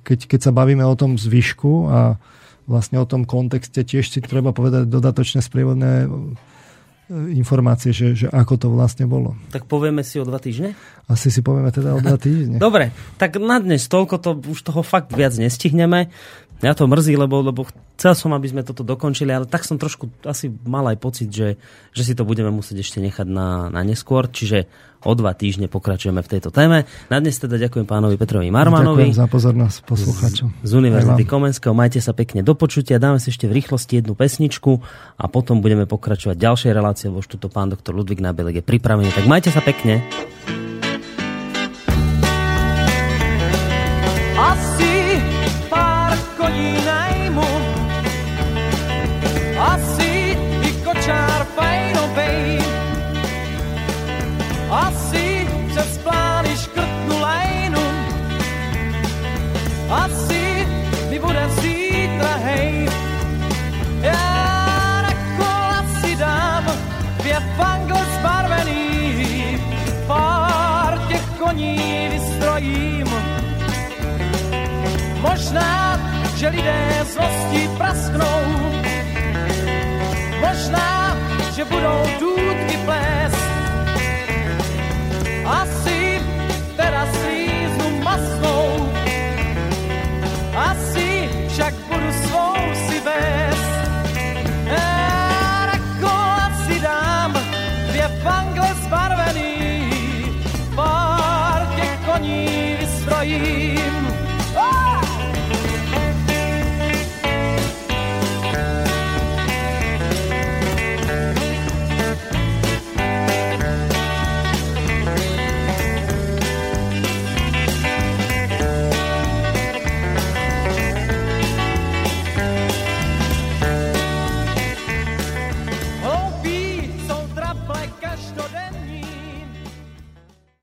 [0.00, 2.16] keď, keď sa bavíme o tom zvyšku a
[2.64, 6.06] vlastne o tom kontexte, tiež si treba povedať dodatočné sprievodné e,
[7.36, 9.36] informácie, že, že ako to vlastne bolo.
[9.52, 10.72] Tak povieme si o dva týždne?
[11.04, 12.56] Asi si povieme teda o dva týždne.
[12.56, 16.08] Dobre, tak na dnes toľko to, už toho fakt viac nestihneme.
[16.62, 17.66] Ja to mrzí, lebo, lebo
[17.98, 21.58] chcel som, aby sme toto dokončili, ale tak som trošku asi mal aj pocit, že,
[21.90, 24.70] že si to budeme musieť ešte nechať na, na neskôr, čiže
[25.04, 26.88] o dva týždne pokračujeme v tejto téme.
[27.12, 29.12] Na dnes teda ďakujem pánovi Petrovi Marmanovi.
[29.12, 30.48] Ďakujem za pozornosť poslucháčom.
[30.64, 31.76] Z, z Univerzity Komenského.
[31.76, 32.96] Majte sa pekne do počutia.
[32.96, 34.80] Dáme si ešte v rýchlosti jednu pesničku
[35.20, 39.12] a potom budeme pokračovať ďalšej relácie, lebo už tuto pán doktor Ludvík Nabelek je pripravený.
[39.12, 40.00] Tak majte sa pekne.
[72.54, 73.10] stojím.
[75.20, 75.98] Možná,
[76.36, 78.42] že lidé zlosti prasknou,
[80.40, 81.18] možná,
[81.56, 83.44] že budou důdky plést.
[85.44, 86.20] Asi
[86.76, 88.92] teraz slíznu masnou,
[90.54, 90.93] asi